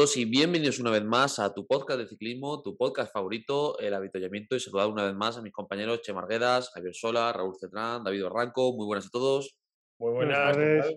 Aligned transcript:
Todos 0.00 0.16
y 0.16 0.24
bienvenidos 0.24 0.78
una 0.78 0.90
vez 0.90 1.04
más 1.04 1.38
a 1.38 1.52
tu 1.52 1.66
podcast 1.66 2.00
de 2.00 2.06
ciclismo, 2.06 2.62
tu 2.62 2.74
podcast 2.74 3.12
favorito, 3.12 3.78
el 3.80 3.92
habituallamiento 3.92 4.56
y 4.56 4.60
saludar 4.60 4.88
una 4.88 5.04
vez 5.04 5.12
más 5.12 5.36
a 5.36 5.42
mis 5.42 5.52
compañeros 5.52 6.00
Che 6.00 6.14
Marguedas, 6.14 6.70
Javier 6.70 6.94
Sola, 6.94 7.30
Raúl 7.34 7.54
Cetrán, 7.60 8.02
David 8.02 8.22
Barranco. 8.22 8.72
Muy 8.74 8.86
buenas 8.86 9.08
a 9.08 9.10
todos. 9.10 9.58
Muy 9.98 10.12
buenas, 10.14 10.38
tardes. 10.38 10.96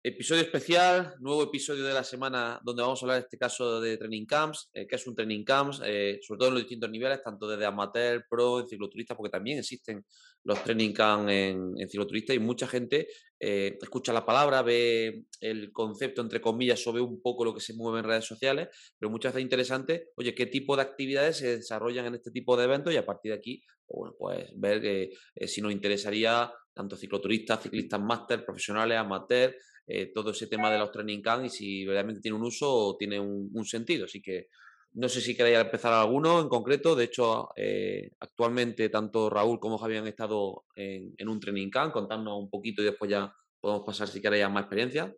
Episodio 0.00 0.42
especial, 0.42 1.16
nuevo 1.18 1.42
episodio 1.42 1.82
de 1.82 1.92
la 1.92 2.04
semana 2.04 2.60
donde 2.62 2.82
vamos 2.82 3.02
a 3.02 3.04
hablar 3.04 3.16
en 3.18 3.24
este 3.24 3.36
caso 3.36 3.80
de 3.80 3.96
training 3.96 4.26
camps, 4.26 4.70
eh, 4.72 4.86
qué 4.86 4.94
es 4.94 5.04
un 5.08 5.14
training 5.16 5.42
camps, 5.42 5.82
eh, 5.84 6.20
sobre 6.22 6.38
todo 6.38 6.48
en 6.50 6.54
los 6.54 6.62
distintos 6.62 6.88
niveles, 6.88 7.20
tanto 7.20 7.48
desde 7.48 7.66
amateur, 7.66 8.24
pro, 8.30 8.60
en 8.60 8.68
cicloturista, 8.68 9.16
porque 9.16 9.30
también 9.30 9.58
existen 9.58 10.04
los 10.44 10.62
training 10.62 10.92
camps 10.92 11.32
en, 11.32 11.74
en 11.76 11.88
cicloturista 11.88 12.32
y 12.32 12.38
mucha 12.38 12.68
gente 12.68 13.08
eh, 13.40 13.76
escucha 13.82 14.12
la 14.12 14.24
palabra, 14.24 14.62
ve 14.62 15.24
el 15.40 15.72
concepto 15.72 16.22
entre 16.22 16.40
comillas 16.40 16.86
o 16.86 16.92
ve 16.92 17.00
un 17.00 17.20
poco 17.20 17.44
lo 17.44 17.52
que 17.52 17.60
se 17.60 17.74
mueve 17.74 17.98
en 17.98 18.04
redes 18.04 18.24
sociales, 18.24 18.68
pero 18.96 19.10
muchas 19.10 19.32
veces 19.32 19.40
es 19.40 19.46
interesante, 19.46 20.10
oye, 20.14 20.32
qué 20.32 20.46
tipo 20.46 20.76
de 20.76 20.82
actividades 20.82 21.38
se 21.38 21.56
desarrollan 21.56 22.06
en 22.06 22.14
este 22.14 22.30
tipo 22.30 22.56
de 22.56 22.64
eventos 22.64 22.94
y 22.94 22.98
a 22.98 23.04
partir 23.04 23.32
de 23.32 23.38
aquí, 23.38 23.64
pues 23.84 24.14
bueno, 24.14 24.16
pues 24.16 24.52
ver 24.54 24.80
que 24.80 25.10
si 25.48 25.60
nos 25.60 25.72
interesaría 25.72 26.52
tanto 26.72 26.96
cicloturistas, 26.96 27.64
ciclistas 27.64 28.00
máster, 28.00 28.44
profesionales, 28.44 28.96
amateur, 28.96 29.52
eh, 29.90 30.12
todo 30.12 30.32
ese 30.32 30.46
tema 30.46 30.70
de 30.70 30.78
los 30.78 30.92
training 30.92 31.22
camps 31.22 31.46
y 31.46 31.48
si 31.48 31.86
realmente 31.86 32.20
tiene 32.20 32.36
un 32.36 32.44
uso 32.44 32.70
o 32.70 32.96
tiene 32.98 33.18
un, 33.18 33.64
sentido. 33.64 34.04
Así 34.04 34.20
que 34.20 34.48
no 34.92 35.08
sé 35.08 35.22
si 35.22 35.34
queréis 35.34 35.56
empezar 35.56 35.94
alguno 35.94 36.40
en 36.40 36.48
concreto. 36.50 36.94
De 36.94 37.04
hecho, 37.04 37.48
eh, 37.56 38.10
actualmente 38.20 38.90
tanto 38.90 39.30
Raúl 39.30 39.58
como 39.58 39.78
Javier 39.78 40.02
han 40.02 40.08
estado 40.08 40.66
en, 40.76 41.26
un 41.26 41.40
training 41.40 41.70
camp. 41.70 41.94
Contadnos 41.94 42.38
un 42.38 42.50
poquito 42.50 42.82
y 42.82 42.84
después 42.84 43.10
ya 43.10 43.34
podemos 43.60 43.86
pasar 43.86 44.08
si 44.08 44.20
queréis 44.20 44.46
más 44.50 44.64
experiencia. 44.64 45.10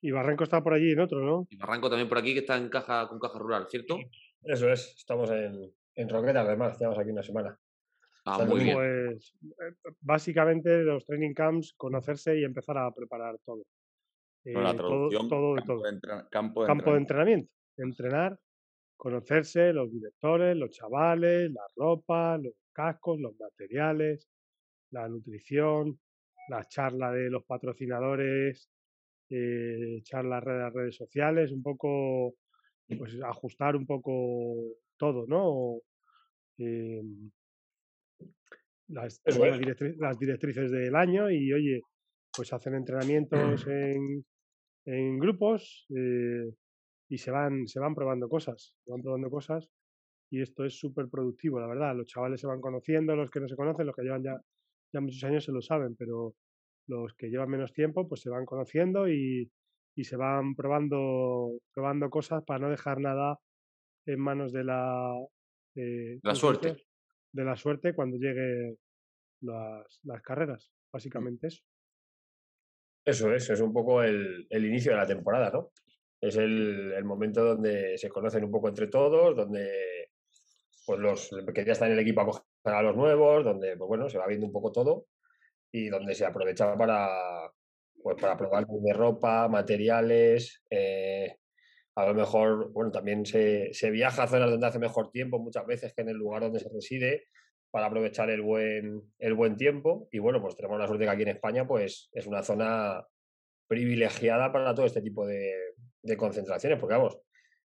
Y 0.00 0.10
Barranco 0.10 0.44
está 0.44 0.62
por 0.62 0.72
allí 0.72 0.92
en 0.92 1.00
otro, 1.00 1.20
¿no? 1.20 1.46
Y 1.50 1.56
Barranco 1.56 1.90
también 1.90 2.08
por 2.08 2.18
aquí, 2.18 2.32
que 2.32 2.40
está 2.40 2.56
en 2.56 2.70
caja 2.70 3.06
con 3.06 3.20
caja 3.20 3.38
rural, 3.38 3.66
¿cierto? 3.68 3.98
Eso 4.42 4.72
es, 4.72 4.94
estamos 4.96 5.30
en, 5.30 5.72
en 5.94 6.08
Roqueta, 6.08 6.40
además, 6.40 6.78
llevamos 6.80 6.98
aquí 6.98 7.10
una 7.10 7.22
semana. 7.22 7.60
Ah, 8.24 8.44
muy 8.44 8.64
bien. 8.64 8.76
Pues 8.76 9.34
básicamente 10.00 10.82
los 10.82 11.04
training 11.04 11.34
camps, 11.34 11.74
conocerse 11.76 12.38
y 12.38 12.44
empezar 12.44 12.78
a 12.78 12.92
preparar 12.92 13.36
todo. 13.44 13.62
Eh, 14.44 14.54
la 14.54 14.74
traducción, 14.74 15.28
todo, 15.28 15.56
campo, 16.30 16.62
De 16.62 16.66
campo, 16.66 16.92
de, 16.92 16.98
entrenamiento. 16.98 17.52
Entrenar, 17.76 18.38
conocerse, 18.96 19.72
los 19.72 19.90
directores, 19.90 20.56
los 20.56 20.70
chavales, 20.70 21.50
la 21.52 21.62
ropa, 21.76 22.38
los 22.38 22.54
cascos, 22.72 23.20
los 23.20 23.34
materiales, 23.38 24.28
la 24.90 25.08
nutrición, 25.08 25.98
la 26.48 26.64
charla 26.64 27.12
de 27.12 27.30
los 27.30 27.44
patrocinadores, 27.44 28.68
eh, 29.30 30.00
charlas 30.02 30.44
de 30.44 30.52
las 30.52 30.72
redes 30.72 30.96
sociales, 30.96 31.52
un 31.52 31.62
poco, 31.62 32.34
pues 32.98 33.20
ajustar 33.22 33.76
un 33.76 33.86
poco 33.86 34.54
todo, 34.96 35.24
¿no? 35.26 35.78
Eh, 36.58 37.02
las, 38.92 39.20
las, 39.98 40.18
directrices 40.18 40.70
del 40.70 40.94
año 40.94 41.30
y 41.30 41.52
oye, 41.52 41.80
pues 42.34 42.52
hacen 42.52 42.74
entrenamientos 42.74 43.66
en, 43.66 44.24
en 44.86 45.18
grupos 45.18 45.86
eh, 45.96 46.50
y 47.08 47.18
se 47.18 47.30
van, 47.30 47.66
se 47.66 47.80
van 47.80 47.94
probando 47.94 48.28
cosas, 48.28 48.74
se 48.84 48.90
van 48.90 49.02
probando 49.02 49.30
cosas 49.30 49.68
y 50.30 50.40
esto 50.40 50.64
es 50.64 50.78
súper 50.78 51.08
productivo, 51.08 51.60
la 51.60 51.66
verdad. 51.66 51.94
Los 51.94 52.06
chavales 52.06 52.40
se 52.40 52.46
van 52.46 52.60
conociendo, 52.60 53.14
los 53.14 53.30
que 53.30 53.40
no 53.40 53.48
se 53.48 53.56
conocen, 53.56 53.86
los 53.86 53.94
que 53.94 54.02
llevan 54.02 54.22
ya, 54.22 54.40
ya 54.92 55.00
muchos 55.00 55.22
años 55.24 55.44
se 55.44 55.52
lo 55.52 55.60
saben, 55.60 55.94
pero 55.94 56.34
los 56.88 57.14
que 57.14 57.28
llevan 57.28 57.50
menos 57.50 57.72
tiempo 57.72 58.08
pues 58.08 58.22
se 58.22 58.30
van 58.30 58.46
conociendo 58.46 59.08
y, 59.08 59.50
y 59.94 60.04
se 60.04 60.16
van 60.16 60.54
probando, 60.54 61.58
probando 61.74 62.08
cosas 62.08 62.42
para 62.44 62.60
no 62.60 62.70
dejar 62.70 63.00
nada 63.00 63.38
en 64.06 64.20
manos 64.20 64.52
de 64.52 64.64
la... 64.64 65.14
Eh, 65.74 66.18
la 66.22 66.34
suerte. 66.34 66.76
De 67.32 67.44
la 67.44 67.56
suerte 67.56 67.94
cuando 67.94 68.16
lleguen 68.16 68.76
las, 69.42 70.00
las 70.04 70.22
carreras, 70.22 70.70
mm. 70.70 70.90
básicamente 70.92 71.46
eso. 71.48 71.62
Eso 73.04 73.34
es, 73.34 73.50
es 73.50 73.60
un 73.60 73.72
poco 73.72 74.02
el, 74.02 74.46
el 74.48 74.64
inicio 74.64 74.92
de 74.92 74.98
la 74.98 75.06
temporada, 75.06 75.50
¿no? 75.50 75.72
Es 76.20 76.36
el, 76.36 76.92
el, 76.92 77.04
momento 77.04 77.44
donde 77.44 77.98
se 77.98 78.08
conocen 78.08 78.44
un 78.44 78.52
poco 78.52 78.68
entre 78.68 78.86
todos, 78.86 79.36
donde 79.36 80.10
pues 80.86 81.00
los 81.00 81.30
que 81.52 81.64
ya 81.64 81.72
están 81.72 81.88
en 81.88 81.94
el 81.94 82.00
equipo 82.00 82.20
acogen 82.20 82.42
a 82.64 82.82
los 82.82 82.96
nuevos, 82.96 83.44
donde 83.44 83.76
pues 83.76 83.88
bueno, 83.88 84.08
se 84.08 84.18
va 84.18 84.28
viendo 84.28 84.46
un 84.46 84.52
poco 84.52 84.70
todo 84.70 85.06
y 85.72 85.88
donde 85.88 86.14
se 86.14 86.24
aprovecha 86.24 86.76
para, 86.76 87.08
pues, 88.02 88.20
para 88.20 88.36
probar 88.36 88.66
de 88.66 88.92
ropa, 88.92 89.48
materiales, 89.48 90.62
eh, 90.70 91.36
a 91.94 92.06
lo 92.06 92.14
mejor, 92.14 92.72
bueno, 92.72 92.90
también 92.90 93.26
se, 93.26 93.72
se, 93.72 93.90
viaja 93.90 94.22
a 94.22 94.28
zonas 94.28 94.50
donde 94.50 94.66
hace 94.66 94.78
mejor 94.78 95.10
tiempo 95.10 95.38
muchas 95.38 95.66
veces 95.66 95.92
que 95.94 96.02
en 96.02 96.10
el 96.10 96.16
lugar 96.16 96.42
donde 96.42 96.60
se 96.60 96.70
reside 96.72 97.26
para 97.72 97.86
aprovechar 97.86 98.28
el 98.30 98.42
buen, 98.42 99.02
el 99.18 99.34
buen 99.34 99.56
tiempo. 99.56 100.06
Y 100.12 100.18
bueno, 100.18 100.40
pues 100.40 100.54
tenemos 100.54 100.78
la 100.78 100.86
suerte 100.86 101.04
que 101.04 101.10
aquí 101.10 101.22
en 101.22 101.28
España 101.28 101.66
pues 101.66 102.10
es 102.12 102.26
una 102.26 102.42
zona 102.42 103.04
privilegiada 103.66 104.52
para 104.52 104.74
todo 104.74 104.84
este 104.84 105.00
tipo 105.00 105.26
de, 105.26 105.54
concentraciones, 106.18 106.78
porque 106.78 106.94
vamos, 106.94 107.18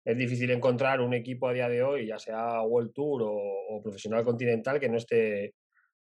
es 0.04 0.18
difícil 0.18 0.50
encontrar 0.50 1.02
un 1.02 1.14
equipo 1.14 1.48
a 1.48 1.54
día 1.54 1.70
de 1.70 1.84
hoy, 1.84 2.08
ya 2.08 2.18
sea 2.18 2.64
World 2.64 2.92
Tour 2.94 3.22
o, 3.26 3.82
profesional 3.84 4.26
continental, 4.26 4.80
que 4.80 4.90
no 4.90 4.98
esté 4.98 5.54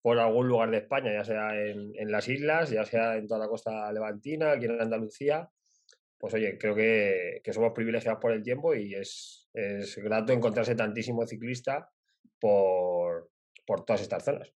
por 0.03 0.19
algún 0.19 0.49
lugar 0.49 0.72
de 0.72 0.78
España, 0.78 1.12
ya 1.12 1.25
sea 1.25 1.56
en, 1.56 2.11
las 2.11 2.28
islas, 2.28 2.71
ya 2.71 2.84
sea 2.84 3.16
en 3.16 3.28
toda 3.28 3.41
la 3.41 3.49
costa 3.49 3.93
levantina, 3.93 4.53
aquí 4.53 4.65
en 4.65 4.81
Andalucía, 4.81 5.49
pues 6.19 6.34
oye, 6.34 6.59
creo 6.59 6.75
que, 6.75 7.41
somos 7.53 7.72
privilegiados 7.72 8.21
por 8.21 8.32
el 8.32 8.43
tiempo 8.43 8.75
y 8.75 8.94
es, 8.94 9.49
es 9.55 9.97
grato 9.99 10.32
encontrarse 10.32 10.75
tantísimo 10.75 11.25
ciclista 11.25 11.88
por, 12.41 13.31
todas 13.65 14.03
estas 14.03 14.25
zonas. 14.25 14.53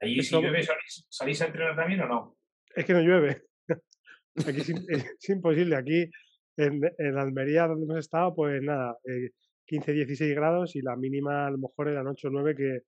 ¿Allí 0.00 0.22
si 0.22 0.34
llueve 0.34 0.62
salís, 1.08 1.42
a 1.42 1.46
entrenar 1.46 1.76
también 1.76 2.00
o 2.00 2.08
no? 2.08 2.36
Es 2.74 2.84
que 2.84 2.94
no 2.94 3.00
llueve. 3.00 3.42
Aquí 4.46 4.60
es, 4.60 5.28
imposible. 5.28 5.76
Aquí 5.76 6.10
en, 6.56 6.80
en, 6.98 7.18
Almería, 7.18 7.66
donde 7.66 7.84
hemos 7.84 7.98
estado, 7.98 8.34
pues 8.34 8.62
nada, 8.62 8.96
15, 9.66 9.90
eh, 9.90 9.94
16 9.94 10.34
grados 10.34 10.76
y 10.76 10.80
la 10.80 10.96
mínima 10.96 11.46
a 11.46 11.50
lo 11.50 11.58
mejor 11.58 11.88
eran 11.88 12.06
8 12.06 12.28
o 12.28 12.30
9 12.30 12.54
que, 12.54 12.80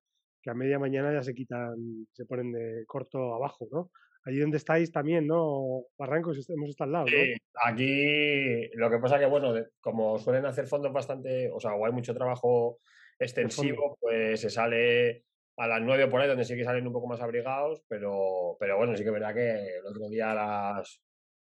que 0.42 0.50
a 0.50 0.54
media 0.54 0.78
mañana 0.78 1.12
ya 1.12 1.22
se 1.22 1.34
quitan, 1.34 1.74
se 2.12 2.24
ponen 2.24 2.52
de 2.52 2.84
corto 2.86 3.34
abajo, 3.34 3.68
¿no? 3.70 3.90
Allí 4.24 4.38
donde 4.38 4.56
estáis 4.56 4.92
también, 4.92 5.26
¿no? 5.26 5.84
Barrancos, 5.98 6.48
hemos 6.48 6.70
estado 6.70 6.88
al 6.88 6.92
lado. 6.92 7.06
Sí, 7.08 7.34
aquí 7.64 8.68
lo 8.74 8.88
que 8.88 8.98
pasa 8.98 9.18
que, 9.18 9.26
bueno, 9.26 9.52
como 9.80 10.16
suelen 10.18 10.46
hacer 10.46 10.66
fondos 10.66 10.92
bastante, 10.92 11.50
o 11.52 11.58
sea, 11.58 11.74
o 11.74 11.84
hay 11.84 11.92
mucho 11.92 12.14
trabajo 12.14 12.78
extensivo, 13.22 13.96
pues 14.00 14.40
se 14.40 14.50
sale 14.50 15.24
a 15.56 15.66
las 15.66 15.80
nueve 15.82 16.06
por 16.08 16.20
ahí, 16.20 16.28
donde 16.28 16.44
sí 16.44 16.56
que 16.56 16.64
salen 16.64 16.86
un 16.86 16.92
poco 16.92 17.06
más 17.06 17.20
abrigados, 17.20 17.82
pero, 17.88 18.56
pero 18.58 18.76
bueno, 18.76 18.96
sí 18.96 19.02
que 19.02 19.08
es 19.08 19.14
verdad 19.14 19.34
que 19.34 19.78
el 19.78 19.86
otro 19.86 20.08
día 20.08 20.32
a 20.32 20.34
las 20.34 21.02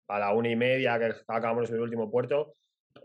a 0.08 0.18
la 0.20 0.32
una 0.32 0.48
y 0.48 0.56
media 0.56 0.98
que 0.98 1.12
acabamos 1.26 1.68
en 1.68 1.76
el 1.76 1.82
último 1.82 2.10
puerto, 2.10 2.54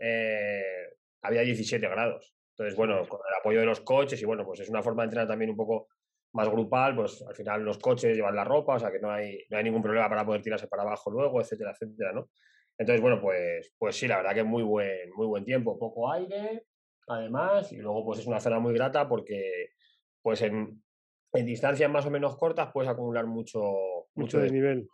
eh, 0.00 0.88
había 1.22 1.42
17 1.42 1.86
grados. 1.88 2.34
Entonces, 2.50 2.76
bueno, 2.76 3.08
con 3.08 3.20
el 3.28 3.34
apoyo 3.40 3.60
de 3.60 3.66
los 3.66 3.80
coches 3.80 4.20
y 4.22 4.24
bueno, 4.24 4.44
pues 4.44 4.60
es 4.60 4.68
una 4.68 4.82
forma 4.82 5.02
de 5.02 5.06
entrenar 5.06 5.28
también 5.28 5.50
un 5.50 5.56
poco 5.56 5.88
más 6.34 6.48
grupal, 6.48 6.94
pues 6.96 7.22
al 7.26 7.34
final 7.34 7.62
los 7.62 7.78
coches 7.78 8.16
llevan 8.16 8.36
la 8.36 8.44
ropa, 8.44 8.76
o 8.76 8.78
sea 8.78 8.90
que 8.90 9.00
no 9.00 9.10
hay, 9.10 9.44
no 9.50 9.58
hay 9.58 9.64
ningún 9.64 9.82
problema 9.82 10.08
para 10.08 10.24
poder 10.24 10.42
tirarse 10.42 10.68
para 10.68 10.82
abajo 10.82 11.10
luego, 11.10 11.40
etcétera, 11.40 11.72
etcétera, 11.72 12.12
¿no? 12.12 12.30
Entonces, 12.78 13.02
bueno, 13.02 13.20
pues, 13.20 13.74
pues 13.78 13.96
sí, 13.96 14.08
la 14.08 14.16
verdad 14.16 14.34
que 14.34 14.42
muy 14.42 14.62
buen, 14.62 15.10
muy 15.14 15.26
buen 15.26 15.44
tiempo, 15.44 15.78
poco 15.78 16.10
aire, 16.10 16.64
además, 17.08 17.72
y 17.72 17.76
luego 17.76 18.04
pues 18.04 18.20
es 18.20 18.26
una 18.26 18.40
zona 18.40 18.58
muy 18.58 18.74
grata 18.74 19.08
porque 19.08 19.70
pues 20.20 20.42
en, 20.42 20.82
en 21.32 21.46
distancias 21.46 21.90
más 21.90 22.06
o 22.06 22.10
menos 22.10 22.36
cortas 22.36 22.70
puedes 22.72 22.90
acumular 22.90 23.26
mucho, 23.26 23.62
mucho, 24.14 24.38
desnivel. 24.38 24.88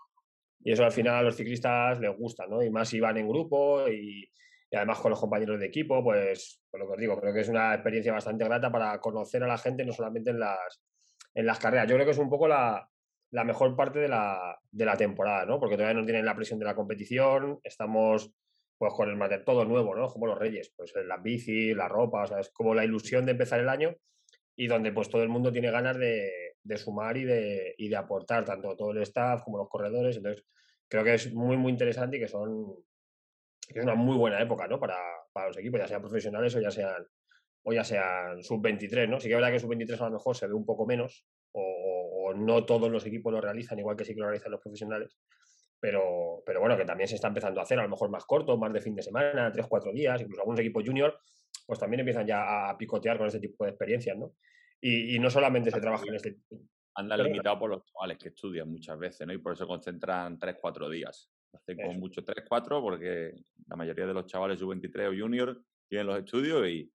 Y 0.61 0.73
eso 0.73 0.85
al 0.85 0.93
final 0.93 1.15
a 1.15 1.23
los 1.23 1.37
ciclistas 1.37 2.01
les 2.01 2.17
gusta, 2.17 2.47
¿no? 2.47 2.63
Y 2.63 2.71
más 2.71 2.89
si 2.89 2.99
van 2.99 3.17
en 3.17 3.29
grupo 3.29 3.89
y, 3.89 4.29
y 4.71 4.77
además 4.77 4.99
con 4.99 5.11
los 5.11 5.21
compañeros 5.21 5.59
de 5.59 5.67
equipo, 5.67 6.03
pues, 6.03 6.63
por 6.71 6.81
lo 6.81 6.87
que 6.87 6.93
os 6.93 6.99
digo, 6.99 7.21
creo 7.21 7.33
que 7.33 7.41
es 7.41 7.49
una 7.49 7.75
experiencia 7.75 8.13
bastante 8.13 8.45
grata 8.45 8.71
para 8.71 9.01
conocer 9.01 9.43
a 9.43 9.47
la 9.47 9.59
gente, 9.59 9.85
no 9.85 9.93
solamente 9.93 10.31
en 10.31 10.41
las, 10.41 10.83
en 11.35 11.47
las 11.47 11.59
carreras. 11.59 11.89
Yo 11.89 11.95
creo 11.95 12.05
que 12.05 12.13
es 12.13 12.19
un 12.19 12.29
poco 12.29 12.47
la, 12.49 12.87
la 13.31 13.45
mejor 13.45 13.75
parte 13.77 13.99
de 13.99 14.09
la, 14.09 14.59
de 14.71 14.85
la, 14.85 14.97
temporada, 14.97 15.47
¿no? 15.47 15.59
Porque 15.59 15.77
todavía 15.77 15.99
no 15.99 16.05
tienen 16.05 16.25
la 16.25 16.35
presión 16.35 16.59
de 16.59 16.67
la 16.67 16.75
competición, 16.75 17.61
estamos 17.63 18.31
pues 18.79 18.95
con 18.95 19.11
el 19.11 19.17
material 19.17 19.45
todo 19.45 19.65
nuevo, 19.65 19.95
¿no? 19.95 20.07
Como 20.09 20.27
los 20.27 20.39
reyes, 20.39 20.73
pues 20.77 20.93
las 21.05 21.23
bicis, 21.23 21.77
la 21.77 21.89
ropa, 21.89 22.23
o 22.23 22.27
sea, 22.27 22.41
es 22.41 22.51
como 22.51 22.75
la 22.75 22.85
ilusión 22.85 23.27
de 23.27 23.33
empezar 23.33 23.61
el 23.61 23.69
año 23.69 23.97
y 24.57 24.67
donde 24.67 24.93
pues 24.93 25.09
todo 25.09 25.23
el 25.23 25.29
mundo 25.29 25.53
tiene 25.53 25.71
ganas 25.71 25.99
de, 25.99 26.55
sumar 26.77 27.17
y 27.17 27.25
de, 27.25 27.75
y 27.77 27.89
de 27.89 27.97
aportar, 27.97 28.45
tanto 28.45 28.77
todo 28.77 28.93
el 28.93 29.03
staff 29.03 29.43
como 29.43 29.59
los 29.59 29.69
corredores. 29.69 30.17
Entonces, 30.17 30.45
creo 30.89 31.05
que 31.05 31.15
es 31.15 31.33
muy, 31.33 31.57
muy 31.57 31.73
interesante 31.73 32.17
y 32.17 32.21
que 32.21 32.29
son 32.29 32.75
que 33.69 33.81
es 33.81 33.85
una 33.85 33.95
muy 33.95 34.17
buena 34.17 34.41
época, 34.41 34.67
¿no? 34.67 34.81
Para, 34.81 34.97
para 35.33 35.49
los 35.49 35.59
equipos, 35.59 35.79
ya 35.79 35.87
sean 35.87 36.01
profesionales 36.01 36.55
o 36.57 36.61
ya 36.61 36.71
sean 36.71 37.07
o 37.63 37.73
ya 37.73 37.85
sean 37.85 38.43
sub-23, 38.43 39.09
¿no? 39.09 39.21
Sí 39.21 39.29
que 39.29 39.35
es 39.35 39.41
verdad 39.41 39.53
que 39.53 39.61
sub-23 39.61 40.01
a 40.01 40.05
lo 40.07 40.13
mejor 40.13 40.37
se 40.37 40.47
ve 40.47 40.55
un 40.55 40.65
poco 40.65 40.87
menos 40.87 41.27
o, 41.53 42.33
no 42.35 42.65
todos 42.65 42.91
los 42.91 43.05
equipos 43.07 43.33
lo 43.33 43.41
realizan 43.41 43.79
igual 43.79 43.97
que 43.97 44.05
sí 44.05 44.15
que 44.15 44.21
lo 44.21 44.27
realizan 44.27 44.53
los 44.53 44.61
profesionales, 44.61 45.19
pero, 45.81 46.43
pero 46.45 46.61
bueno, 46.61 46.77
que 46.77 46.85
también 46.85 47.09
se 47.09 47.15
está 47.15 47.29
empezando 47.29 47.61
a 47.61 47.63
hacer 47.63 47.79
a 47.79 47.83
lo 47.83 47.89
mejor 47.89 48.11
más 48.11 48.25
corto, 48.25 48.57
más 48.57 48.73
de 48.73 48.81
fin 48.81 48.95
de 48.95 49.03
semana, 49.03 49.53
tres, 49.53 49.67
cuatro 49.69 49.93
días, 49.93 50.21
incluso 50.21 50.43
algunos 50.43 50.61
equipos 50.61 50.85
junior, 50.85 51.19
pues 51.67 51.79
también 51.79 52.01
empiezan 52.01 52.27
ya 52.27 52.69
a 52.69 52.77
picotear 52.77 53.19
con 53.19 53.27
este 53.27 53.41
tipo 53.41 53.65
de 53.65 53.71
experiencias, 53.71 54.17
¿no? 54.17 54.35
Y, 54.81 55.19
no 55.19 55.29
solamente 55.29 55.71
se 55.71 55.81
trabaja 55.81 56.05
en 56.07 56.15
este... 56.15 56.39
Anda 56.95 57.17
limitado 57.17 57.59
por 57.59 57.71
los 57.71 57.85
chavales 57.85 58.19
que 58.19 58.29
estudian 58.29 58.71
muchas 58.71 58.99
veces, 58.99 59.27
¿no? 59.27 59.33
Y 59.33 59.39
por 59.39 59.53
eso 59.53 59.67
concentran 59.67 60.39
tres, 60.39 60.57
cuatro 60.61 60.89
días. 60.89 61.31
Hacen 61.53 61.77
como 61.77 61.95
mucho 61.95 62.25
tres, 62.25 62.45
cuatro, 62.49 62.81
porque 62.81 63.33
la 63.67 63.77
mayoría 63.77 64.07
de 64.07 64.15
los 64.15 64.27
chavales 64.27 64.59
sub-23 64.59 65.09
o 65.09 65.21
junior 65.21 65.61
tienen 65.89 66.07
los 66.07 66.19
estudios 66.19 66.69
y, 66.69 66.93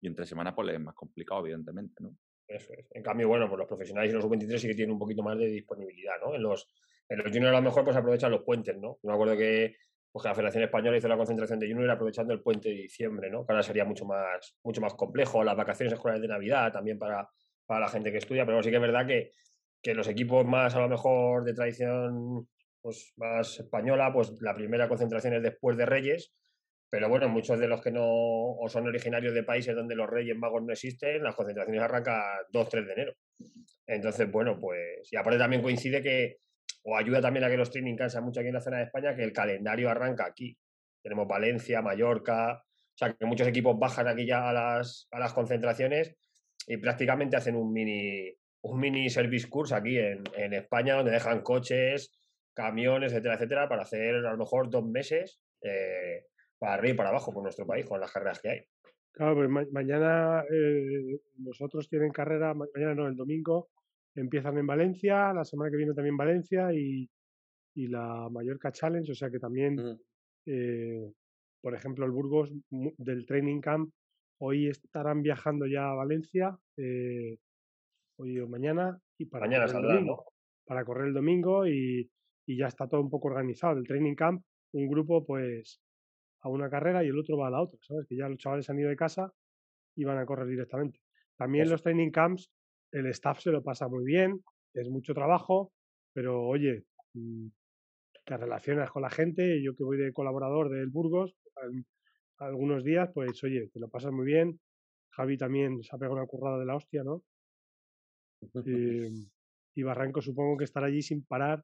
y 0.00 0.06
entre 0.06 0.26
semanas 0.26 0.54
pues 0.54 0.68
es 0.68 0.80
más 0.80 0.94
complicado, 0.94 1.40
evidentemente, 1.42 1.94
¿no? 2.00 2.16
Eso 2.48 2.72
es. 2.74 2.86
En 2.92 3.02
cambio, 3.02 3.28
bueno, 3.28 3.48
pues 3.48 3.58
los 3.58 3.68
profesionales 3.68 4.10
y 4.10 4.14
los 4.14 4.22
sub-23 4.22 4.58
sí 4.58 4.68
que 4.68 4.74
tienen 4.74 4.92
un 4.92 4.98
poquito 4.98 5.22
más 5.22 5.38
de 5.38 5.46
disponibilidad, 5.46 6.14
¿no? 6.24 6.34
En 6.34 6.42
los, 6.42 6.68
en 7.08 7.18
los 7.18 7.26
juniors 7.26 7.54
a 7.54 7.60
lo 7.60 7.62
mejor 7.62 7.84
pues 7.84 7.96
aprovechan 7.96 8.30
los 8.30 8.42
puentes, 8.42 8.76
¿no? 8.76 8.98
Me 9.02 9.12
acuerdo 9.12 9.36
que, 9.36 9.76
pues, 10.10 10.24
la 10.24 10.34
Federación 10.34 10.64
Española 10.64 10.96
hizo 10.96 11.08
la 11.08 11.16
concentración 11.16 11.58
de 11.58 11.68
junior 11.68 11.90
aprovechando 11.90 12.32
el 12.32 12.40
puente 12.42 12.68
de 12.68 12.74
diciembre, 12.76 13.30
¿no? 13.30 13.46
Que 13.46 13.52
ahora 13.52 13.62
sería 13.62 13.84
mucho 13.84 14.04
más, 14.04 14.56
mucho 14.62 14.80
más 14.80 14.94
complejo, 14.94 15.44
las 15.44 15.56
vacaciones 15.56 15.92
escolares 15.92 16.22
de 16.22 16.28
Navidad 16.28 16.72
también 16.72 16.98
para, 16.98 17.28
para 17.66 17.80
la 17.80 17.88
gente 17.88 18.10
que 18.10 18.18
estudia, 18.18 18.44
pero 18.44 18.62
sí 18.62 18.70
que 18.70 18.76
es 18.76 18.82
verdad 18.82 19.06
que, 19.06 19.32
que 19.82 19.94
los 19.94 20.08
equipos 20.08 20.44
más 20.44 20.74
a 20.74 20.80
lo 20.80 20.88
mejor 20.88 21.44
de 21.44 21.54
tradición 21.54 22.48
pues, 22.80 23.12
más 23.16 23.58
española, 23.58 24.12
pues 24.12 24.32
la 24.40 24.54
primera 24.54 24.88
concentración 24.88 25.34
es 25.34 25.42
después 25.42 25.76
de 25.76 25.86
Reyes, 25.86 26.32
pero 26.88 27.08
bueno, 27.08 27.28
muchos 27.28 27.58
de 27.58 27.68
los 27.68 27.82
que 27.82 27.90
no 27.90 28.04
o 28.04 28.68
son 28.68 28.86
originarios 28.86 29.34
de 29.34 29.42
países 29.42 29.74
donde 29.74 29.96
los 29.96 30.08
Reyes 30.08 30.36
Magos 30.36 30.62
no 30.62 30.72
existen, 30.72 31.22
las 31.22 31.34
concentraciones 31.34 31.82
arrancan 31.82 32.22
2-3 32.52 32.86
de 32.86 32.92
enero. 32.92 33.12
Entonces, 33.86 34.30
bueno, 34.30 34.58
pues, 34.58 35.12
y 35.12 35.16
aparte 35.16 35.38
también 35.38 35.62
coincide 35.62 36.02
que, 36.02 36.38
o 36.88 36.96
ayuda 36.96 37.20
también 37.20 37.44
a 37.44 37.50
que 37.50 37.56
los 37.56 37.70
training 37.70 37.96
cansan 37.96 38.22
mucho 38.22 38.38
aquí 38.38 38.48
en 38.48 38.54
la 38.54 38.60
zona 38.60 38.78
de 38.78 38.84
España, 38.84 39.16
que 39.16 39.24
el 39.24 39.32
calendario 39.32 39.90
arranca 39.90 40.24
aquí. 40.24 40.56
Tenemos 41.02 41.26
Valencia, 41.26 41.82
Mallorca, 41.82 42.62
o 42.62 42.96
sea, 42.96 43.12
que 43.12 43.26
muchos 43.26 43.48
equipos 43.48 43.76
bajan 43.76 44.06
aquí 44.06 44.24
ya 44.24 44.48
a 44.48 44.52
las, 44.52 45.08
a 45.10 45.18
las 45.18 45.32
concentraciones 45.32 46.14
y 46.64 46.76
prácticamente 46.76 47.36
hacen 47.36 47.56
un 47.56 47.72
mini, 47.72 48.32
un 48.62 48.78
mini 48.78 49.10
service 49.10 49.48
course 49.48 49.74
aquí 49.74 49.98
en, 49.98 50.22
en 50.36 50.52
España, 50.52 50.94
donde 50.94 51.10
dejan 51.10 51.42
coches, 51.42 52.12
camiones, 52.54 53.12
etcétera, 53.12 53.34
etcétera, 53.34 53.68
para 53.68 53.82
hacer 53.82 54.14
a 54.14 54.30
lo 54.30 54.38
mejor 54.38 54.70
dos 54.70 54.86
meses 54.86 55.40
eh, 55.62 56.26
para 56.56 56.74
arriba 56.74 56.94
y 56.94 56.96
para 56.96 57.08
abajo 57.08 57.32
por 57.32 57.42
nuestro 57.42 57.66
país 57.66 57.84
con 57.84 58.00
las 58.00 58.12
carreras 58.12 58.40
que 58.40 58.48
hay. 58.48 58.60
Claro, 59.10 59.34
pues 59.34 59.72
mañana 59.72 60.44
eh, 60.52 61.18
nosotros 61.38 61.88
tienen 61.88 62.12
carrera, 62.12 62.54
mañana 62.54 62.94
no, 62.94 63.08
el 63.08 63.16
domingo 63.16 63.70
empiezan 64.16 64.58
en 64.58 64.66
Valencia, 64.66 65.32
la 65.32 65.44
semana 65.44 65.70
que 65.70 65.76
viene 65.76 65.94
también 65.94 66.16
Valencia 66.16 66.72
y, 66.72 67.08
y 67.74 67.86
la 67.86 68.28
Mallorca 68.30 68.72
Challenge, 68.72 69.10
o 69.10 69.14
sea 69.14 69.30
que 69.30 69.38
también, 69.38 69.98
eh, 70.46 71.12
por 71.60 71.74
ejemplo, 71.74 72.04
el 72.04 72.12
Burgos 72.12 72.52
del 72.70 73.26
Training 73.26 73.60
Camp, 73.60 73.90
hoy 74.38 74.68
estarán 74.68 75.22
viajando 75.22 75.66
ya 75.66 75.90
a 75.90 75.94
Valencia, 75.94 76.58
hoy 78.18 78.40
o 78.40 78.48
mañana, 78.48 78.98
y 79.18 79.26
para 79.26 79.46
mañana 79.46 79.66
correr 79.66 79.84
el 79.84 79.88
domingo, 79.88 80.24
para 80.66 80.84
correr 80.84 81.06
el 81.08 81.14
domingo 81.14 81.66
y, 81.66 82.10
y 82.46 82.56
ya 82.56 82.66
está 82.66 82.88
todo 82.88 83.00
un 83.00 83.10
poco 83.10 83.28
organizado. 83.28 83.78
El 83.78 83.86
training 83.86 84.14
camp, 84.14 84.42
un 84.72 84.88
grupo 84.88 85.24
pues 85.24 85.80
a 86.40 86.48
una 86.48 86.70
carrera 86.70 87.04
y 87.04 87.08
el 87.08 87.18
otro 87.18 87.36
va 87.36 87.48
a 87.48 87.50
la 87.50 87.62
otra, 87.62 87.78
¿sabes? 87.82 88.06
Que 88.06 88.16
ya 88.16 88.28
los 88.28 88.38
chavales 88.38 88.68
han 88.70 88.78
ido 88.78 88.88
de 88.88 88.96
casa 88.96 89.32
y 89.96 90.04
van 90.04 90.18
a 90.18 90.26
correr 90.26 90.46
directamente. 90.46 91.00
También 91.36 91.68
los 91.68 91.82
training 91.82 92.10
camps, 92.10 92.50
el 92.98 93.06
staff 93.06 93.40
se 93.40 93.50
lo 93.50 93.62
pasa 93.62 93.88
muy 93.88 94.04
bien, 94.04 94.42
es 94.72 94.88
mucho 94.88 95.12
trabajo, 95.12 95.72
pero 96.12 96.42
oye, 96.42 96.84
mm, 97.12 97.48
te 98.24 98.36
relacionas 98.36 98.90
con 98.90 99.02
la 99.02 99.10
gente, 99.10 99.62
yo 99.62 99.76
que 99.76 99.84
voy 99.84 99.98
de 99.98 100.12
colaborador 100.12 100.70
del 100.70 100.88
Burgos, 100.88 101.36
algunos 102.38 102.84
días, 102.84 103.10
pues 103.12 103.42
oye, 103.44 103.68
te 103.72 103.80
lo 103.80 103.88
pasas 103.88 104.12
muy 104.12 104.26
bien. 104.26 104.60
Javi 105.10 105.38
también 105.38 105.82
se 105.82 105.94
ha 105.94 105.98
pegado 105.98 106.16
una 106.16 106.26
currada 106.26 106.58
de 106.58 106.66
la 106.66 106.76
hostia, 106.76 107.02
¿no? 107.02 107.22
y 109.74 109.82
Barranco 109.82 110.20
supongo 110.20 110.56
que 110.56 110.64
estará 110.64 110.86
allí 110.86 111.02
sin 111.02 111.24
parar 111.24 111.62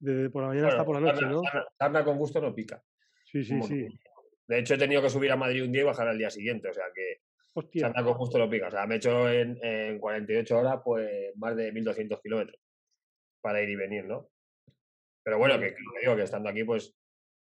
de 0.00 0.30
por 0.30 0.42
la 0.42 0.48
mañana 0.48 0.68
hasta 0.68 0.84
por 0.84 1.00
la 1.00 1.12
noche, 1.12 1.26
¿no? 1.26 1.42
Sarna 1.78 2.04
con 2.04 2.16
gusto 2.16 2.40
no 2.40 2.54
pica. 2.54 2.82
Sí, 3.24 3.44
sí, 3.44 3.60
sí. 3.62 3.88
De 4.46 4.58
hecho, 4.58 4.74
he 4.74 4.78
tenido 4.78 5.02
que 5.02 5.10
subir 5.10 5.30
a 5.30 5.36
Madrid 5.36 5.64
un 5.64 5.72
día 5.72 5.82
y 5.82 5.84
bajar 5.84 6.08
al 6.08 6.18
día 6.18 6.30
siguiente, 6.30 6.68
o 6.68 6.72
sea 6.72 6.86
que 6.94 7.20
Hostia. 7.58 7.92
con 7.92 8.16
gusto 8.16 8.38
no 8.38 8.48
pica. 8.48 8.68
O 8.68 8.70
sea, 8.70 8.86
me 8.86 8.94
he 8.94 8.98
hecho 8.98 9.28
en, 9.28 9.58
en 9.62 9.98
48 9.98 10.58
horas 10.58 10.80
pues 10.84 11.36
más 11.36 11.56
de 11.56 11.72
1200 11.72 12.20
kilómetros 12.20 12.60
para 13.40 13.62
ir 13.62 13.68
y 13.68 13.76
venir, 13.76 14.04
¿no? 14.04 14.30
Pero 15.24 15.38
bueno, 15.38 15.58
que, 15.58 15.74
digo 16.00 16.16
que 16.16 16.22
estando 16.22 16.48
aquí 16.48 16.64
pues 16.64 16.96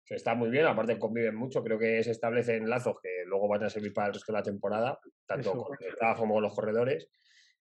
se 0.03 0.15
está 0.15 0.35
muy 0.35 0.49
bien, 0.49 0.65
aparte 0.65 0.99
conviven 0.99 1.35
mucho, 1.35 1.63
creo 1.63 1.79
que 1.79 2.03
se 2.03 2.11
establecen 2.11 2.69
lazos 2.69 2.97
que 3.01 3.23
luego 3.25 3.47
van 3.47 3.63
a 3.63 3.69
servir 3.69 3.93
para 3.93 4.07
el 4.07 4.13
resto 4.13 4.31
de 4.31 4.37
la 4.39 4.43
temporada, 4.43 4.99
tanto 5.25 5.53
con 5.53 5.77
el 5.79 5.87
staff 5.93 6.17
como 6.17 6.33
con 6.35 6.43
los 6.43 6.53
corredores. 6.53 7.09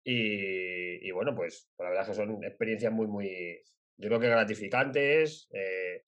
Y, 0.04 1.06
y, 1.06 1.10
bueno, 1.12 1.34
pues 1.34 1.70
la 1.78 1.88
verdad 1.88 2.02
es 2.02 2.08
que 2.10 2.14
son 2.14 2.44
experiencias 2.44 2.92
muy, 2.92 3.06
muy, 3.06 3.62
yo 3.96 4.08
creo 4.08 4.20
que 4.20 4.28
gratificantes, 4.28 5.48
eh, 5.52 6.02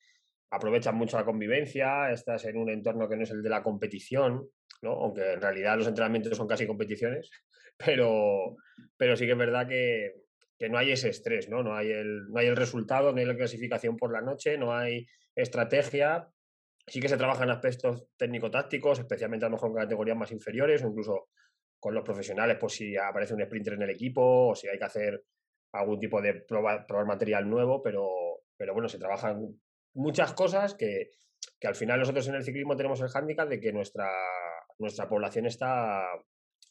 aprovechan 0.50 0.96
mucho 0.96 1.16
la 1.16 1.24
convivencia, 1.24 2.10
estás 2.10 2.44
en 2.44 2.58
un 2.58 2.68
entorno 2.68 3.08
que 3.08 3.16
no 3.16 3.22
es 3.22 3.30
el 3.30 3.42
de 3.42 3.48
la 3.48 3.62
competición, 3.62 4.46
¿no? 4.82 4.92
aunque 4.92 5.32
en 5.32 5.40
realidad 5.40 5.76
los 5.76 5.86
entrenamientos 5.88 6.36
son 6.36 6.48
casi 6.48 6.66
competiciones, 6.66 7.30
pero, 7.76 8.56
pero 8.96 9.16
sí 9.16 9.26
que 9.26 9.32
es 9.32 9.38
verdad 9.38 9.66
que, 9.66 10.26
que 10.58 10.68
no 10.68 10.78
hay 10.78 10.92
ese 10.92 11.10
estrés, 11.10 11.48
¿no? 11.48 11.62
No, 11.62 11.74
hay 11.74 11.90
el, 11.90 12.28
no 12.28 12.38
hay 12.38 12.46
el 12.46 12.56
resultado, 12.56 13.12
no 13.12 13.18
hay 13.18 13.26
la 13.26 13.36
clasificación 13.36 13.96
por 13.96 14.12
la 14.12 14.22
noche, 14.22 14.56
no 14.56 14.74
hay 14.74 15.06
estrategia. 15.34 16.28
Sí 16.86 17.00
que 17.00 17.08
se 17.08 17.16
trabajan 17.16 17.50
aspectos 17.50 18.06
técnico-tácticos, 18.16 19.00
especialmente 19.00 19.44
a 19.44 19.48
lo 19.48 19.56
mejor 19.56 19.70
en 19.70 19.76
categorías 19.76 20.16
más 20.16 20.32
inferiores 20.32 20.82
o 20.82 20.88
incluso 20.88 21.28
con 21.78 21.94
los 21.94 22.04
profesionales, 22.04 22.56
por 22.56 22.70
si 22.70 22.96
aparece 22.96 23.34
un 23.34 23.44
sprinter 23.44 23.74
en 23.74 23.82
el 23.82 23.90
equipo 23.90 24.48
o 24.48 24.54
si 24.54 24.68
hay 24.68 24.78
que 24.78 24.84
hacer 24.84 25.22
algún 25.72 26.00
tipo 26.00 26.22
de 26.22 26.34
probar, 26.34 26.86
material 27.06 27.48
nuevo, 27.48 27.82
pero, 27.82 28.08
pero 28.56 28.72
bueno, 28.72 28.88
se 28.88 28.98
trabajan 28.98 29.60
muchas 29.94 30.32
cosas 30.32 30.74
que, 30.74 31.10
que, 31.60 31.68
al 31.68 31.74
final 31.74 32.00
nosotros 32.00 32.26
en 32.28 32.34
el 32.34 32.44
ciclismo 32.44 32.76
tenemos 32.76 33.00
el 33.00 33.08
hándicap 33.08 33.48
de 33.48 33.60
que 33.60 33.72
nuestra, 33.72 34.10
nuestra 34.78 35.08
población 35.08 35.46
está, 35.46 36.04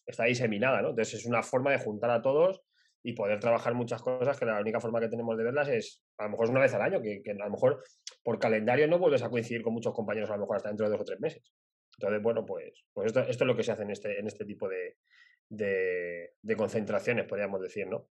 está 0.06 0.26
diseminada. 0.26 0.80
Entonces 0.80 1.16
es 1.16 1.26
una 1.26 1.44
forma 1.44 1.72
de 1.72 1.80
juntar 1.80 2.12
a 2.12 2.22
todos 2.22 2.62
y 3.04 3.14
poder 3.14 3.40
trabajar 3.40 3.76
muchas 3.76 4.02
cosas 4.02 4.40
que 4.40 4.46
la 4.46 4.60
única 4.60 4.80
forma 4.80 5.00
que 5.00 5.10
tenemos 5.10 5.38
de 5.38 5.44
verlas 5.44 5.68
es 5.68 6.02
a 6.18 6.24
lo 6.24 6.32
mejor 6.32 6.46
es 6.46 6.52
una 6.52 6.62
vez 6.62 6.74
al 6.74 6.82
año, 6.82 7.02
que, 7.02 7.22
que, 7.22 7.32
a 7.32 7.36
lo 7.36 7.52
mejor 7.52 7.84
por 8.24 8.40
calendario 8.40 8.88
no 8.88 8.98
vuelves 8.98 9.22
a 9.22 9.30
coincidir 9.30 9.62
con 9.62 9.74
muchos 9.74 9.94
compañeros 9.94 10.30
a 10.32 10.34
lo 10.34 10.42
mejor 10.42 10.58
hasta 10.58 10.70
dentro 10.70 10.88
de 10.88 10.92
dos 10.92 11.02
o 11.02 11.06
tres 11.06 11.20
meses. 11.20 11.54
Entonces, 11.98 12.22
bueno, 12.22 12.46
pues, 12.46 12.84
pues 12.94 13.08
esto, 13.08 13.22
esto 13.22 13.44
es 13.44 13.48
lo 13.48 13.56
que 13.56 13.64
se 13.64 13.72
hace 13.72 13.84
en 13.84 13.92
este, 13.92 14.20
en 14.20 14.28
este 14.28 14.44
tipo 14.46 14.68
de, 14.68 14.98
de, 15.50 16.34
de 16.42 16.56
concentraciones, 16.56 17.28
podríamos 17.28 17.62
decir, 17.62 17.88
¿no? 17.88 18.08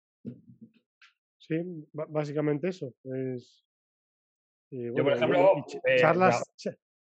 Sí, 1.39 1.63
básicamente 1.93 2.69
eso. 2.69 2.93
Es, 3.05 3.65
eh, 4.71 4.93
Yo, 4.95 5.05
por 5.05 5.13
ejemplo, 5.13 5.53
eh, 5.85 5.97
charlas, 5.97 6.43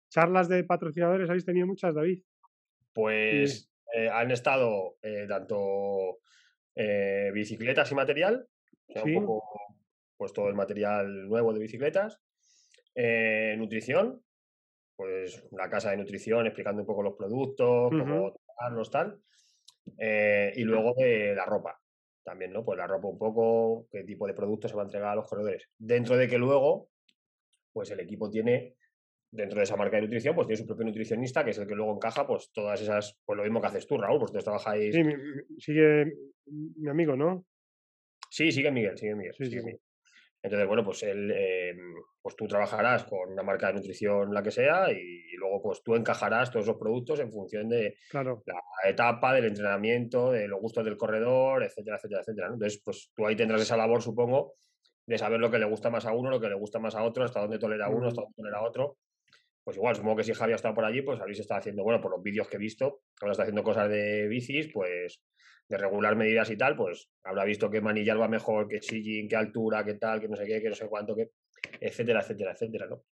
charlas 0.10 0.50
de 0.50 0.64
patrocinadores, 0.64 1.30
¿habéis 1.30 1.46
tenido 1.46 1.68
muchas, 1.68 1.96
David? 1.96 2.22
Pues 2.94 3.72
eh, 3.94 4.10
han 4.10 4.32
estado 4.32 4.98
tanto 5.28 6.20
bicicletas 7.34 7.92
y 7.92 7.96
material, 7.96 8.48
un 8.88 9.14
poco 9.26 9.44
pues 10.18 10.34
todo 10.34 10.48
el 10.48 10.56
material 10.56 11.28
nuevo 11.28 11.54
de 11.54 11.60
bicicletas, 11.60 12.20
nutrición, 13.58 14.24
pues 14.96 15.44
la 15.52 15.70
casa 15.70 15.92
de 15.92 15.98
nutrición 15.98 16.46
explicando 16.46 16.82
un 16.82 16.88
poco 16.88 17.04
los 17.04 17.16
productos, 17.16 17.90
cómo 17.90 18.34
tomarlos, 18.34 18.92
tal, 18.92 19.20
y 19.98 20.64
luego 20.64 20.94
de 20.96 21.34
la 21.36 21.46
ropa 21.46 21.80
también, 22.24 22.54
¿no? 22.54 22.64
Pues 22.64 22.78
la 22.78 22.88
ropa 22.88 23.08
un 23.08 23.18
poco, 23.18 23.88
qué 23.92 24.04
tipo 24.04 24.26
de 24.28 24.34
producto 24.34 24.68
se 24.68 24.76
va 24.76 24.84
a 24.84 24.86
entregar 24.86 25.10
a 25.10 25.16
los 25.16 25.28
corredores. 25.28 25.70
Dentro 25.78 26.16
de 26.16 26.28
que 26.28 26.38
luego, 26.38 26.90
pues 27.74 27.92
el 27.92 28.00
equipo 28.00 28.30
tiene, 28.30 28.76
dentro 29.32 29.58
de 29.58 29.64
esa 29.64 29.76
marca 29.76 29.98
de 29.98 30.04
nutrición, 30.04 30.36
pues 30.36 30.48
tiene 30.48 30.62
su 30.62 30.68
propio 30.68 30.86
nutricionista, 30.86 31.44
que 31.44 31.52
es 31.52 31.58
el 31.58 31.68
que 31.68 31.76
luego 31.76 31.96
encaja, 31.96 32.26
pues 32.26 32.52
todas 32.54 32.80
esas, 32.80 33.20
pues 33.26 33.36
lo 33.36 33.44
mismo 33.44 33.60
que 33.60 33.68
haces 33.68 33.88
tú, 33.88 33.98
Raúl, 33.98 34.20
pues 34.20 34.30
ustedes 34.30 34.46
trabajáis. 34.46 34.96
Sí, 34.96 35.04
sigue 35.58 36.14
mi 36.46 36.90
amigo, 36.90 37.16
¿no? 37.16 37.46
Sí, 38.30 38.52
sigue 38.52 38.72
Miguel, 38.72 38.98
sigue 38.98 39.16
Miguel. 39.16 39.34
Sí, 39.36 39.46
sigue 39.46 39.64
Miguel. 39.64 39.82
Entonces, 40.44 40.68
bueno, 40.68 40.84
pues 40.84 41.02
él, 41.04 41.32
em, 41.32 41.96
pues 42.22 42.36
tú 42.36 42.46
trabajarás 42.48 43.06
con 43.06 43.32
una 43.32 43.44
marca 43.44 43.68
de 43.68 43.76
nutrición, 43.76 44.34
la 44.34 44.44
que 44.44 44.52
sea, 44.52 44.92
y, 44.92 45.24
luego 45.38 45.62
pues 45.62 45.84
tú 45.84 45.96
encajarás 45.96 46.52
todos 46.52 46.66
esos 46.66 46.78
productos 46.78 47.20
en 47.20 47.32
función 47.32 47.68
de 47.68 47.98
la 48.14 48.90
etapa, 48.90 49.34
del 49.34 49.46
entrenamiento, 49.46 50.32
de 50.32 50.48
los 50.48 50.60
gustos 50.60 50.86
del 50.86 50.96
corredor, 50.96 51.64
etcétera, 51.64 51.98
etcétera, 51.98 52.22
etcétera. 52.22 52.48
Entonces, 52.48 52.82
pues 52.84 53.12
tú 53.16 53.26
ahí 53.26 53.36
tendrás 53.36 53.62
esa 53.62 53.76
labor, 53.76 54.02
supongo, 54.02 54.56
de 55.06 55.18
saber 55.18 55.40
lo 55.40 55.52
que 55.52 55.60
le 55.60 55.66
gusta 55.66 55.90
más 55.90 56.06
a 56.06 56.14
uno, 56.14 56.30
lo 56.30 56.40
que 56.40 56.50
le 56.50 56.56
gusta 56.56 56.80
más 56.80 56.96
a 56.96 57.04
otro, 57.04 57.24
hasta 57.24 57.42
dónde 57.42 57.60
tolera 57.60 57.90
uno, 57.90 58.08
hasta 58.08 58.22
dónde 58.22 58.36
tolera 58.36 58.62
otro. 58.62 58.98
Pues 59.64 59.78
igual, 59.78 59.96
supongo 59.96 60.18
que 60.18 60.24
si 60.24 60.34
Javi 60.34 60.52
ha 60.52 60.56
estado 60.56 60.74
por 60.74 60.86
allí, 60.86 61.02
pues 61.02 61.22
habéis 61.22 61.40
estado 61.40 61.60
haciendo, 61.60 61.84
bueno, 61.84 62.02
por 62.02 62.12
los 62.12 62.22
vídeos 62.22 62.48
que 62.48 62.58
he 62.58 62.60
visto, 62.60 63.02
ahora 63.22 63.32
está 63.32 63.44
haciendo 63.44 63.64
cosas 63.64 63.90
de 63.90 64.28
bicis, 64.28 64.70
pues 64.74 65.22
de 65.70 65.78
regular 65.78 66.16
medidas 66.16 66.50
y 66.50 66.58
tal, 66.58 66.76
pues 66.76 67.10
habrá 67.24 67.46
visto 67.46 67.70
que 67.70 67.80
manillar 67.80 68.20
va 68.20 68.28
mejor, 68.28 68.68
que 68.68 68.82
sillín, 68.82 69.30
qué 69.30 69.38
altura, 69.38 69.86
qué 69.86 69.94
tal, 69.94 70.20
que 70.20 70.28
no 70.28 70.36
sé 70.36 70.46
qué, 70.46 70.62
que 70.62 70.70
no 70.70 70.76
sé 70.76 70.88
cuánto, 70.88 71.16
que, 71.16 71.32
etcétera, 71.80 72.20
etcétera, 72.20 72.52
etcétera, 72.52 72.88
¿no? 72.88 73.04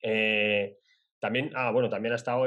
Eh, 0.00 0.78
también, 1.18 1.50
ah, 1.54 1.70
bueno, 1.72 1.88
también 1.88 2.12
ha 2.12 2.16
estado, 2.16 2.44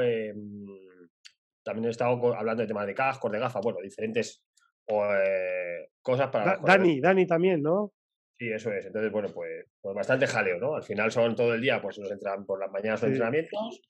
también 1.62 1.86
he 1.86 1.90
estado 1.90 2.34
hablando 2.34 2.62
de 2.62 2.66
temas 2.66 2.86
de 2.86 2.94
cascos, 2.94 3.30
de 3.30 3.38
gafas, 3.38 3.62
bueno, 3.62 3.80
diferentes 3.82 4.44
eh, 4.86 5.88
cosas 6.00 6.28
para... 6.28 6.58
Dani, 6.58 7.00
Dani 7.00 7.26
también, 7.26 7.62
¿no? 7.62 7.92
Sí, 8.38 8.52
eso 8.52 8.70
es. 8.72 8.86
Entonces, 8.86 9.10
bueno, 9.10 9.28
pues, 9.32 9.64
pues, 9.80 9.94
bastante 9.94 10.26
jaleo, 10.26 10.58
¿no? 10.58 10.76
Al 10.76 10.82
final 10.82 11.10
son 11.10 11.34
todo 11.34 11.54
el 11.54 11.60
día, 11.60 11.80
pues 11.80 11.98
nos 11.98 12.10
entran 12.10 12.44
por 12.44 12.60
las 12.60 12.70
mañanas 12.70 13.00
los 13.00 13.10
entrenamientos, 13.10 13.80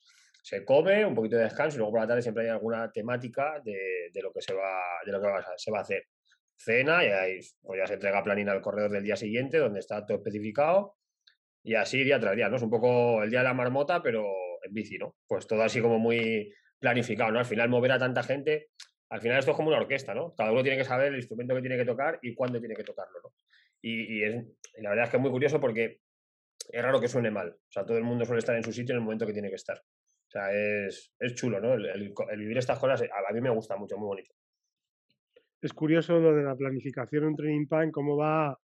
se 0.41 0.63
come, 0.63 1.05
un 1.05 1.13
poquito 1.13 1.35
de 1.35 1.43
descanso 1.43 1.75
y 1.75 1.79
luego 1.79 1.91
por 1.91 2.01
la 2.01 2.07
tarde 2.07 2.21
siempre 2.21 2.45
hay 2.45 2.49
alguna 2.49 2.89
temática 2.89 3.61
de, 3.65 4.09
lo 4.21 4.31
que 4.31 4.41
se 4.41 4.53
va, 4.53 4.79
de 5.05 5.11
lo 5.11 5.21
que 5.21 5.27
se 5.57 5.71
va 5.71 5.79
a 5.79 5.81
hacer. 5.81 6.05
Cena 6.55 7.03
y 7.03 7.07
ahí 7.07 7.39
pues 7.61 7.79
ya 7.79 7.85
se 7.85 7.95
entrega 7.95 8.23
planina 8.23 8.53
al 8.53 8.61
corredor 8.61 8.91
del 8.91 9.03
día 9.03 9.17
siguiente, 9.17 9.57
donde 9.57 9.79
está 9.79 10.05
todo 10.05 10.17
especificado. 10.17 10.95
Y 11.63 11.75
así 11.75 12.01
día 12.03 12.17
tras 12.17 12.35
día, 12.35 12.47
¿no? 12.47 12.55
Es 12.55 12.61
un 12.61 12.69
poco 12.69 13.21
el 13.21 13.29
día 13.29 13.39
de 13.39 13.45
la 13.45 13.53
marmota, 13.53 14.01
pero 14.01 14.25
en 14.63 14.73
bici, 14.73 14.97
¿no? 14.97 15.15
Pues 15.27 15.45
todo 15.45 15.63
así 15.63 15.81
como 15.81 15.99
muy 15.99 16.53
planificado, 16.79 17.31
¿no? 17.31 17.39
Al 17.39 17.45
final 17.45 17.67
mover 17.67 17.91
a 17.91 17.99
tanta 17.99 18.23
gente, 18.23 18.69
al 19.09 19.19
final 19.19 19.39
esto 19.39 19.51
es 19.51 19.57
como 19.57 19.67
una 19.67 19.79
orquesta, 19.79 20.13
¿no? 20.13 20.33
Cada 20.33 20.53
uno 20.53 20.63
tiene 20.63 20.77
que 20.77 20.85
saber 20.85 21.07
el 21.09 21.17
instrumento 21.17 21.53
que 21.55 21.61
tiene 21.61 21.77
que 21.77 21.85
tocar 21.85 22.19
y 22.21 22.33
cuándo 22.33 22.59
tiene 22.59 22.75
que 22.75 22.85
tocarlo, 22.85 23.19
¿no? 23.21 23.33
Y, 23.81 24.23
es, 24.23 24.45
la 24.79 24.89
verdad 24.89 25.05
es 25.05 25.11
que 25.11 25.17
es 25.17 25.21
muy 25.21 25.31
curioso 25.31 25.59
porque 25.59 26.01
es 26.71 26.81
raro 26.81 26.99
que 26.99 27.07
suene 27.07 27.31
mal. 27.31 27.49
O 27.49 27.71
sea, 27.71 27.85
todo 27.85 27.97
el 27.97 28.03
mundo 28.03 28.25
suele 28.25 28.39
estar 28.39 28.55
en 28.55 28.63
su 28.63 28.73
sitio 28.73 28.93
en 28.93 28.99
el 28.99 29.03
momento 29.03 29.25
que 29.25 29.33
tiene 29.33 29.49
que 29.49 29.55
estar. 29.55 29.77
O 29.77 30.29
sea, 30.29 30.51
es, 30.51 31.13
es 31.19 31.35
chulo, 31.35 31.61
¿no? 31.61 31.73
El, 31.73 32.13
vivir 32.37 32.57
estas 32.57 32.79
cosas 32.79 33.01
a, 33.01 33.33
mí 33.33 33.41
me 33.41 33.49
gusta 33.49 33.77
mucho, 33.77 33.97
muy 33.97 34.07
bonito. 34.07 34.33
Es 35.61 35.73
curioso 35.73 36.19
lo 36.19 36.35
de 36.35 36.43
la 36.43 36.55
planificación 36.55 37.25
en 37.25 37.35
training 37.35 37.67
plan, 37.67 37.91
cómo 37.91 38.17
va 38.17 38.59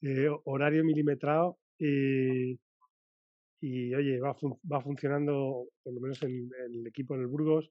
eh, 0.00 0.28
horario 0.44 0.84
milimetrado 0.84 1.58
y, 1.78 2.58
y 3.60 3.94
oye, 3.94 4.18
va, 4.18 4.34
va 4.70 4.80
funcionando, 4.80 5.66
por 5.82 5.94
lo 5.94 6.00
menos 6.00 6.22
en, 6.22 6.50
el 6.66 6.86
equipo 6.86 7.14
en 7.14 7.20
el 7.20 7.26
Burgos, 7.28 7.70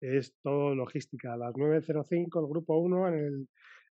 es 0.00 0.34
todo 0.42 0.74
logística. 0.74 1.32
A 1.32 1.36
las 1.36 1.54
9.05 1.54 2.40
el 2.40 2.48
grupo 2.48 2.78
1 2.78 3.08
en 3.08 3.14
el, 3.14 3.48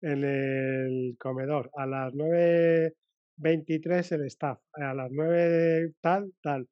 en 0.01 0.24
el 0.24 1.16
comedor, 1.20 1.70
a 1.75 1.86
las 1.86 2.13
9.23 2.13 4.12
el 4.13 4.25
staff, 4.27 4.60
a 4.74 4.94
las 4.94 5.12
9 5.12 5.94
tal, 6.01 6.34
tal 6.42 6.68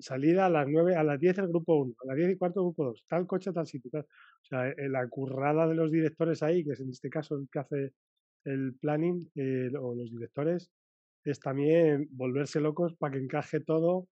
salida 0.00 0.46
a 0.46 0.50
las 0.50 0.66
9, 0.68 0.96
a 0.96 1.02
las 1.02 1.18
10 1.20 1.38
el 1.38 1.48
grupo 1.48 1.76
1, 1.76 1.94
a 2.02 2.06
las 2.06 2.16
10 2.16 2.30
y 2.30 2.36
cuarto 2.36 2.60
el 2.60 2.66
grupo 2.66 2.84
2, 2.86 3.04
tal 3.08 3.26
coche, 3.26 3.52
tal 3.52 3.66
sitio. 3.66 3.90
Tal. 3.90 4.02
O 4.02 4.44
sea, 4.46 4.68
eh, 4.68 4.88
la 4.88 5.06
currada 5.08 5.66
de 5.66 5.74
los 5.74 5.90
directores 5.90 6.42
ahí, 6.42 6.64
que 6.64 6.72
es 6.72 6.80
en 6.80 6.90
este 6.90 7.10
caso 7.10 7.36
el 7.36 7.48
que 7.50 7.58
hace 7.58 7.92
el 8.44 8.74
planning, 8.80 9.30
eh, 9.36 9.70
o 9.78 9.94
los 9.94 10.10
directores, 10.10 10.70
es 11.24 11.40
también 11.40 12.08
volverse 12.12 12.60
locos 12.60 12.94
para 12.96 13.14
que 13.14 13.20
encaje 13.20 13.60
todo 13.60 14.08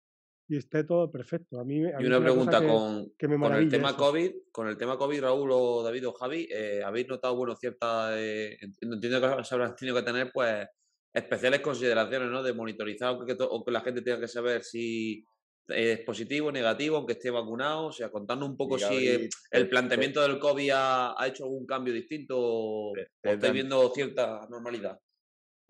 y 0.51 0.57
esté 0.57 0.83
todo 0.83 1.09
perfecto. 1.09 1.61
A 1.61 1.63
mí, 1.63 1.77
y 1.77 2.05
una 2.05 2.19
pregunta 2.19 2.59
con, 2.59 3.13
con 3.17 3.53
el 3.55 3.69
tema 3.69 3.95
COVID, 3.95 4.31
con 4.51 4.67
el 4.67 4.77
tema 4.77 4.97
COVID, 4.97 5.21
Raúl 5.21 5.49
o 5.49 5.81
David 5.81 6.09
o 6.09 6.11
Javi, 6.11 6.45
eh, 6.51 6.81
¿habéis 6.83 7.07
notado, 7.07 7.37
bueno, 7.37 7.55
cierta, 7.55 8.19
entiendo 8.19 9.37
que 9.37 9.45
se 9.45 9.55
habrán 9.55 9.73
tenido 9.77 9.95
que 9.95 10.03
tener, 10.03 10.29
pues, 10.33 10.67
especiales 11.13 11.61
consideraciones, 11.61 12.29
¿no? 12.29 12.43
De 12.43 12.51
monitorizar 12.51 13.13
o 13.13 13.25
que, 13.25 13.37
o 13.39 13.63
que 13.63 13.71
la 13.71 13.79
gente 13.79 14.01
tenga 14.01 14.19
que 14.19 14.27
saber 14.27 14.61
si 14.65 15.23
es 15.69 15.99
positivo, 16.01 16.51
negativo, 16.51 16.97
aunque 16.97 17.13
esté 17.13 17.29
vacunado? 17.29 17.85
O 17.85 17.91
sea, 17.93 18.09
contando 18.09 18.45
un 18.45 18.57
poco 18.57 18.77
si 18.77 19.29
el, 19.51 19.69
planteamiento 19.69 20.21
del 20.21 20.37
COVID 20.37 20.69
ha, 20.73 21.27
hecho 21.27 21.45
algún 21.45 21.65
cambio 21.65 21.93
distinto 21.93 22.35
o, 22.37 22.93
estáis 23.23 23.53
viendo 23.53 23.89
cierta 23.93 24.45
normalidad. 24.49 24.99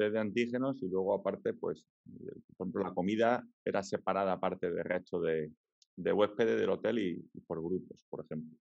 De 0.09 0.19
antígenos 0.19 0.81
y 0.81 0.87
luego 0.89 1.13
aparte, 1.13 1.53
pues, 1.53 1.87
por 2.57 2.65
ejemplo, 2.65 2.83
la 2.83 2.93
comida 2.93 3.45
era 3.63 3.83
separada 3.83 4.33
aparte 4.33 4.71
del 4.71 4.83
resto 4.83 5.21
de, 5.21 5.51
de 5.95 6.13
huéspedes 6.13 6.59
del 6.59 6.69
hotel 6.69 6.99
y, 6.99 7.41
por 7.45 7.59
grupos, 7.59 8.03
por 8.09 8.25
ejemplo. 8.25 8.57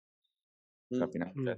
O 0.92 0.96
sea, 0.96 1.04
al 1.06 1.10
mm, 1.10 1.14
final, 1.14 1.34
mm. 1.36 1.50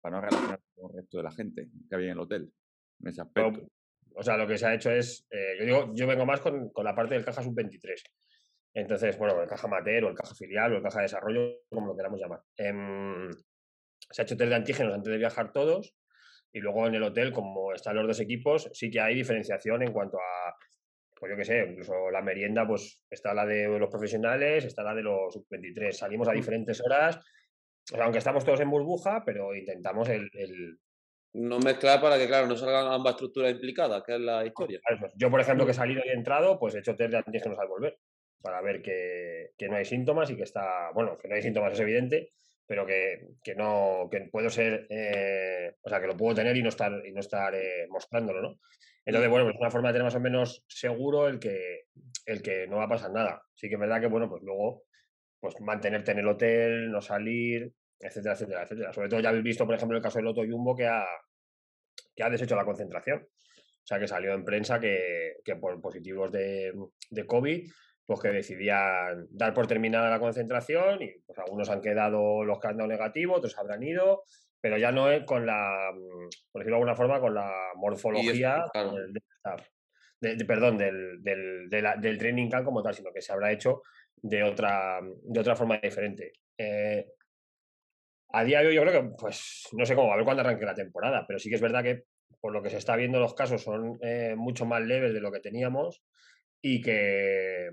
para 0.00 0.16
no 0.16 0.20
relacionarse 0.22 0.66
con 0.74 0.90
el 0.90 0.96
resto 0.96 1.16
de 1.18 1.22
la 1.22 1.32
gente 1.32 1.68
que 1.88 1.94
había 1.94 2.08
en 2.08 2.12
el 2.12 2.20
hotel, 2.20 2.52
en 3.00 3.08
ese 3.08 3.22
aspecto. 3.22 3.66
O 4.14 4.22
sea, 4.22 4.36
lo 4.36 4.46
que 4.46 4.58
se 4.58 4.66
ha 4.66 4.74
hecho 4.74 4.90
es, 4.90 5.26
eh, 5.30 5.56
yo 5.58 5.64
digo, 5.64 5.94
yo 5.94 6.06
vengo 6.06 6.26
más 6.26 6.40
con, 6.40 6.68
con 6.70 6.84
la 6.84 6.94
parte 6.94 7.14
del 7.14 7.24
caja 7.24 7.42
sub-23. 7.42 8.02
Entonces, 8.74 9.18
bueno, 9.18 9.40
el 9.40 9.48
caja 9.48 9.68
mater 9.68 10.04
o 10.04 10.08
el 10.08 10.14
caja 10.14 10.34
filial 10.34 10.72
o 10.72 10.76
el 10.76 10.82
caja 10.82 10.98
de 10.98 11.04
desarrollo, 11.04 11.60
como 11.70 11.86
lo 11.86 11.96
queramos 11.96 12.20
llamar. 12.20 12.42
Em, 12.56 13.30
se 14.10 14.22
ha 14.22 14.24
hecho 14.24 14.36
test 14.36 14.50
de 14.50 14.54
antígenos 14.54 14.94
antes 14.94 15.10
de 15.10 15.18
viajar 15.18 15.52
todos 15.52 15.94
y 16.52 16.60
luego 16.60 16.86
en 16.86 16.94
el 16.94 17.02
hotel, 17.02 17.32
como 17.32 17.72
están 17.72 17.96
los 17.96 18.06
dos 18.06 18.20
equipos, 18.20 18.68
sí 18.72 18.90
que 18.90 19.00
hay 19.00 19.14
diferenciación 19.14 19.82
en 19.82 19.92
cuanto 19.92 20.18
a, 20.18 20.54
pues 21.18 21.30
yo 21.30 21.36
qué 21.36 21.44
sé, 21.44 21.66
incluso 21.70 22.10
la 22.10 22.22
merienda, 22.22 22.66
pues 22.66 23.00
está 23.08 23.32
la 23.32 23.46
de 23.46 23.66
los 23.78 23.88
profesionales, 23.88 24.64
está 24.64 24.82
la 24.82 24.94
de 24.94 25.02
los 25.02 25.48
23. 25.48 25.96
Salimos 25.96 26.28
a 26.28 26.32
diferentes 26.32 26.80
horas, 26.84 27.18
aunque 27.98 28.18
estamos 28.18 28.44
todos 28.44 28.60
en 28.60 28.70
burbuja, 28.70 29.22
pero 29.24 29.54
intentamos 29.54 30.08
el, 30.08 30.30
no 31.34 31.58
mezclar 31.58 32.00
para 32.00 32.18
que, 32.18 32.26
claro, 32.26 32.46
no 32.46 32.56
salgan 32.56 32.86
ambas 32.92 33.14
estructuras 33.14 33.52
implicadas, 33.52 34.02
que 34.02 34.14
es 34.14 34.20
la 34.20 34.44
historia. 34.44 34.80
Yo, 35.16 35.30
por 35.30 35.40
ejemplo, 35.40 35.64
que 35.64 35.72
he 35.72 35.74
salido 35.74 36.02
y 36.04 36.08
he 36.10 36.12
entrado, 36.12 36.58
pues 36.58 36.74
he 36.74 36.80
hecho 36.80 36.94
test 36.94 37.12
de 37.12 37.18
antígenos 37.18 37.58
al 37.58 37.68
volver 37.68 37.98
para 38.42 38.60
ver 38.60 38.82
que, 38.82 39.68
no 39.68 39.76
hay 39.76 39.84
síntomas 39.84 40.30
y 40.30 40.36
que 40.36 40.42
está, 40.42 40.90
bueno, 40.92 41.16
que 41.16 41.28
no 41.28 41.36
hay 41.36 41.42
síntomas 41.42 41.72
es 41.72 41.80
evidente, 41.80 42.32
pero 42.66 42.86
que, 42.86 43.28
no, 43.56 44.08
que 44.10 44.20
puedo 44.30 44.48
ser, 44.50 44.86
eh, 44.88 45.74
o 45.82 45.88
sea, 45.88 46.00
que 46.00 46.06
lo 46.06 46.16
puedo 46.16 46.34
tener 46.34 46.56
y 46.56 46.62
no 46.62 46.68
estar, 46.68 46.92
y 47.04 47.12
no 47.12 47.20
estar 47.20 47.54
eh, 47.54 47.86
mostrándolo, 47.88 48.42
¿no? 48.42 48.58
Entonces, 49.04 49.30
bueno, 49.30 49.46
pues 49.46 49.56
es 49.56 49.60
una 49.60 49.70
forma 49.70 49.88
de 49.88 49.94
tener 49.94 50.04
más 50.04 50.14
o 50.14 50.20
menos 50.20 50.64
seguro 50.68 51.28
el 51.28 51.38
que, 51.38 51.86
el 52.24 52.40
que 52.40 52.66
no 52.68 52.76
va 52.76 52.84
a 52.84 52.88
pasar 52.88 53.10
nada. 53.10 53.42
Sí 53.54 53.68
que 53.68 53.74
es 53.74 53.80
verdad 53.80 54.00
que, 54.00 54.06
bueno, 54.06 54.28
pues 54.28 54.42
luego, 54.42 54.84
pues 55.40 55.60
mantenerte 55.60 56.12
en 56.12 56.20
el 56.20 56.28
hotel, 56.28 56.90
no 56.90 57.00
salir, 57.00 57.72
etcétera, 57.98 58.34
etcétera, 58.34 58.62
etcétera. 58.62 58.92
Sobre 58.92 59.08
todo 59.08 59.20
ya 59.20 59.30
habéis 59.30 59.44
visto, 59.44 59.66
por 59.66 59.74
ejemplo, 59.74 59.96
el 59.96 60.02
caso 60.02 60.18
del 60.18 60.26
Loto 60.26 60.42
Jumbo 60.48 60.76
que 60.76 60.86
ha, 60.86 61.04
que 62.14 62.22
ha 62.22 62.30
deshecho 62.30 62.54
la 62.54 62.64
concentración. 62.64 63.22
O 63.22 63.86
sea, 63.86 63.98
que 63.98 64.06
salió 64.06 64.32
en 64.34 64.44
prensa 64.44 64.78
que, 64.78 65.34
por 65.60 65.80
positivos 65.80 66.30
de, 66.30 66.72
de 67.10 67.26
COVID 67.26 67.68
pues 68.06 68.20
que 68.20 68.28
decidían 68.28 69.26
dar 69.30 69.54
por 69.54 69.66
terminada 69.66 70.10
la 70.10 70.20
concentración 70.20 71.02
y 71.02 71.20
pues 71.26 71.38
algunos 71.38 71.70
han 71.70 71.80
quedado 71.80 72.44
los 72.44 72.58
que 72.58 72.68
han 72.68 72.76
dado 72.76 72.88
negativo, 72.88 73.34
otros 73.34 73.56
habrán 73.58 73.82
ido, 73.82 74.24
pero 74.60 74.78
ya 74.78 74.92
no 74.92 75.10
es 75.10 75.24
con 75.24 75.46
la, 75.46 75.90
mm, 75.92 76.28
por 76.50 76.60
decirlo 76.60 76.76
de 76.76 76.80
alguna 76.80 76.96
forma, 76.96 77.20
con 77.20 77.34
la 77.34 77.52
morfología 77.76 78.64
del, 80.20 80.46
perdón, 80.46 80.78
del, 80.78 81.22
del, 81.22 81.68
del, 81.68 82.18
training 82.18 82.48
camp 82.48 82.64
como 82.64 82.82
tal, 82.82 82.94
sino 82.94 83.12
que 83.12 83.20
se 83.20 83.32
habrá 83.32 83.50
hecho 83.50 83.82
de 84.16 84.42
otra, 84.44 85.00
de 85.02 85.40
otra 85.40 85.56
forma 85.56 85.78
diferente. 85.78 86.32
Eh, 86.56 87.04
a 88.28 88.44
día 88.44 88.60
de 88.60 88.68
hoy 88.68 88.74
yo 88.76 88.82
creo 88.82 89.02
que, 89.02 89.08
pues, 89.18 89.68
no 89.72 89.84
sé 89.84 89.96
cómo, 89.96 90.12
a 90.12 90.16
ver 90.16 90.24
cuándo 90.24 90.42
arranque 90.42 90.64
la 90.64 90.74
temporada, 90.74 91.24
pero 91.26 91.40
sí 91.40 91.48
que 91.48 91.56
es 91.56 91.60
verdad 91.60 91.82
que 91.82 92.04
por 92.40 92.52
lo 92.52 92.62
que 92.62 92.70
se 92.70 92.78
está 92.78 92.96
viendo 92.96 93.18
los 93.20 93.34
casos 93.34 93.62
son 93.62 93.98
eh, 94.00 94.34
mucho 94.36 94.64
más 94.64 94.80
leves 94.80 95.12
de 95.12 95.20
lo 95.20 95.30
que 95.32 95.40
teníamos 95.40 96.02
y 96.62 96.80
que, 96.80 97.68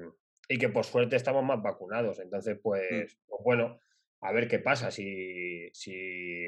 y 0.50 0.58
que 0.58 0.69
por 0.69 0.84
suerte 0.84 1.15
estamos 1.15 1.43
más 1.43 1.62
vacunados. 1.62 2.19
Entonces, 2.19 2.58
mm. 2.58 2.62
pues, 2.62 3.17
pues, 3.27 3.41
bueno, 3.43 3.79
a 4.22 4.31
ver 4.34 4.48
qué 4.48 4.60
pasa. 4.60 4.91
Si, 4.91 5.69
si 5.72 6.48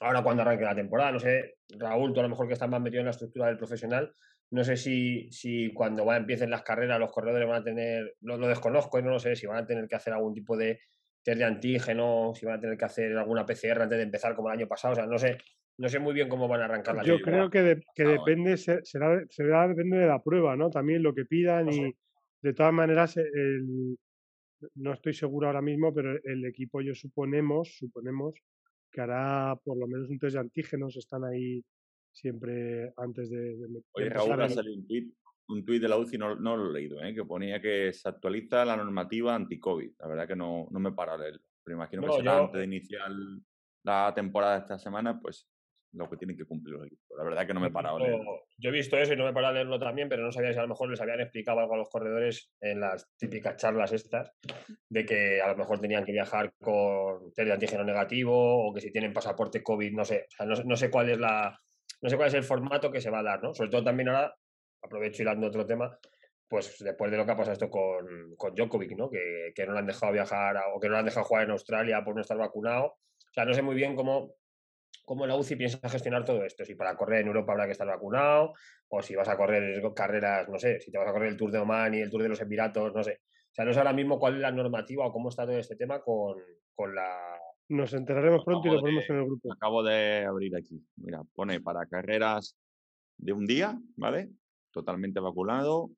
ahora 0.00 0.22
cuando 0.22 0.42
arranque 0.42 0.64
la 0.64 0.74
temporada, 0.74 1.12
no 1.12 1.20
sé, 1.20 1.56
Raúl, 1.68 2.14
tú 2.14 2.20
a 2.20 2.22
lo 2.22 2.28
mejor 2.28 2.46
que 2.46 2.54
estás 2.54 2.68
más 2.68 2.80
metido 2.80 3.00
en 3.00 3.06
la 3.06 3.10
estructura 3.10 3.48
del 3.48 3.58
profesional, 3.58 4.12
no 4.50 4.64
sé 4.64 4.76
si, 4.76 5.30
si 5.32 5.72
cuando 5.72 6.04
va, 6.04 6.16
empiecen 6.16 6.50
las 6.50 6.62
carreras 6.62 7.00
los 7.00 7.10
corredores 7.10 7.48
van 7.48 7.62
a 7.62 7.64
tener, 7.64 8.16
lo, 8.20 8.36
lo 8.36 8.48
desconozco 8.48 8.98
y 8.98 9.02
no 9.02 9.10
lo 9.10 9.18
sé, 9.18 9.34
si 9.34 9.46
van 9.46 9.64
a 9.64 9.66
tener 9.66 9.88
que 9.88 9.96
hacer 9.96 10.12
algún 10.12 10.34
tipo 10.34 10.56
de 10.56 10.78
test 11.22 11.38
de 11.38 11.44
antígeno, 11.44 12.32
si 12.34 12.44
van 12.44 12.58
a 12.58 12.60
tener 12.60 12.76
que 12.76 12.84
hacer 12.84 13.16
alguna 13.16 13.46
PCR 13.46 13.82
antes 13.82 13.96
de 13.96 14.02
empezar 14.02 14.34
como 14.34 14.48
el 14.48 14.58
año 14.58 14.68
pasado, 14.68 14.92
o 14.92 14.94
sea, 14.94 15.06
no 15.06 15.18
sé, 15.18 15.38
no 15.78 15.88
sé 15.88 15.98
muy 15.98 16.14
bien 16.14 16.28
cómo 16.28 16.48
van 16.48 16.62
a 16.62 16.64
arrancar 16.66 16.96
la 16.96 17.02
Yo 17.02 17.20
creo 17.20 17.50
que, 17.50 17.80
que 17.94 18.04
depende, 18.04 18.56
será, 18.56 19.22
será, 19.28 19.68
depende 19.68 19.98
de 19.98 20.06
la 20.06 20.22
prueba, 20.22 20.56
¿no? 20.56 20.70
También 20.70 21.02
lo 21.02 21.14
que 21.14 21.24
pidan 21.24 21.72
y 21.72 21.94
de 22.42 22.54
todas 22.54 22.72
maneras, 22.72 23.16
el, 23.16 23.96
no 24.74 24.92
estoy 24.92 25.14
seguro 25.14 25.46
ahora 25.46 25.62
mismo, 25.62 25.94
pero 25.94 26.18
el 26.24 26.44
equipo 26.44 26.80
yo 26.80 26.94
suponemos, 26.94 27.76
suponemos 27.76 28.34
que 28.90 29.00
hará 29.00 29.56
por 29.64 29.78
lo 29.78 29.86
menos 29.86 30.10
un 30.10 30.18
test 30.18 30.34
de 30.34 30.40
antígenos, 30.40 30.96
están 30.96 31.24
ahí 31.24 31.64
siempre 32.12 32.92
antes 32.96 33.30
de... 33.30 33.56
Oye, 33.92 34.10
Raúl, 34.10 34.42
ha 34.42 34.48
salido 34.48 34.74
un 34.74 34.86
tweet 34.86 35.12
un 35.48 35.64
tuit 35.64 35.82
de 35.82 35.88
la 35.88 35.98
UCI, 35.98 36.18
no, 36.18 36.34
no 36.36 36.56
lo 36.56 36.70
he 36.70 36.72
leído, 36.72 37.02
¿eh? 37.02 37.14
que 37.14 37.24
ponía 37.24 37.60
que 37.60 37.92
se 37.92 38.08
actualiza 38.08 38.64
la 38.64 38.76
normativa 38.76 39.34
anti-COVID. 39.34 39.92
La 39.98 40.08
verdad 40.08 40.28
que 40.28 40.36
no, 40.36 40.68
no 40.70 40.80
me 40.80 40.92
para 40.92 41.16
leerlo. 41.16 41.42
Pero 41.62 41.76
imagino 41.76 42.02
que 42.02 42.12
será 42.12 42.38
antes 42.38 42.58
de 42.58 42.64
iniciar 42.64 43.10
la 43.84 44.12
temporada 44.14 44.58
esta 44.58 44.78
semana, 44.78 45.20
pues 45.20 45.48
lo 45.92 46.08
que 46.08 46.16
tienen 46.16 46.36
que 46.36 46.44
cumplir 46.44 46.76
los 46.76 46.86
equipos. 46.86 47.16
La 47.16 47.24
verdad 47.24 47.46
que 47.46 47.54
no 47.54 47.60
me 47.60 47.68
he 47.68 47.70
parado 47.70 47.98
leerlo. 47.98 48.44
Yo 48.56 48.70
he 48.70 48.72
visto 48.72 48.96
eso 48.96 49.12
y 49.12 49.16
no 49.16 49.24
me 49.24 49.30
he 49.30 49.32
parado 49.34 49.52
a 49.52 49.54
leerlo 49.54 49.78
también, 49.78 50.08
pero 50.08 50.22
no 50.22 50.32
sabía 50.32 50.52
si 50.52 50.58
a 50.58 50.62
lo 50.62 50.68
mejor 50.68 50.90
les 50.90 51.00
habían 51.00 51.20
explicado 51.20 51.60
algo 51.60 51.74
a 51.74 51.78
los 51.78 51.88
corredores 51.88 52.50
en 52.60 52.80
las 52.80 53.10
típicas 53.16 53.56
charlas 53.56 53.92
estas, 53.92 54.32
de 54.88 55.04
que 55.04 55.40
a 55.42 55.48
lo 55.48 55.56
mejor 55.56 55.80
tenían 55.80 56.04
que 56.04 56.12
viajar 56.12 56.52
con 56.60 57.32
test 57.32 57.46
de 57.46 57.52
antígeno 57.52 57.84
negativo 57.84 58.66
o 58.66 58.72
que 58.72 58.80
si 58.80 58.90
tienen 58.90 59.12
pasaporte 59.12 59.62
COVID, 59.62 59.92
no 59.92 60.04
sé. 60.04 60.26
O 60.28 60.36
sea, 60.36 60.46
no, 60.46 60.54
no 60.64 60.76
sé 60.76 60.90
cuál 60.90 61.10
es 61.10 61.18
la, 61.18 61.58
no 62.00 62.08
sé 62.08 62.16
cuál 62.16 62.28
es 62.28 62.34
el 62.34 62.44
formato 62.44 62.90
que 62.90 63.00
se 63.00 63.10
va 63.10 63.20
a 63.20 63.24
dar, 63.24 63.42
¿no? 63.42 63.54
Sobre 63.54 63.70
todo 63.70 63.84
también 63.84 64.08
ahora, 64.08 64.34
aprovecho 64.82 65.22
y 65.22 65.26
dando 65.26 65.46
otro 65.46 65.66
tema, 65.66 65.98
pues 66.48 66.78
después 66.80 67.10
de 67.10 67.16
lo 67.16 67.24
que 67.24 67.32
ha 67.32 67.36
pasado 67.36 67.52
esto 67.52 67.70
con, 67.70 68.34
con 68.36 68.54
Djokovic, 68.54 68.96
¿no? 68.96 69.08
Que, 69.08 69.52
que, 69.54 69.66
no 69.66 69.72
le 69.72 69.78
han 69.78 69.86
dejado 69.86 70.12
viajar 70.12 70.56
o 70.74 70.80
que 70.80 70.88
no 70.88 70.94
le 70.94 70.98
han 70.98 71.04
dejado 71.04 71.24
jugar 71.24 71.44
en 71.44 71.52
Australia 71.52 72.02
por 72.04 72.14
no 72.14 72.20
estar 72.20 72.36
vacunado. 72.36 72.86
O 72.86 73.32
sea, 73.32 73.44
no 73.44 73.54
sé 73.54 73.62
muy 73.62 73.74
bien 73.74 73.94
cómo, 73.96 74.34
cómo 75.04 75.26
la 75.26 75.36
UCI 75.36 75.56
piensa 75.56 75.88
gestionar 75.88 76.24
todo 76.24 76.44
esto. 76.44 76.64
Si 76.64 76.74
para 76.74 76.96
correr 76.96 77.20
en 77.20 77.28
Europa 77.28 77.52
habrá 77.52 77.66
que 77.66 77.72
estar 77.72 77.86
vacunado, 77.86 78.54
o 78.88 79.02
si 79.02 79.14
vas 79.14 79.28
a 79.28 79.36
correr 79.36 79.82
carreras, 79.94 80.48
no 80.48 80.58
sé, 80.58 80.80
si 80.80 80.90
te 80.90 80.98
vas 80.98 81.08
a 81.08 81.12
correr 81.12 81.30
el 81.30 81.36
Tour 81.36 81.50
de 81.50 81.58
Oman 81.58 81.94
y 81.94 82.00
el 82.00 82.10
Tour 82.10 82.22
de 82.22 82.28
los 82.28 82.40
Emiratos, 82.40 82.94
no 82.94 83.02
sé. 83.02 83.20
O 83.22 83.54
sea, 83.54 83.64
no 83.64 83.72
sé 83.72 83.78
ahora 83.78 83.92
mismo 83.92 84.18
cuál 84.18 84.36
es 84.36 84.40
la 84.40 84.50
normativa 84.50 85.06
o 85.06 85.12
cómo 85.12 85.28
está 85.28 85.44
todo 85.44 85.58
este 85.58 85.76
tema 85.76 86.00
con, 86.00 86.36
con 86.74 86.94
la, 86.94 87.38
nos 87.72 87.94
enteraremos 87.94 88.44
pronto 88.44 88.68
y 88.68 88.70
lo 88.70 88.80
ponemos 88.80 89.08
en 89.08 89.16
el 89.16 89.24
grupo. 89.24 89.52
Acabo 89.52 89.82
de 89.82 90.26
abrir 90.26 90.54
aquí. 90.56 90.84
Mira, 90.96 91.22
pone 91.34 91.60
para 91.60 91.86
carreras 91.86 92.56
de 93.16 93.32
un 93.32 93.46
día, 93.46 93.78
¿vale? 93.96 94.30
Totalmente 94.72 95.20
vacunado 95.20 95.90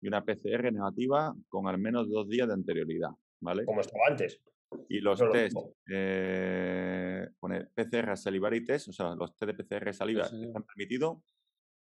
y 0.00 0.08
una 0.08 0.24
PCR 0.24 0.72
negativa 0.72 1.34
con 1.48 1.66
al 1.66 1.78
menos 1.78 2.08
dos 2.08 2.28
días 2.28 2.48
de 2.48 2.54
anterioridad, 2.54 3.10
¿vale? 3.40 3.64
Como 3.66 3.80
estaba 3.80 4.06
antes. 4.08 4.40
Y 4.88 5.00
los 5.00 5.18
test, 5.32 5.56
eh, 5.90 7.28
pone 7.38 7.66
PCR 7.66 8.16
salivari 8.16 8.64
test, 8.64 8.88
o 8.88 8.92
sea, 8.92 9.14
los 9.14 9.34
test 9.36 9.52
de 9.52 9.64
PCR 9.64 9.94
saliva 9.94 10.24
están 10.24 10.62
permitidos, 10.64 11.18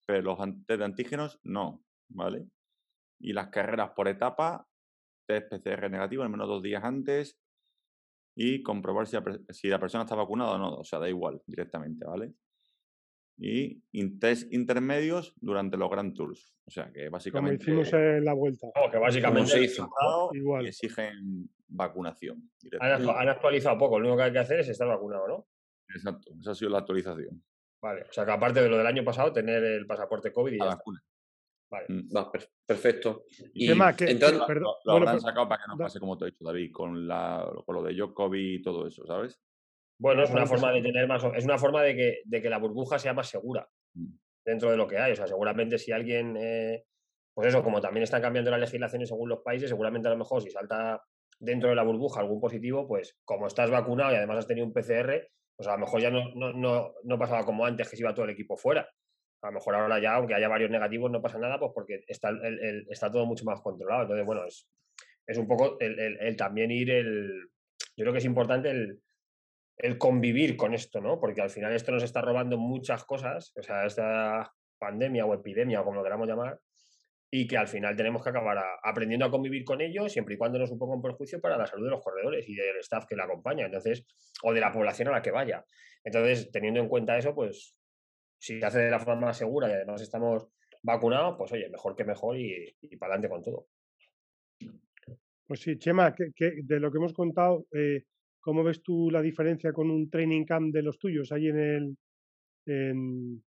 pero 0.06 0.22
los 0.22 0.38
test 0.66 0.78
de 0.78 0.84
antígenos 0.84 1.40
no, 1.44 1.84
¿vale? 2.08 2.46
Y 3.20 3.32
las 3.32 3.48
carreras 3.48 3.90
por 3.96 4.08
etapa, 4.08 4.66
test 5.26 5.48
PCR 5.48 5.90
negativo 5.90 6.22
al 6.22 6.30
menos 6.30 6.48
dos 6.48 6.62
días 6.62 6.84
antes, 6.84 7.38
y 8.36 8.62
comprobar 8.62 9.06
si 9.06 9.68
la, 9.68 9.78
persona 9.78 10.04
está 10.04 10.16
vacunada 10.16 10.52
o 10.52 10.58
no. 10.58 10.74
O 10.76 10.84
sea, 10.84 10.98
da 10.98 11.08
igual 11.08 11.40
directamente, 11.46 12.04
¿vale? 12.04 12.34
Y 13.36 13.82
test 14.18 14.52
intermedios 14.52 15.34
durante 15.40 15.76
los 15.76 15.90
Grand 15.90 16.14
Tours. 16.14 16.54
O 16.66 16.70
sea, 16.70 16.90
que 16.92 17.08
básicamente. 17.08 17.64
Como 17.64 17.82
hicimos 17.82 17.92
en 17.92 18.24
la 18.24 18.32
vuelta. 18.32 18.68
que 18.90 18.98
básicamente 18.98 19.50
se 19.50 19.64
hizo. 19.64 19.90
Igual. 20.32 20.64
Y 20.64 20.68
exigen 20.68 21.50
vacunación. 21.68 22.50
Han, 22.80 23.28
actualizado 23.28 23.78
poco. 23.78 23.98
Lo 23.98 24.06
único 24.06 24.18
que 24.18 24.24
hay 24.24 24.32
que 24.32 24.38
hacer 24.38 24.60
es 24.60 24.68
estar 24.68 24.86
vacunado, 24.86 25.26
¿no? 25.26 25.46
Exacto. 25.88 26.32
Esa 26.40 26.52
ha 26.52 26.54
sido 26.54 26.70
la 26.70 26.78
actualización. 26.78 27.42
Vale. 27.82 28.02
O 28.08 28.12
sea, 28.12 28.24
que 28.24 28.30
aparte 28.30 28.62
de 28.62 28.68
lo 28.68 28.78
del 28.78 28.86
año 28.86 29.04
pasado, 29.04 29.32
tener 29.32 29.62
el 29.62 29.86
pasaporte 29.86 30.32
COVID 30.32 30.52
y 30.52 30.58
la 30.58 30.66
vacuna. 30.66 31.02
Vale. 31.70 31.86
Mm, 31.88 32.08
perfecto. 32.64 33.24
Y 33.52 33.74
más? 33.74 33.96
Que, 33.96 34.14
perdón, 34.14 34.74
lo, 34.84 34.92
habrán 34.92 35.20
sacado 35.20 35.48
para 35.48 35.62
que 35.62 35.68
no 35.68 35.76
pase 35.76 35.98
como 35.98 36.16
te 36.16 36.24
he 36.24 36.30
dicho, 36.30 36.44
David, 36.44 36.72
con, 36.72 37.06
la, 37.06 37.50
con 37.66 37.74
lo 37.74 37.82
de 37.82 37.98
Jokovic 37.98 38.60
y 38.60 38.62
todo 38.62 38.86
eso, 38.86 39.04
¿sabes? 39.06 39.40
Bueno, 40.04 40.22
es 40.22 40.30
una 40.30 40.44
forma 40.44 40.70
de 40.70 40.82
tener 40.82 41.08
más. 41.08 41.24
Es 41.34 41.46
una 41.46 41.56
forma 41.56 41.82
de 41.82 41.96
que, 41.96 42.20
de 42.26 42.42
que 42.42 42.50
la 42.50 42.58
burbuja 42.58 42.98
sea 42.98 43.14
más 43.14 43.26
segura 43.26 43.66
mm. 43.94 44.06
dentro 44.44 44.70
de 44.70 44.76
lo 44.76 44.86
que 44.86 44.98
hay. 44.98 45.12
O 45.12 45.16
sea, 45.16 45.26
seguramente 45.26 45.78
si 45.78 45.92
alguien. 45.92 46.36
Eh, 46.36 46.84
pues 47.32 47.48
eso, 47.48 47.64
como 47.64 47.80
también 47.80 48.04
están 48.04 48.20
cambiando 48.20 48.50
las 48.50 48.60
legislaciones 48.60 49.08
según 49.08 49.30
los 49.30 49.40
países, 49.40 49.70
seguramente 49.70 50.06
a 50.08 50.10
lo 50.10 50.18
mejor 50.18 50.42
si 50.42 50.50
salta 50.50 51.02
dentro 51.40 51.70
de 51.70 51.74
la 51.74 51.82
burbuja 51.82 52.20
algún 52.20 52.38
positivo, 52.38 52.86
pues 52.86 53.16
como 53.24 53.46
estás 53.46 53.70
vacunado 53.70 54.12
y 54.12 54.16
además 54.16 54.40
has 54.40 54.46
tenido 54.46 54.66
un 54.66 54.74
PCR, 54.74 55.26
pues 55.56 55.66
a 55.66 55.72
lo 55.72 55.78
mejor 55.78 56.02
ya 56.02 56.10
no, 56.10 56.34
no, 56.34 56.52
no, 56.52 56.92
no 57.02 57.18
pasaba 57.18 57.44
como 57.46 57.64
antes, 57.64 57.88
que 57.88 57.96
se 57.96 58.02
iba 58.02 58.14
todo 58.14 58.26
el 58.26 58.32
equipo 58.32 58.58
fuera 58.58 58.86
a 59.44 59.48
lo 59.48 59.52
mejor 59.52 59.74
ahora 59.74 60.00
ya, 60.00 60.14
aunque 60.14 60.34
haya 60.34 60.48
varios 60.48 60.70
negativos, 60.70 61.10
no 61.10 61.20
pasa 61.20 61.38
nada, 61.38 61.58
pues 61.58 61.72
porque 61.74 62.02
está, 62.08 62.30
el, 62.30 62.86
está 62.88 63.12
todo 63.12 63.26
mucho 63.26 63.44
más 63.44 63.60
controlado. 63.60 64.02
Entonces, 64.02 64.24
bueno, 64.24 64.46
es, 64.46 64.66
es 65.26 65.36
un 65.36 65.46
poco 65.46 65.76
el, 65.80 66.34
también 66.36 66.70
ir 66.70 66.90
el... 66.90 67.50
Yo 67.94 68.04
creo 68.04 68.12
que 68.12 68.20
es 68.20 68.24
importante 68.24 68.70
el, 68.70 69.02
el 69.76 69.98
convivir 69.98 70.56
con 70.56 70.74
esto, 70.74 71.00
¿no? 71.00 71.18
Porque 71.20 71.42
al 71.42 71.50
final 71.50 71.72
esto 71.74 71.92
nos 71.92 72.02
está 72.02 72.20
robando 72.20 72.58
muchas 72.58 73.04
cosas, 73.04 73.52
o 73.56 73.62
sea, 73.62 73.86
esta 73.86 74.52
pandemia 74.78 75.26
o 75.26 75.34
epidemia 75.34 75.80
o 75.80 75.84
como 75.84 75.96
lo 75.96 76.04
queramos 76.04 76.28
llamar, 76.28 76.58
y 77.30 77.48
que 77.48 77.56
al 77.56 77.66
final 77.66 77.96
tenemos 77.96 78.22
que 78.22 78.30
acabar 78.30 78.62
aprendiendo 78.82 79.26
a 79.26 79.30
convivir 79.30 79.64
con 79.64 79.80
ello 79.80 80.08
siempre 80.08 80.34
y 80.34 80.38
cuando 80.38 80.58
no 80.58 80.66
suponga 80.68 80.94
un 80.94 81.02
perjuicio 81.02 81.40
para 81.40 81.58
la 81.58 81.66
salud 81.66 81.84
de 81.84 81.90
los 81.90 82.00
corredores 82.02 82.48
y 82.48 82.54
del 82.54 82.76
staff 82.76 83.06
que 83.06 83.16
la 83.16 83.24
acompaña, 83.24 83.66
entonces, 83.66 84.06
o 84.44 84.52
de 84.52 84.60
la 84.60 84.70
población 84.70 85.08
a 85.08 85.12
la 85.12 85.22
que 85.22 85.32
vaya. 85.32 85.64
Entonces, 86.04 86.52
teniendo 86.52 86.78
en 86.80 86.88
cuenta 86.88 87.18
eso, 87.18 87.34
pues 87.34 87.76
si 88.38 88.60
se 88.60 88.64
hace 88.66 88.78
de 88.78 88.90
la 88.90 89.00
forma 89.00 89.26
más 89.26 89.38
segura 89.38 89.68
y 89.68 89.72
además 89.72 90.00
estamos 90.02 90.46
vacunados, 90.82 91.34
pues 91.36 91.50
oye, 91.52 91.68
mejor 91.70 91.96
que 91.96 92.04
mejor 92.04 92.38
y, 92.38 92.76
para 93.00 93.14
adelante 93.14 93.28
con 93.28 93.42
todo. 93.42 93.66
Pues 95.46 95.60
sí, 95.60 95.78
Chema, 95.78 96.14
que, 96.14 96.52
de 96.62 96.78
lo 96.78 96.92
que 96.92 96.98
hemos 96.98 97.14
contado, 97.14 97.66
eh, 97.72 98.04
¿cómo 98.44 98.62
ves 98.62 98.82
tú 98.82 99.10
la 99.10 99.22
diferencia 99.22 99.72
con 99.72 99.90
un 99.90 100.10
training 100.10 100.44
camp 100.44 100.72
de 100.72 100.82
los 100.82 100.98
tuyos 100.98 101.32
ahí 101.32 101.48
en 101.48 101.58
el... 101.58 101.96
En, 102.66 103.42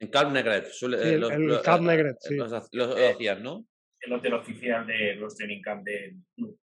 en 0.00 0.08
Camp 0.10 0.32
Negret. 0.32 0.66
Eh, 0.66 1.14
el, 1.14 1.24
el 1.24 1.62
Camp 1.62 1.84
Negret, 1.84 2.16
sí. 2.20 2.36
Lo 2.72 2.94
decías, 2.94 3.40
¿no? 3.40 3.66
El 4.00 4.12
hotel 4.12 4.34
oficial 4.34 4.86
de 4.86 5.14
los 5.14 5.34
training 5.36 5.62
camp 5.62 5.84
del 5.84 6.16
club. 6.34 6.58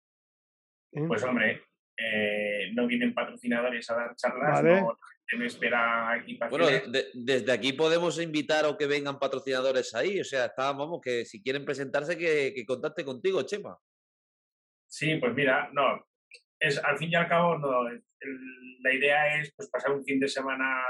¿Eh? 0.93 1.04
Pues 1.08 1.24
hombre, 1.24 1.63
no 2.74 2.88
vienen 2.88 3.13
patrocinadores 3.13 3.89
a 3.89 3.95
dar 3.95 4.15
charlas, 4.15 4.63
no, 4.63 4.97
me 5.38 5.45
espera 5.45 6.21
Bueno, 6.50 6.65
desde 7.13 7.52
aquí 7.54 7.71
podemos 7.71 8.19
invitar 8.19 8.65
o 8.65 8.78
que 8.78 8.86
vengan 8.86 9.17
patrocinadores 9.17 9.95
ahí. 9.95 10.19
O 10.19 10.26
sea, 10.26 10.45
está, 10.45 10.74
vamos, 10.74 11.00
que 11.02 11.24
si 11.24 11.41
quieren 11.41 11.63
presentarse, 11.63 12.17
que, 12.17 12.54
que 12.54 12.65
contacte 12.65 13.06
contigo, 13.06 13.41
Chema. 13.43 13.78
Sí, 14.89 15.15
pues 15.15 15.34
mira, 15.34 15.69
no. 15.71 16.06
Es, 16.62 16.78
al 16.84 16.97
fin 16.97 17.10
y 17.10 17.15
al 17.15 17.28
cabo, 17.28 17.58
no. 17.58 17.84
la 17.84 18.93
idea 18.93 19.41
es 19.41 19.52
pues, 19.56 19.67
pasar 19.69 19.91
un 19.91 20.06
fin 20.06 20.19
de 20.19 20.28
semana 20.28 20.84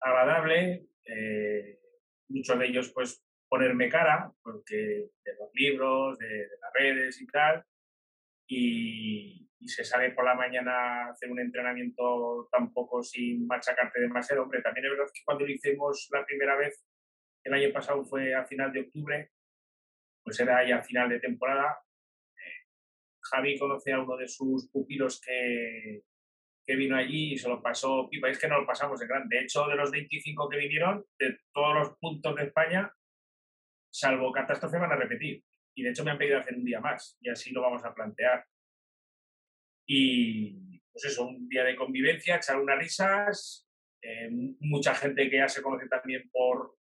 agradable. 0.00 0.86
Eh, 1.06 1.78
muchos 2.28 2.58
de 2.58 2.66
ellos, 2.66 2.92
pues, 2.94 3.24
ponerme 3.48 3.88
cara, 3.88 4.30
porque 4.42 5.08
de 5.24 5.32
los 5.38 5.50
libros, 5.54 6.18
de, 6.18 6.46
las 6.60 6.72
redes 6.74 7.20
y 7.22 7.26
tal. 7.26 7.64
Y, 8.46 9.36
se 9.66 9.84
sale 9.84 10.12
por 10.12 10.24
la 10.24 10.34
mañana 10.34 10.72
a 10.72 11.10
hacer 11.10 11.30
un 11.30 11.38
entrenamiento 11.38 12.48
tampoco 12.50 13.02
sin 13.02 13.46
machacarte 13.46 14.00
demasiado. 14.00 14.42
Hombre, 14.42 14.62
también 14.62 14.86
es 14.86 14.92
verdad 14.92 15.12
que 15.12 15.20
cuando 15.22 15.44
lo 15.44 15.52
hicimos 15.52 16.08
la 16.12 16.24
primera 16.24 16.56
vez, 16.56 16.82
el 17.44 17.52
año 17.52 17.70
pasado 17.70 18.02
fue 18.04 18.34
a 18.34 18.46
final 18.46 18.72
de 18.72 18.80
octubre, 18.80 19.30
pues 20.24 20.40
era 20.40 20.66
ya 20.66 20.82
final 20.82 21.10
de 21.10 21.20
temporada. 21.20 21.78
Javi 23.30 23.58
conoce 23.58 23.92
a 23.92 24.00
uno 24.00 24.16
de 24.16 24.28
sus 24.28 24.68
pupilos 24.70 25.20
que, 25.20 26.02
que 26.66 26.76
vino 26.76 26.96
allí 26.96 27.34
y 27.34 27.38
se 27.38 27.48
lo 27.48 27.62
pasó 27.62 28.08
pipa. 28.10 28.28
Es 28.28 28.38
que 28.38 28.48
no 28.48 28.60
lo 28.60 28.66
pasamos 28.66 29.00
en 29.00 29.08
grande. 29.08 29.36
De 29.36 29.42
hecho, 29.42 29.66
de 29.66 29.76
los 29.76 29.90
25 29.90 30.48
que 30.48 30.58
vinieron, 30.58 31.04
de 31.18 31.38
todos 31.52 31.74
los 31.74 31.98
puntos 31.98 32.34
de 32.36 32.44
España, 32.44 32.92
salvo 33.92 34.32
catástrofe, 34.32 34.78
van 34.78 34.92
a 34.92 34.96
repetir. 34.96 35.42
Y 35.74 35.82
de 35.82 35.90
hecho 35.90 36.04
me 36.04 36.10
han 36.10 36.18
pedido 36.18 36.38
hacer 36.38 36.54
un 36.54 36.64
día 36.64 36.80
más 36.80 37.16
y 37.20 37.30
así 37.30 37.50
lo 37.52 37.62
vamos 37.62 37.84
a 37.84 37.94
plantear. 37.94 38.44
Y 39.86 40.80
pues 40.92 41.04
eso, 41.06 41.26
un 41.26 41.48
día 41.48 41.64
de 41.64 41.76
convivencia, 41.76 42.36
echar 42.36 42.60
unas 42.60 42.78
risas, 42.78 43.68
eh, 44.02 44.30
mucha 44.60 44.94
gente 44.94 45.28
que 45.28 45.36
ya 45.36 45.48
se 45.48 45.62
conoce 45.62 45.88
también 45.88 46.28
por, 46.30 46.76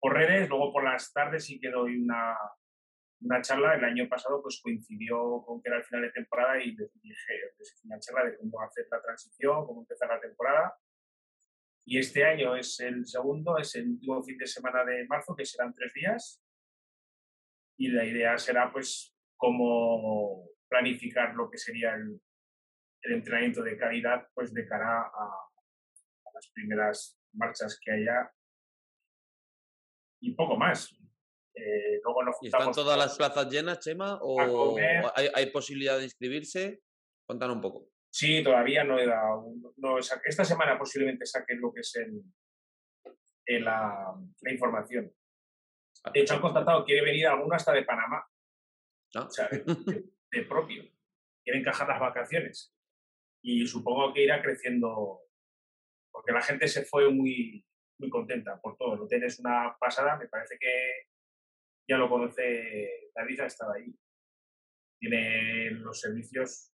por 0.00 0.14
redes, 0.14 0.48
luego 0.48 0.72
por 0.72 0.84
las 0.84 1.12
tardes 1.12 1.44
sí 1.44 1.60
que 1.60 1.70
doy 1.70 1.96
una, 1.96 2.36
una 3.20 3.40
charla, 3.40 3.74
el 3.74 3.84
año 3.84 4.08
pasado 4.08 4.42
pues 4.42 4.60
coincidió 4.62 5.42
con 5.44 5.62
que 5.62 5.68
era 5.68 5.78
el 5.78 5.84
final 5.84 6.02
de 6.02 6.12
temporada 6.12 6.62
y 6.62 6.72
les 6.72 6.92
dije, 7.00 7.54
una 7.84 7.98
charla 7.98 8.24
de 8.24 8.36
cómo 8.36 8.60
hacer 8.60 8.86
la 8.90 9.00
transición, 9.00 9.66
cómo 9.66 9.80
empezar 9.80 10.08
la 10.08 10.20
temporada. 10.20 10.76
Y 11.86 11.98
este 11.98 12.24
año 12.24 12.56
es 12.56 12.80
el 12.80 13.06
segundo, 13.06 13.58
es 13.58 13.74
el 13.76 13.90
último 13.90 14.22
fin 14.22 14.38
de 14.38 14.46
semana 14.46 14.84
de 14.84 15.06
marzo, 15.06 15.36
que 15.36 15.44
serán 15.44 15.72
tres 15.72 15.92
días. 15.94 16.42
Y 17.78 17.88
la 17.88 18.04
idea 18.04 18.36
será 18.38 18.72
pues 18.72 19.14
cómo 19.36 20.48
planificar 20.68 21.34
lo 21.34 21.48
que 21.48 21.58
sería 21.58 21.94
el, 21.94 22.20
el 23.02 23.14
entrenamiento 23.14 23.62
de 23.62 23.76
calidad 23.76 24.26
pues 24.34 24.52
de 24.52 24.66
cara 24.66 25.02
a, 25.02 25.42
las 26.34 26.50
primeras 26.52 27.18
marchas 27.32 27.78
que 27.82 27.92
haya 27.92 28.30
y 30.20 30.34
poco 30.34 30.56
más. 30.58 30.94
Eh, 31.56 32.00
luego 32.04 32.22
nos 32.22 32.36
¿Están 32.42 32.70
todas 32.72 32.98
las 32.98 33.16
plazas 33.16 33.50
llenas, 33.50 33.80
Chema? 33.80 34.18
¿O 34.20 34.76
hay, 35.14 35.50
posibilidad 35.50 35.96
de 35.96 36.04
inscribirse? 36.04 36.82
Cuéntanos 37.26 37.56
un 37.56 37.62
poco. 37.62 37.88
Sí, 38.10 38.42
todavía 38.44 38.84
no 38.84 38.98
he 38.98 39.06
dado. 39.06 39.46
No, 39.76 39.98
esta 39.98 40.44
semana 40.44 40.78
posiblemente 40.78 41.24
saque 41.24 41.54
lo 41.54 41.72
que 41.72 41.80
es 41.80 41.96
el, 41.96 42.22
la, 43.64 44.14
información. 44.50 45.12
De 46.12 46.20
hecho, 46.20 46.34
han 46.34 46.40
contratado, 46.40 46.84
quiere 46.84 47.02
venir 47.02 47.26
alguno 47.26 47.54
hasta 47.54 47.72
de 47.72 47.84
Panamá. 47.84 48.24
¿no? 49.14 49.26
O 49.26 49.30
sea, 49.30 49.48
de, 50.30 50.42
propio. 50.42 50.84
Quiere 51.42 51.60
encajar 51.60 51.88
las 51.88 52.00
vacaciones. 52.00 52.74
Y 53.42 53.66
supongo 53.66 54.12
que 54.12 54.24
irá 54.24 54.42
creciendo, 54.42 55.20
porque 56.10 56.32
la 56.32 56.42
gente 56.42 56.68
se 56.68 56.84
fue 56.84 57.10
muy, 57.10 57.64
muy 57.98 58.10
contenta 58.10 58.60
por 58.60 58.76
todo. 58.76 58.94
El 58.94 59.00
hotel 59.00 59.24
es 59.24 59.38
una 59.38 59.74
pasada, 59.80 60.16
me 60.16 60.28
parece 60.28 60.58
que 60.58 61.15
ya 61.88 61.98
lo 61.98 62.08
conoce 62.08 63.10
David, 63.14 63.40
ha 63.40 63.46
estado 63.46 63.72
ahí. 63.72 63.94
Tiene 64.98 65.70
los 65.72 66.00
servicios 66.00 66.72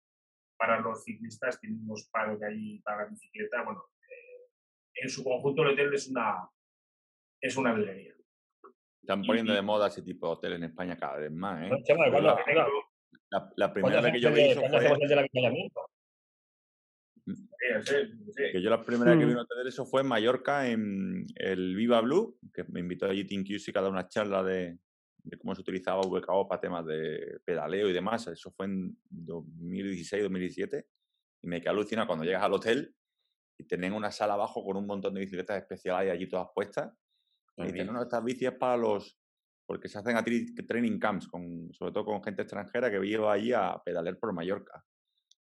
para 0.57 0.79
los 0.81 1.03
ciclistas, 1.03 1.59
tiene 1.59 1.77
unos 1.77 2.09
paros 2.11 2.41
allí 2.43 2.79
para 2.81 3.03
la 3.03 3.09
bicicleta. 3.09 3.63
Bueno, 3.63 3.83
eh, 4.01 4.49
en 4.95 5.09
su 5.09 5.23
conjunto 5.23 5.61
el 5.63 5.69
hotel 5.69 5.93
es 5.93 6.07
una, 6.09 6.49
es 7.41 7.55
una 7.57 7.71
galería. 7.71 8.13
Están 9.01 9.23
poniendo 9.23 9.53
de 9.53 9.61
moda 9.61 9.87
ese 9.87 10.01
tipo 10.03 10.27
de 10.27 10.33
hotel 10.33 10.53
en 10.53 10.63
España 10.65 10.97
cada 10.97 11.17
vez 11.17 11.31
más, 11.31 11.63
¿eh? 11.63 11.69
No, 11.69 11.77
¿cuándo- 11.95 12.21
la, 12.21 12.43
la- 13.31 13.53
la 13.55 13.71
¿cuándo 13.71 13.73
primera 13.73 14.01
vez 14.01 14.11
que 14.13 14.19
yo 14.21 14.31
vi 14.33 14.41
eso 14.41 14.61
sí. 17.85 18.43
que 18.51 18.61
yo 18.61 18.69
la 18.69 18.83
primera 18.83 19.11
vez 19.11 19.19
que 19.19 19.25
vi 19.25 19.31
Mm. 19.31 19.35
un 19.35 19.41
hotel 19.41 19.63
de 19.63 19.69
eso 19.69 19.85
fue 19.85 20.01
en 20.01 20.07
Mallorca, 20.07 20.67
en 20.69 21.25
el 21.35 21.75
Viva 21.75 22.01
Blue, 22.01 22.39
que 22.53 22.63
me 22.65 22.79
invitó 22.79 23.05
allí 23.05 23.25
Tim 23.25 23.43
Cusick 23.45 23.75
a 23.77 23.81
dar 23.81 23.91
una 23.91 24.07
charla 24.07 24.43
de, 24.43 24.77
de 25.29 25.37
cómo 25.37 25.53
se 25.55 25.61
utilizaba 25.61 26.01
VKO 26.01 26.47
para 26.47 26.59
temas 26.61 26.85
de 26.85 27.39
pedaleo 27.45 27.89
y 27.89 27.93
demás. 27.93 28.27
Eso 28.27 28.51
fue 28.51 28.65
en 28.65 28.97
2016-2017. 29.11 30.85
Y 31.41 31.47
me 31.47 31.61
quedé 31.61 31.69
alucinado 31.69 32.07
cuando 32.07 32.25
llegas 32.25 32.43
al 32.43 32.53
hotel 32.53 32.95
y 33.57 33.63
tienen 33.65 33.93
una 33.93 34.11
sala 34.11 34.33
abajo 34.33 34.63
con 34.63 34.77
un 34.77 34.85
montón 34.85 35.13
de 35.13 35.21
bicicletas 35.21 35.57
especiales 35.61 36.11
allí 36.13 36.27
todas 36.27 36.47
puestas. 36.53 36.93
Y 37.57 37.63
dicen, 37.63 37.87
no, 37.87 37.93
no, 37.93 38.01
estas 38.03 38.23
bicis 38.23 38.49
es 38.49 38.53
para 38.57 38.77
los... 38.77 39.17
Porque 39.65 39.87
se 39.87 39.99
hacen 39.99 40.15
training 40.67 40.97
camps, 40.97 41.27
con, 41.27 41.71
sobre 41.73 41.91
todo 41.91 42.05
con 42.05 42.23
gente 42.23 42.41
extranjera 42.41 42.89
que 42.89 43.05
iba 43.05 43.31
allí 43.31 43.51
a 43.53 43.75
pedalear 43.83 44.17
por 44.17 44.33
Mallorca. 44.33 44.83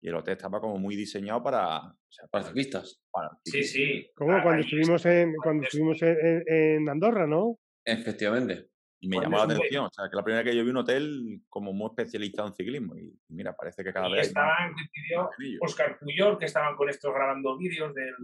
Y 0.01 0.07
el 0.09 0.15
hotel 0.15 0.33
estaba 0.33 0.59
como 0.61 0.77
muy 0.77 0.95
diseñado 0.95 1.43
para... 1.43 1.79
o 1.89 1.95
sea, 2.09 2.27
Para 2.27 2.45
ciclistas. 2.45 3.01
para 3.11 3.29
Sí, 3.43 3.63
sí. 3.63 4.09
Como 4.15 4.41
cuando 4.41 4.61
estuvimos 4.63 5.05
en, 5.05 5.33
cuando 5.43 5.63
es- 5.63 5.67
estuvimos 5.67 6.01
en- 6.01 6.43
en 6.47 6.89
Andorra, 6.89 7.27
¿no? 7.27 7.59
Efectivamente. 7.85 8.69
Y 8.99 9.07
me 9.07 9.17
Cuando 9.17 9.37
llamó 9.37 9.47
la 9.47 9.53
atención, 9.55 9.85
o 9.85 9.89
sea, 9.91 10.09
que 10.09 10.15
la 10.15 10.23
primera 10.23 10.43
vez 10.43 10.51
que 10.51 10.57
yo 10.57 10.63
vi 10.63 10.69
un 10.69 10.77
hotel 10.77 11.41
como 11.49 11.73
muy 11.73 11.87
especializado 11.87 12.47
en 12.47 12.55
ciclismo. 12.55 12.97
Y 12.97 13.13
mira, 13.29 13.55
parece 13.55 13.83
que 13.83 13.93
cada 13.93 14.07
Y 14.09 14.13
vez 14.13 14.27
estaban, 14.27 14.73
ello. 14.93 15.29
Oscar 15.61 15.99
Puyol, 15.99 16.37
que 16.39 16.45
estaban 16.45 16.75
con 16.75 16.89
estos 16.89 17.13
grabando 17.13 17.57
vídeos 17.57 17.93
del, 17.93 18.15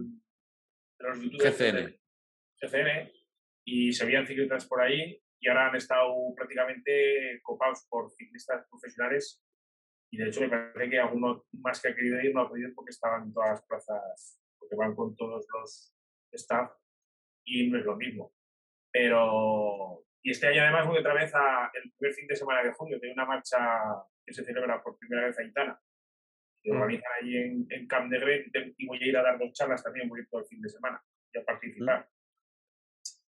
de 0.98 1.08
los 1.08 1.20
youtubers 1.20 1.58
GCN. 1.58 2.00
GCN, 2.60 3.12
y 3.64 3.92
se 3.92 4.06
veían 4.06 4.26
ciclistas 4.26 4.66
por 4.66 4.80
ahí, 4.80 5.22
y 5.40 5.48
ahora 5.48 5.68
han 5.68 5.76
estado 5.76 6.14
prácticamente 6.36 7.40
copados 7.42 7.86
por 7.88 8.10
ciclistas 8.12 8.66
profesionales, 8.68 9.42
y 10.10 10.18
de 10.18 10.28
hecho 10.28 10.40
me 10.40 10.48
parece 10.48 10.90
que 10.90 10.98
alguno 10.98 11.44
más 11.52 11.80
que 11.80 11.88
ha 11.88 11.94
querido 11.94 12.20
ir 12.20 12.34
no 12.34 12.42
ha 12.42 12.48
podido 12.48 12.70
porque 12.74 12.90
estaban 12.90 13.24
en 13.24 13.32
todas 13.32 13.50
las 13.50 13.62
plazas, 13.66 14.38
porque 14.58 14.76
van 14.76 14.94
con 14.94 15.16
todos 15.16 15.46
los 15.52 15.94
staff, 16.32 16.70
y 17.44 17.68
no 17.68 17.78
es 17.78 17.84
lo 17.84 17.96
mismo. 17.96 18.32
Pero, 18.92 20.04
y 20.22 20.30
este 20.30 20.46
año 20.48 20.62
además 20.62 20.86
voy 20.86 20.98
otra 20.98 21.14
vez 21.14 21.34
a 21.34 21.70
el 21.74 21.92
primer 21.98 22.14
fin 22.14 22.26
de 22.26 22.36
semana 22.36 22.62
de 22.62 22.72
julio, 22.72 22.98
tiene 23.00 23.14
una 23.14 23.26
marcha 23.26 23.58
que 24.24 24.32
se 24.32 24.44
celebra 24.44 24.82
por 24.82 24.96
primera 24.98 25.26
vez 25.26 25.38
a 25.38 25.42
Aitana, 25.42 25.80
que 26.62 26.70
Mm. 26.72 26.76
organizan 26.76 27.12
allí 27.20 27.36
en, 27.36 27.66
en 27.70 27.86
Camp 27.88 28.10
de 28.10 28.20
Gret, 28.20 28.46
y 28.78 28.86
voy 28.86 29.02
a 29.02 29.06
ir 29.06 29.16
a 29.16 29.22
dar 29.22 29.38
dos 29.38 29.52
charlas 29.52 29.82
también, 29.82 30.08
voy 30.08 30.20
a 30.20 30.22
ir 30.22 30.28
todo 30.28 30.40
el 30.42 30.46
fin 30.46 30.60
de 30.62 30.68
semana 30.68 31.02
y 31.32 31.38
a 31.38 31.44
participar. 31.44 32.08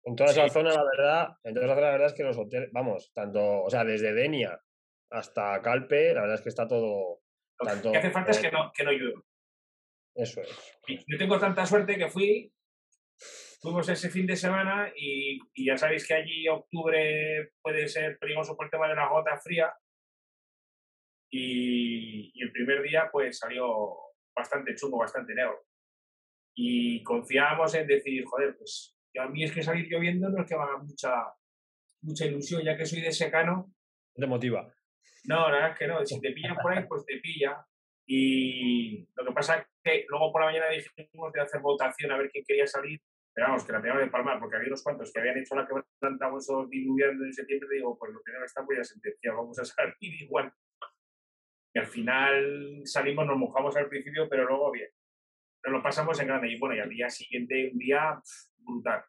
En 0.05 0.15
toda 0.17 0.31
esa 0.31 0.49
zona, 0.49 0.73
la 0.73 0.83
verdad, 0.83 1.37
en 1.43 1.53
toda 1.53 1.65
esa 1.65 1.75
zona, 1.75 1.87
la 1.87 1.91
verdad 1.93 2.07
es 2.07 2.13
que 2.13 2.23
los 2.23 2.37
hoteles, 2.37 2.69
vamos, 2.73 3.13
tanto, 3.13 3.63
o 3.63 3.69
sea, 3.69 3.85
desde 3.85 4.13
Denia 4.13 4.61
hasta 5.09 5.61
Calpe, 5.61 6.13
la 6.13 6.21
verdad 6.21 6.35
es 6.35 6.41
que 6.41 6.49
está 6.49 6.67
todo, 6.67 7.21
Lo 7.59 7.65
tanto, 7.65 7.91
que 7.91 7.97
hace 7.99 8.11
falta 8.11 8.31
es 8.31 8.39
que 8.39 8.51
no, 8.51 8.71
que 8.75 8.83
no 8.83 8.91
llueva. 8.91 9.21
eso 10.15 10.41
es. 10.41 10.77
Yo 11.07 11.17
tengo 11.17 11.39
tanta 11.39 11.65
suerte 11.65 11.97
que 11.97 12.09
fui, 12.09 12.51
fuimos 13.61 13.87
ese 13.89 14.09
fin 14.09 14.25
de 14.27 14.35
semana 14.35 14.91
y, 14.95 15.39
y 15.53 15.65
ya 15.65 15.77
sabéis 15.77 16.07
que 16.07 16.13
allí 16.15 16.47
octubre 16.47 17.51
puede 17.61 17.87
ser 17.87 18.17
peligroso 18.19 18.55
por 18.55 18.65
el 18.65 18.71
tema 18.71 18.87
de 18.87 18.95
la 18.95 19.09
gota 19.09 19.37
fría. 19.37 19.73
Y, 21.31 22.31
y 22.33 22.43
el 22.43 22.51
primer 22.51 22.81
día 22.83 23.09
pues 23.11 23.39
salió 23.39 23.65
bastante 24.35 24.75
chungo, 24.75 24.99
bastante 24.99 25.33
negro. 25.33 25.65
Y 26.55 27.01
confiábamos 27.03 27.73
en 27.73 27.87
decir, 27.87 28.23
joder, 28.25 28.55
pues 28.57 28.95
a 29.19 29.27
mí 29.27 29.43
es 29.43 29.51
que 29.51 29.63
salir 29.63 29.87
lloviendo 29.89 30.29
no 30.29 30.41
es 30.43 30.47
que 30.47 30.55
me 30.55 30.61
haga 30.63 30.77
mucha, 30.77 31.11
mucha 32.03 32.25
ilusión, 32.25 32.61
ya 32.63 32.77
que 32.77 32.85
soy 32.85 33.01
de 33.01 33.11
secano, 33.11 33.73
Te 34.15 34.27
motiva. 34.27 34.71
no, 35.25 35.49
la 35.49 35.55
verdad 35.55 35.71
es 35.71 35.77
que 35.79 35.87
no. 35.87 36.05
Si 36.05 36.19
te 36.19 36.31
pillan 36.31 36.55
por 36.61 36.73
ahí, 36.77 36.85
pues 36.87 37.03
te 37.05 37.17
pilla. 37.19 37.65
Y 38.05 39.07
lo 39.15 39.25
que 39.25 39.31
pasa 39.33 39.57
es 39.57 39.65
que 39.83 40.05
luego 40.09 40.31
por 40.31 40.41
la 40.41 40.47
mañana 40.47 40.67
dijimos 40.69 41.33
de 41.33 41.41
hacer 41.41 41.61
votación 41.61 42.11
a 42.11 42.17
ver 42.17 42.29
quién 42.31 42.43
quería 42.47 42.67
salir. 42.67 43.01
Pero 43.35 43.47
vamos, 43.47 43.65
que 43.65 43.71
la 43.71 43.79
teníamos 43.81 44.03
de 44.03 44.11
palmar, 44.11 44.39
porque 44.39 44.55
había 44.55 44.67
unos 44.67 44.83
cuantos 44.83 45.11
que 45.11 45.19
habían 45.19 45.37
hecho 45.39 45.55
la 45.55 45.65
quebranta 45.67 46.31
o 46.31 46.37
esos 46.37 46.69
diluviando 46.69 47.25
en 47.25 47.33
septiembre. 47.33 47.67
Digo, 47.71 47.97
pues 47.97 48.13
lo 48.13 48.21
tenemos 48.21 48.45
está 48.45 48.63
ya 48.75 48.83
sentenciado, 48.83 49.37
vamos 49.37 49.57
a 49.59 49.65
salir 49.65 50.21
igual. 50.21 50.53
Y 51.73 51.79
al 51.79 51.87
final 51.87 52.81
salimos, 52.85 53.25
nos 53.25 53.37
mojamos 53.37 53.75
al 53.75 53.89
principio, 53.89 54.29
pero 54.29 54.45
luego 54.45 54.71
bien. 54.71 54.89
Nos 55.65 55.73
lo 55.73 55.81
pasamos 55.81 56.19
en 56.19 56.27
grande. 56.27 56.49
Y 56.51 56.59
bueno, 56.59 56.75
y 56.75 56.79
al 56.79 56.89
día 56.89 57.09
siguiente, 57.09 57.71
un 57.73 57.79
día 57.79 58.21
brutal. 58.57 59.03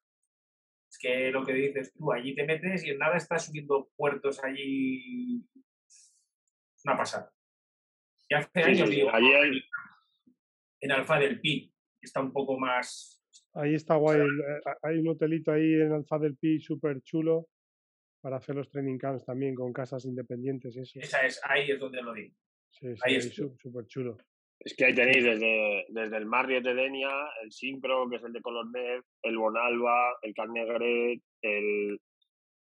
Es 0.91 0.99
que 0.99 1.31
lo 1.31 1.45
que 1.45 1.53
dices 1.53 1.93
tú, 1.93 2.11
allí 2.13 2.35
te 2.35 2.45
metes 2.45 2.83
y 2.85 2.91
en 2.91 2.99
nada 2.99 3.17
estás 3.17 3.45
subiendo 3.47 3.91
puertos 3.97 4.43
allí 4.43 5.45
es 5.87 6.15
una 6.85 6.97
pasada. 6.97 7.31
Y 8.29 8.35
hace 8.37 8.49
Sí, 8.55 8.61
años, 8.63 8.89
sí, 8.89 8.95
digo, 8.95 9.11
allí 9.13 9.33
hay- 9.35 9.65
en 10.85 10.93
Alfa 10.93 11.19
del 11.19 11.41
Pi, 11.41 11.73
que 12.01 12.05
está 12.07 12.21
un 12.21 12.33
poco 12.33 12.59
más. 12.59 13.23
Ahí 13.55 13.75
está 13.75 13.97
guay. 13.97 14.21
eh, 14.21 14.61
Hay 14.83 14.99
un 14.99 15.09
hotelito 15.09 15.51
ahí 15.53 15.75
en 15.75 15.93
Alfa 15.93 16.19
del 16.19 16.37
Pi 16.37 16.61
súper 16.61 17.01
chulo 17.03 17.49
para 18.21 18.37
hacer 18.37 18.55
los 18.55 18.69
training 18.71 18.99
camps 18.99 19.25
también 19.25 19.55
con 19.55 19.73
casas 19.73 20.05
independientes 20.05 20.77
eso. 20.77 20.99
Esa 21.01 21.25
es, 21.27 21.41
ahí 21.45 21.71
es 21.71 21.79
donde 21.81 22.03
lo 22.03 22.13
digo. 22.13 22.35
Sí, 22.71 22.95
sí, 22.95 23.01
ahí 23.03 23.21
sú- 23.21 23.57
súper 23.59 23.87
chulo. 23.87 24.19
Es 24.61 24.75
que 24.75 24.85
ahí 24.87 24.95
tenéis 24.95 25.25
desde, 25.25 25.87
desde 25.89 26.17
el 26.17 26.27
Marriott 26.27 26.65
de 26.65 26.75
Denia, 26.75 27.11
el 27.43 27.51
Simpro, 27.51 28.09
que 28.11 28.17
es 28.17 28.23
el 28.25 28.33
de 28.33 28.41
Colornet, 28.41 29.03
el 29.23 29.37
Bonalba, 29.39 30.19
el 30.23 30.35
Carnegret, 30.35 31.21
el... 31.43 32.01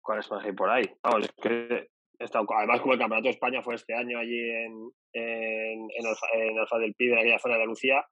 ¿Cuáles 0.01 0.30
más 0.30 0.45
hay 0.45 0.51
por 0.54 0.69
ahí? 0.69 0.86
Vamos, 1.04 1.25
es 1.25 1.32
que 1.41 1.89
además 2.19 2.82
como 2.82 2.93
el 2.93 2.99
Campeonato 2.99 3.28
de 3.28 3.34
España 3.34 3.62
fue 3.62 3.75
este 3.75 3.93
año 3.93 4.19
allí 4.19 4.39
en, 4.39 4.91
en, 5.13 5.88
en, 5.97 6.08
Alfa, 6.08 6.28
en 6.34 6.60
Alfa 6.60 6.80
del 6.80 6.93
Pi, 6.95 7.08
en 7.08 7.19
aquella 7.19 7.39
zona 7.39 7.56
de 7.56 7.62
Andalucía, 7.62 8.06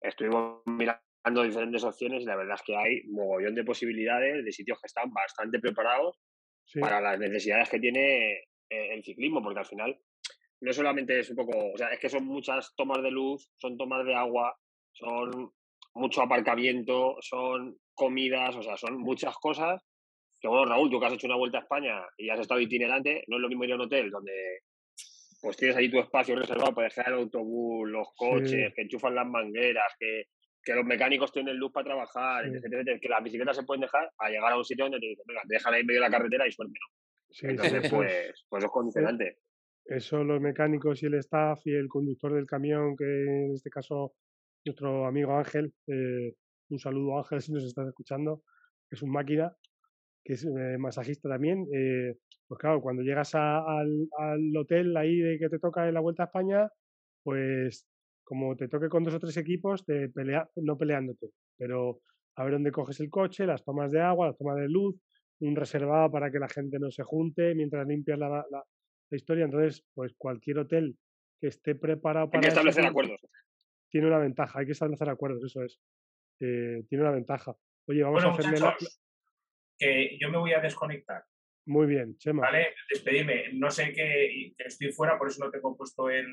estuvimos 0.00 0.62
mirando 0.66 1.42
diferentes 1.42 1.84
opciones 1.84 2.22
y 2.22 2.26
la 2.26 2.36
verdad 2.36 2.56
es 2.56 2.62
que 2.62 2.76
hay 2.76 3.02
mogollón 3.08 3.54
de 3.54 3.64
posibilidades 3.64 4.44
de 4.44 4.52
sitios 4.52 4.80
que 4.80 4.86
están 4.86 5.12
bastante 5.12 5.58
preparados 5.58 6.18
Sí, 6.64 6.80
para 6.80 7.00
las 7.00 7.18
necesidades 7.18 7.70
que 7.70 7.80
tiene 7.80 8.32
eh, 8.68 8.94
el 8.94 9.02
ciclismo, 9.02 9.42
porque 9.42 9.60
al 9.60 9.66
final 9.66 9.98
no 10.60 10.72
solamente 10.72 11.18
es 11.18 11.30
un 11.30 11.36
poco, 11.36 11.72
o 11.72 11.78
sea, 11.78 11.88
es 11.88 11.98
que 11.98 12.10
son 12.10 12.26
muchas 12.26 12.74
tomas 12.76 13.02
de 13.02 13.10
luz, 13.10 13.50
son 13.56 13.78
tomas 13.78 14.04
de 14.04 14.14
agua, 14.14 14.54
son 14.92 15.50
mucho 15.94 16.22
aparcamiento, 16.22 17.16
son 17.20 17.78
comidas, 17.94 18.54
o 18.56 18.62
sea, 18.62 18.76
son 18.76 18.98
muchas 18.98 19.34
cosas 19.38 19.82
que, 20.40 20.48
bueno, 20.48 20.66
Raúl, 20.66 20.90
tú 20.90 21.00
que 21.00 21.06
has 21.06 21.12
hecho 21.14 21.26
una 21.26 21.36
vuelta 21.36 21.58
a 21.58 21.62
España 21.62 22.00
y 22.16 22.30
has 22.30 22.40
estado 22.40 22.60
itinerante, 22.60 23.24
no 23.28 23.36
es 23.36 23.42
lo 23.42 23.48
mismo 23.48 23.64
ir 23.64 23.72
a 23.72 23.74
un 23.76 23.80
hotel 23.82 24.10
donde 24.10 24.32
pues 25.40 25.56
tienes 25.56 25.76
ahí 25.76 25.88
tu 25.90 25.98
espacio 26.00 26.34
reservado 26.36 26.74
para 26.74 26.88
dejar 26.88 27.08
el 27.08 27.14
autobús, 27.20 27.88
los 27.88 28.08
coches, 28.16 28.72
que 28.74 28.82
enchufan 28.82 29.14
las 29.14 29.26
mangueras, 29.26 29.92
que, 29.98 30.24
que 30.64 30.74
los 30.74 30.84
mecánicos 30.84 31.30
tienen 31.32 31.56
luz 31.56 31.70
para 31.72 31.84
trabajar, 31.84 32.44
Sí. 32.44 32.50
etcétera, 32.56 32.80
etcétera, 32.82 32.98
que 33.00 33.08
las 33.08 33.22
bicicletas 33.22 33.56
se 33.56 33.62
pueden 33.62 33.82
dejar 33.82 34.10
a 34.18 34.28
llegar 34.30 34.52
a 34.52 34.56
un 34.58 34.64
sitio 34.64 34.84
donde 34.86 34.98
te 34.98 35.06
dicen, 35.06 35.24
venga, 35.28 35.42
déjala 35.46 35.76
ahí 35.76 35.80
en 35.82 35.86
medio 35.86 36.00
de 36.00 36.06
la 36.08 36.16
carretera 36.16 36.46
y 36.46 36.50
suerte. 36.52 36.74
sí, 37.30 37.38
sí, 37.40 37.46
Entonces, 37.46 37.88
pues, 37.90 38.46
pues 38.48 38.64
es 38.64 38.70
condicionante. 38.70 39.38
eso 39.84 40.24
los 40.24 40.40
mecánicos 40.40 41.00
y 41.02 41.06
el 41.06 41.14
staff 41.14 41.60
y 41.66 41.72
el 41.72 41.88
conductor 41.88 42.32
del 42.34 42.46
camión, 42.46 42.96
que 42.96 43.04
en 43.04 43.52
este 43.54 43.70
caso 43.70 44.14
nuestro 44.64 45.06
amigo 45.06 45.36
Ángel, 45.36 45.72
eh, 45.86 46.34
un 46.70 46.78
saludo 46.80 47.16
Ángel 47.18 47.40
si 47.42 47.52
nos 47.52 47.64
estás 47.64 47.86
escuchando, 47.86 48.42
es 48.90 49.02
un 49.02 49.12
máquina, 49.12 49.54
que 50.28 50.34
es 50.34 50.44
eh, 50.44 50.76
masajista 50.78 51.26
también. 51.26 51.66
eh, 51.74 52.14
pues 52.46 52.58
claro, 52.60 52.82
cuando 52.82 53.02
llegas 53.02 53.34
a- 53.34 53.60
al, 53.78 54.08
al 54.18 54.54
hotel 54.56 54.94
ahí 54.96 55.16
de 55.18 55.38
que 55.38 55.48
te 55.48 55.58
toca 55.58 55.88
en 55.88 55.94
la 55.94 56.00
Vuelta 56.00 56.24
a 56.24 56.26
España, 56.26 56.68
pues 57.22 57.86
como 58.24 58.54
te 58.56 58.68
toque 58.68 58.90
con 58.90 59.04
dos 59.04 59.14
o 59.14 59.18
tres 59.18 59.38
equipos, 59.38 59.84
te 59.86 60.10
pelea, 60.10 60.46
no 60.56 60.76
peleándote, 60.76 61.30
pero 61.56 62.00
a 62.36 62.44
ver 62.44 62.52
dónde 62.52 62.70
coges 62.72 63.00
el 63.00 63.08
coche, 63.08 63.46
las 63.46 63.64
tomas 63.64 63.90
de 63.90 64.00
agua, 64.02 64.26
las 64.26 64.36
tomas 64.36 64.56
de 64.56 64.68
luz, 64.68 64.96
un 65.40 65.56
reservado 65.56 66.10
para 66.10 66.30
que 66.30 66.38
la 66.38 66.48
gente 66.48 66.78
no 66.78 66.90
se 66.90 67.02
junte 67.04 67.54
mientras 67.54 67.86
limpias 67.86 68.18
la, 68.18 68.28
la- 68.28 68.44
la 68.50 69.16
historia. 69.16 69.46
Entonces, 69.46 69.82
pues 69.94 70.12
cualquier 70.18 70.58
hotel 70.58 70.94
que 71.40 71.46
esté 71.48 71.74
preparado 71.74 72.26
Hay 72.26 72.30
para 72.32 72.40
que 72.42 72.48
eso 72.48 72.54
establecer 72.60 72.84
acuerdos. 72.84 73.20
tiene 73.90 74.06
una 74.08 74.18
ventaja, 74.18 74.58
hay 74.58 74.66
que 74.66 74.72
establecer 74.72 75.08
acuerdos, 75.08 75.42
eso 75.44 75.62
es. 75.62 75.78
Eh, 76.40 76.84
tiene 76.88 77.02
una 77.04 77.12
ventaja. 77.12 77.54
Oye, 77.86 78.02
vamos 78.02 78.22
Bueno, 78.22 78.28
a 78.30 78.32
hacerle 78.38 78.60
la- 78.60 78.76
que 79.78 80.18
yo 80.18 80.30
me 80.30 80.38
voy 80.38 80.52
a 80.52 80.60
desconectar. 80.60 81.22
Muy 81.66 81.86
bien, 81.86 82.16
Chema. 82.16 82.42
Vale, 82.42 82.74
despedirme. 82.90 83.52
No 83.52 83.70
sé 83.70 83.92
que 83.92 84.54
estoy 84.58 84.90
fuera, 84.92 85.18
por 85.18 85.28
eso 85.28 85.44
no 85.44 85.50
tengo 85.50 85.76
puesto 85.76 86.08
el, 86.08 86.26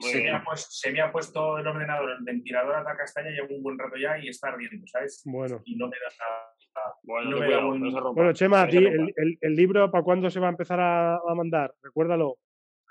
se, 0.00 0.22
me 0.22 0.30
ha 0.30 0.44
puesto, 0.44 0.70
se, 0.70 0.92
me 0.92 1.00
ha 1.00 1.12
puesto, 1.12 1.58
el 1.58 1.66
ordenador, 1.66 2.10
el 2.10 2.24
ventilador 2.24 2.76
a 2.76 2.82
la 2.82 2.96
castaña, 2.96 3.30
llevo 3.30 3.54
un 3.54 3.62
buen 3.62 3.78
rato 3.78 3.96
ya 3.96 4.18
y 4.18 4.28
está 4.28 4.48
ardiendo, 4.48 4.86
¿sabes? 4.86 5.22
Bueno. 5.24 5.60
Y 5.64 5.76
no 5.76 5.88
me 5.88 5.96
da 5.96 6.08
nada. 6.18 6.94
Bueno, 7.02 7.30
no 7.30 7.36
no 7.36 7.46
me 7.46 7.50
da 7.50 7.64
un... 7.64 8.14
bueno 8.14 8.32
Chema, 8.32 8.66
ti, 8.66 8.78
el, 8.78 9.12
el, 9.16 9.38
el, 9.40 9.54
libro, 9.54 9.90
¿para 9.90 10.02
cuándo 10.02 10.28
se 10.28 10.40
va 10.40 10.48
a 10.48 10.50
empezar 10.50 10.80
a, 10.80 11.14
a 11.16 11.34
mandar? 11.34 11.72
Recuérdalo. 11.82 12.38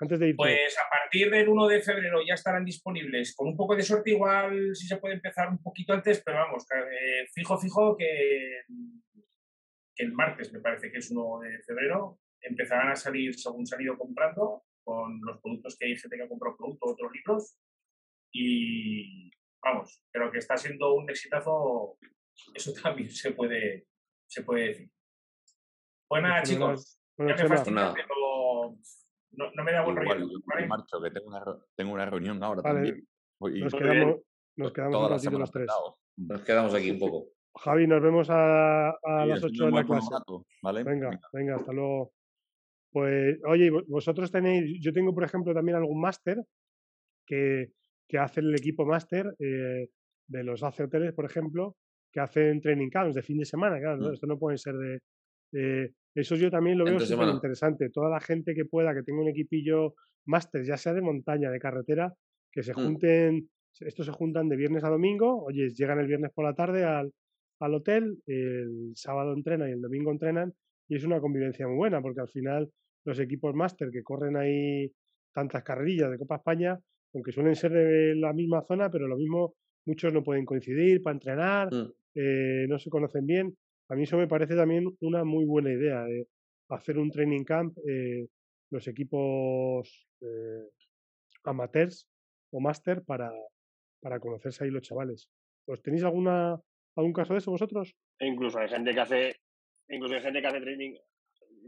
Antes 0.00 0.18
de 0.18 0.28
irte. 0.28 0.36
Pues 0.36 0.76
a 0.78 0.90
partir 0.90 1.30
del 1.30 1.48
1 1.48 1.68
de 1.68 1.80
febrero 1.80 2.20
ya 2.26 2.34
estarán 2.34 2.64
disponibles. 2.64 3.34
Con 3.34 3.48
un 3.48 3.56
poco 3.56 3.76
de 3.76 3.82
suerte, 3.82 4.10
igual 4.10 4.74
sí 4.74 4.86
se 4.86 4.96
puede 4.96 5.14
empezar 5.14 5.48
un 5.48 5.62
poquito 5.62 5.92
antes, 5.92 6.22
pero 6.24 6.38
vamos, 6.38 6.66
eh, 6.72 7.26
fijo, 7.32 7.56
fijo 7.58 7.96
que, 7.96 8.62
que, 9.94 10.04
el 10.04 10.12
martes, 10.12 10.52
me 10.52 10.60
parece 10.60 10.90
que 10.90 10.98
es 10.98 11.10
1 11.10 11.40
de 11.40 11.62
febrero, 11.62 12.18
empezarán 12.40 12.90
a 12.90 12.96
salir 12.96 13.34
según 13.34 13.66
se 13.66 13.76
han 13.76 13.82
ido 13.82 13.96
comprando 13.96 14.64
con 14.82 15.20
los 15.22 15.40
productos 15.40 15.76
que 15.78 15.86
hay 15.86 15.96
gente 15.96 16.16
que 16.16 16.22
ha 16.22 16.28
comprado 16.28 16.56
productos, 16.56 16.92
otros 16.92 17.12
libros. 17.12 17.58
Y 18.32 19.30
vamos, 19.62 20.02
creo 20.12 20.30
que 20.30 20.38
está 20.38 20.56
siendo 20.56 20.94
un 20.94 21.08
exitazo. 21.08 21.98
Eso 22.54 22.72
también 22.82 23.10
se 23.10 23.30
puede, 23.32 23.86
se 24.26 24.42
puede 24.42 24.68
decir. 24.68 24.90
Pues 26.08 26.22
nada, 26.22 26.42
chicos. 26.42 27.00
Ya 27.16 27.24
me 27.26 27.48
fastidia, 27.48 27.94
pero 27.94 28.76
no, 29.36 29.50
no 29.54 29.64
me 29.64 29.72
da 29.72 29.82
buen 29.84 30.00
Igual, 30.02 30.20
rollo. 30.20 30.32
yo 30.32 30.38
¿vale? 30.46 30.62
me 30.62 30.68
marcho, 30.68 31.00
que 31.02 31.10
tengo 31.10 31.28
una, 31.28 31.44
tengo 31.76 31.92
una 31.92 32.06
reunión 32.06 32.42
ahora 32.42 32.62
Vale, 32.62 32.74
también. 32.90 33.08
Y 33.56 33.60
nos 33.62 33.74
quedamos, 33.74 34.20
nos 34.56 34.72
quedamos 34.72 35.02
un 35.02 35.10
ratito 35.10 35.38
los 35.38 35.50
tres. 35.50 35.70
Nos 36.16 36.40
quedamos 36.42 36.74
aquí 36.74 36.90
un 36.90 36.98
poco. 36.98 37.26
Javi, 37.56 37.86
nos 37.86 38.02
vemos 38.02 38.28
a, 38.30 38.90
a 38.90 39.22
Sí, 39.22 39.28
las 39.28 39.44
así 39.44 39.46
8 39.54 39.62
me 39.64 39.68
en 39.68 39.74
la 39.74 39.84
clase. 39.84 40.08
rato, 40.12 40.46
¿vale? 40.62 40.82
Venga, 40.84 41.20
venga, 41.32 41.56
hasta 41.56 41.72
luego. 41.72 42.12
Pues, 42.90 43.38
oye, 43.46 43.70
vosotros 43.88 44.30
tenéis, 44.30 44.78
yo 44.80 44.92
tengo, 44.92 45.12
por 45.14 45.24
ejemplo, 45.24 45.52
también 45.52 45.76
algún 45.76 46.00
máster 46.00 46.38
que, 47.26 47.72
que 48.08 48.18
hace 48.18 48.40
el 48.40 48.54
equipo 48.54 48.84
máster 48.86 49.34
eh, 49.38 49.88
de 50.28 50.44
los 50.44 50.62
AC 50.62 50.80
hoteles, 50.80 51.12
por 51.12 51.24
ejemplo, 51.24 51.76
que 52.12 52.20
hacen 52.20 52.60
training 52.60 52.90
camps 52.90 53.14
de 53.16 53.22
fin 53.22 53.38
de 53.38 53.44
semana, 53.44 53.78
claro, 53.80 53.96
¿no? 53.98 54.10
Mm. 54.10 54.14
esto 54.14 54.26
no 54.26 54.38
puede 54.38 54.58
ser 54.58 54.74
de... 54.76 55.00
de- 55.54 55.92
eso 56.14 56.36
yo 56.36 56.50
también 56.50 56.78
lo 56.78 56.84
veo 56.84 57.00
súper 57.00 57.28
interesante. 57.28 57.90
Toda 57.90 58.08
la 58.08 58.20
gente 58.20 58.54
que 58.54 58.64
pueda, 58.64 58.94
que 58.94 59.02
tenga 59.02 59.20
un 59.22 59.28
equipillo 59.28 59.94
máster, 60.26 60.64
ya 60.64 60.76
sea 60.76 60.92
de 60.94 61.00
montaña, 61.02 61.50
de 61.50 61.58
carretera, 61.58 62.12
que 62.52 62.62
se 62.62 62.72
Mm. 62.72 62.76
junten, 62.76 63.48
estos 63.80 64.06
se 64.06 64.12
juntan 64.12 64.48
de 64.48 64.56
viernes 64.56 64.84
a 64.84 64.88
domingo, 64.90 65.42
oye, 65.44 65.70
llegan 65.70 65.98
el 65.98 66.06
viernes 66.06 66.30
por 66.32 66.44
la 66.44 66.54
tarde 66.54 66.84
al, 66.84 67.12
al 67.60 67.74
hotel, 67.74 68.18
el 68.26 68.92
sábado 68.94 69.32
entrenan 69.32 69.68
y 69.68 69.72
el 69.72 69.80
domingo 69.80 70.10
entrenan, 70.12 70.52
y 70.88 70.96
es 70.96 71.04
una 71.04 71.20
convivencia 71.20 71.66
muy 71.66 71.76
buena, 71.76 72.00
porque 72.00 72.20
al 72.20 72.28
final 72.28 72.70
los 73.04 73.18
equipos 73.18 73.54
máster 73.54 73.90
que 73.90 74.02
corren 74.02 74.36
ahí 74.36 74.90
tantas 75.34 75.62
carrerillas 75.64 76.10
de 76.10 76.18
Copa 76.18 76.36
España, 76.36 76.78
aunque 77.12 77.32
suelen 77.32 77.56
ser 77.56 77.72
de 77.72 78.14
la 78.14 78.32
misma 78.32 78.62
zona, 78.62 78.88
pero 78.90 79.08
lo 79.08 79.16
mismo, 79.16 79.54
muchos 79.86 80.12
no 80.14 80.22
pueden 80.22 80.44
coincidir 80.44 81.02
para 81.02 81.14
entrenar, 81.14 81.68
Mm. 81.72 81.92
eh, 82.14 82.66
no 82.68 82.78
se 82.78 82.88
conocen 82.90 83.26
bien. 83.26 83.54
A 83.94 83.96
mí 83.96 84.02
eso 84.02 84.16
me 84.18 84.26
parece 84.26 84.56
también 84.56 84.88
una 85.02 85.22
muy 85.22 85.44
buena 85.44 85.70
idea, 85.72 86.04
eh, 86.08 86.26
hacer 86.68 86.98
un 86.98 87.12
training 87.12 87.44
camp, 87.44 87.78
eh, 87.88 88.26
los 88.72 88.88
equipos 88.88 90.08
eh, 90.20 90.68
amateurs 91.44 92.08
o 92.50 92.58
máster 92.58 93.04
para, 93.04 93.30
para 94.00 94.18
conocerse 94.18 94.64
ahí 94.64 94.70
los 94.70 94.82
chavales. 94.82 95.30
¿Os 95.68 95.80
tenéis 95.80 96.02
alguna 96.02 96.60
algún 96.96 97.12
caso 97.12 97.34
de 97.34 97.38
eso 97.38 97.52
vosotros? 97.52 97.94
E 98.18 98.26
incluso 98.26 98.58
hay 98.58 98.68
gente 98.68 98.92
que 98.92 99.00
hace, 99.00 99.36
incluso 99.88 100.14
hay 100.16 100.22
gente 100.22 100.40
que 100.40 100.46
hace 100.48 100.60
training. 100.60 100.94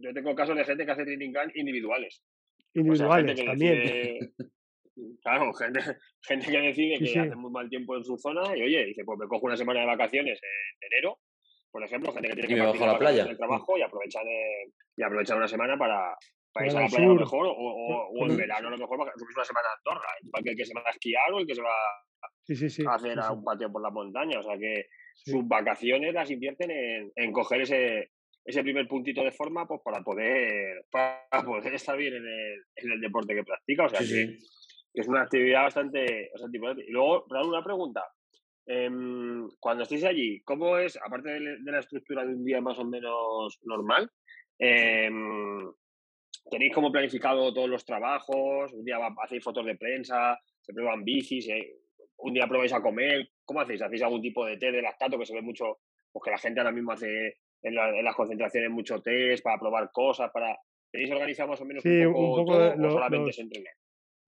Yo 0.01 0.13
tengo 0.13 0.35
casos 0.35 0.57
de 0.57 0.65
gente 0.65 0.85
que 0.85 0.91
hace 0.91 1.05
training 1.05 1.33
camp 1.33 1.55
individuales. 1.57 2.25
O 2.51 2.73
sea, 2.73 2.81
Individuales 2.83 3.45
también. 3.45 3.79
decide- 3.79 4.33
claro, 5.23 5.53
gente, 5.55 5.81
gente 6.23 6.51
que 6.51 6.59
decide 6.59 6.97
Sí, 6.99 7.05
que 7.05 7.11
sí. 7.11 7.19
hace 7.21 7.37
muy 7.37 7.53
mal 7.53 7.69
tiempo 7.71 7.97
en 7.97 8.03
su 8.03 8.19
zona 8.19 8.57
y 8.57 8.63
oye, 8.63 8.85
dice, 8.87 9.05
pues 9.05 9.17
me 9.17 9.29
cojo 9.29 9.47
una 9.47 9.57
semana 9.57 9.81
de 9.81 9.87
vacaciones 9.87 10.41
en 10.43 10.87
enero, 10.93 11.21
por 11.77 11.85
ejemplo, 11.85 12.11
gente 12.11 12.29
que 12.29 12.35
tiene 12.37 12.53
Y 12.53 12.57
que 12.57 12.63
partir 12.63 12.83
a 12.85 12.87
la 12.87 12.99
playa. 12.99 13.25
del 13.27 13.37
trabajo 13.37 13.77
y 13.77 13.83
aprovechan, 13.83 14.27
eh, 14.27 14.73
y 14.97 15.03
aprovechan 15.03 15.37
una 15.37 15.47
semana 15.47 15.77
para, 15.77 16.17
para 16.55 16.65
irse 16.67 16.79
a 16.79 16.81
la 16.81 16.89
playa 16.89 17.05
a 17.05 17.09
lo 17.09 17.15
mejor 17.17 17.47
o, 17.49 17.53
o- 17.53 18.09
o 18.19 18.27
en 18.27 18.35
verano 18.39 18.69
a 18.69 18.71
lo 18.71 18.79
mejor 18.79 18.97
para 18.97 19.13
subirse 19.13 19.37
una 19.39 19.45
semana 19.45 19.69
a 19.69 19.77
Andorra, 19.77 20.09
igual 20.23 20.43
que 20.43 20.51
el 20.53 20.57
que 20.57 20.65
se 20.65 20.73
va 20.75 20.81
a 20.87 20.91
esquiar 20.91 21.33
o 21.35 21.39
el 21.39 21.47
que 21.47 21.55
se 21.55 21.61
va 21.61 21.75
Sí, 22.45 22.57
sí, 22.57 22.71
sí. 22.71 22.83
a 22.89 22.95
hacer 22.95 23.13
sí, 23.13 23.19
a 23.19 23.25
sí, 23.25 23.33
un 23.35 23.45
patio 23.45 23.71
por 23.71 23.83
la 23.83 23.91
montaña, 23.91 24.41
o 24.41 24.43
sea 24.43 24.57
que 24.57 24.87
sí. 25.17 25.33
sus 25.33 25.47
vacaciones 25.47 26.15
las 26.15 26.31
invierten 26.31 26.71
en, 26.71 27.13
en 27.15 27.31
coger 27.33 27.61
ese, 27.61 28.11
ese 28.43 28.63
primer 28.63 28.89
puntito 28.89 29.23
de 29.23 29.33
forma 29.33 29.67
pues 29.69 29.83
para 29.85 30.01
poder 30.03 30.87
para 30.91 31.43
poder 31.45 31.75
estar 31.75 31.95
bien 31.99 32.15
en 32.15 32.27
el, 32.27 32.63
en 32.77 32.93
el 32.93 33.01
deporte 33.03 33.35
que 33.35 33.45
practica. 33.45 33.85
O 33.85 33.89
sea 33.91 34.01
Sí, 34.01 34.07
que, 34.09 34.39
sí. 34.39 34.39
que 34.95 35.01
es 35.03 35.09
una 35.09 35.23
actividad 35.25 35.65
bastante, 35.65 36.31
bastante 36.33 36.57
importante. 36.57 36.85
Y 36.89 36.93
luego, 36.93 37.27
Raúl, 37.29 37.49
una 37.51 37.63
pregunta. 37.63 38.03
Em, 38.67 39.49
cuando 39.61 39.85
estéis 39.85 40.05
allí, 40.05 40.41
¿cómo 40.43 40.77
es, 40.79 40.97
aparte 40.97 41.31
de, 41.31 41.41
de 41.63 41.73
la 41.73 41.79
estructura 41.81 42.25
de 42.25 42.35
un 42.35 42.45
día 42.45 42.61
más 42.61 42.79
o 42.79 42.85
menos 42.85 43.59
normal, 43.63 44.11
em, 44.59 45.71
tenéis 46.51 46.75
como 46.75 46.91
planificado 46.93 47.53
todos 47.55 47.69
los 47.69 47.85
trabajos? 47.85 48.73
Un 48.73 48.85
día 48.85 48.99
hacéis 49.23 49.45
fotos 49.45 49.65
de 49.67 49.77
prensa, 49.77 50.39
se 50.61 50.73
prueban 50.73 51.05
bicis, 51.05 51.49
eh, 51.49 51.75
un 52.19 52.35
día 52.35 52.49
probáis 52.49 52.73
a 52.73 52.83
comer, 52.83 53.29
¿cómo 53.45 53.61
hacéis? 53.61 53.83
¿Hacéis 53.83 54.03
algún 54.03 54.23
tipo 54.23 54.45
de 54.47 54.57
té 54.57 54.73
de 54.73 54.83
lactato 54.83 55.19
que 55.19 55.27
se 55.27 55.35
ve 55.35 55.43
mucho, 55.43 55.79
pues 56.13 56.25
que 56.25 56.31
la 56.31 56.39
gente 56.39 56.61
ahora 56.61 56.73
mismo 56.73 56.93
hace 56.93 57.37
en, 57.63 57.75
la- 57.75 57.91
en 57.99 58.05
las 58.05 58.15
concentraciones 58.17 58.71
mucho 58.71 59.01
test 59.01 59.45
para 59.45 59.59
probar 59.59 59.91
cosas, 59.93 60.31
para... 60.33 60.57
¿Tenéis 60.91 61.11
organizado 61.13 61.51
más 61.51 61.61
o 61.61 61.65
menos 61.65 61.83
Sí, 61.83 61.89
un 62.01 62.07
un 62.07 62.15
poco, 62.15 62.45
todo 62.53 62.59
de 62.77 62.87
o 62.87 62.91
solamente 62.91 63.27
los- 63.27 63.37
se? 63.37 63.47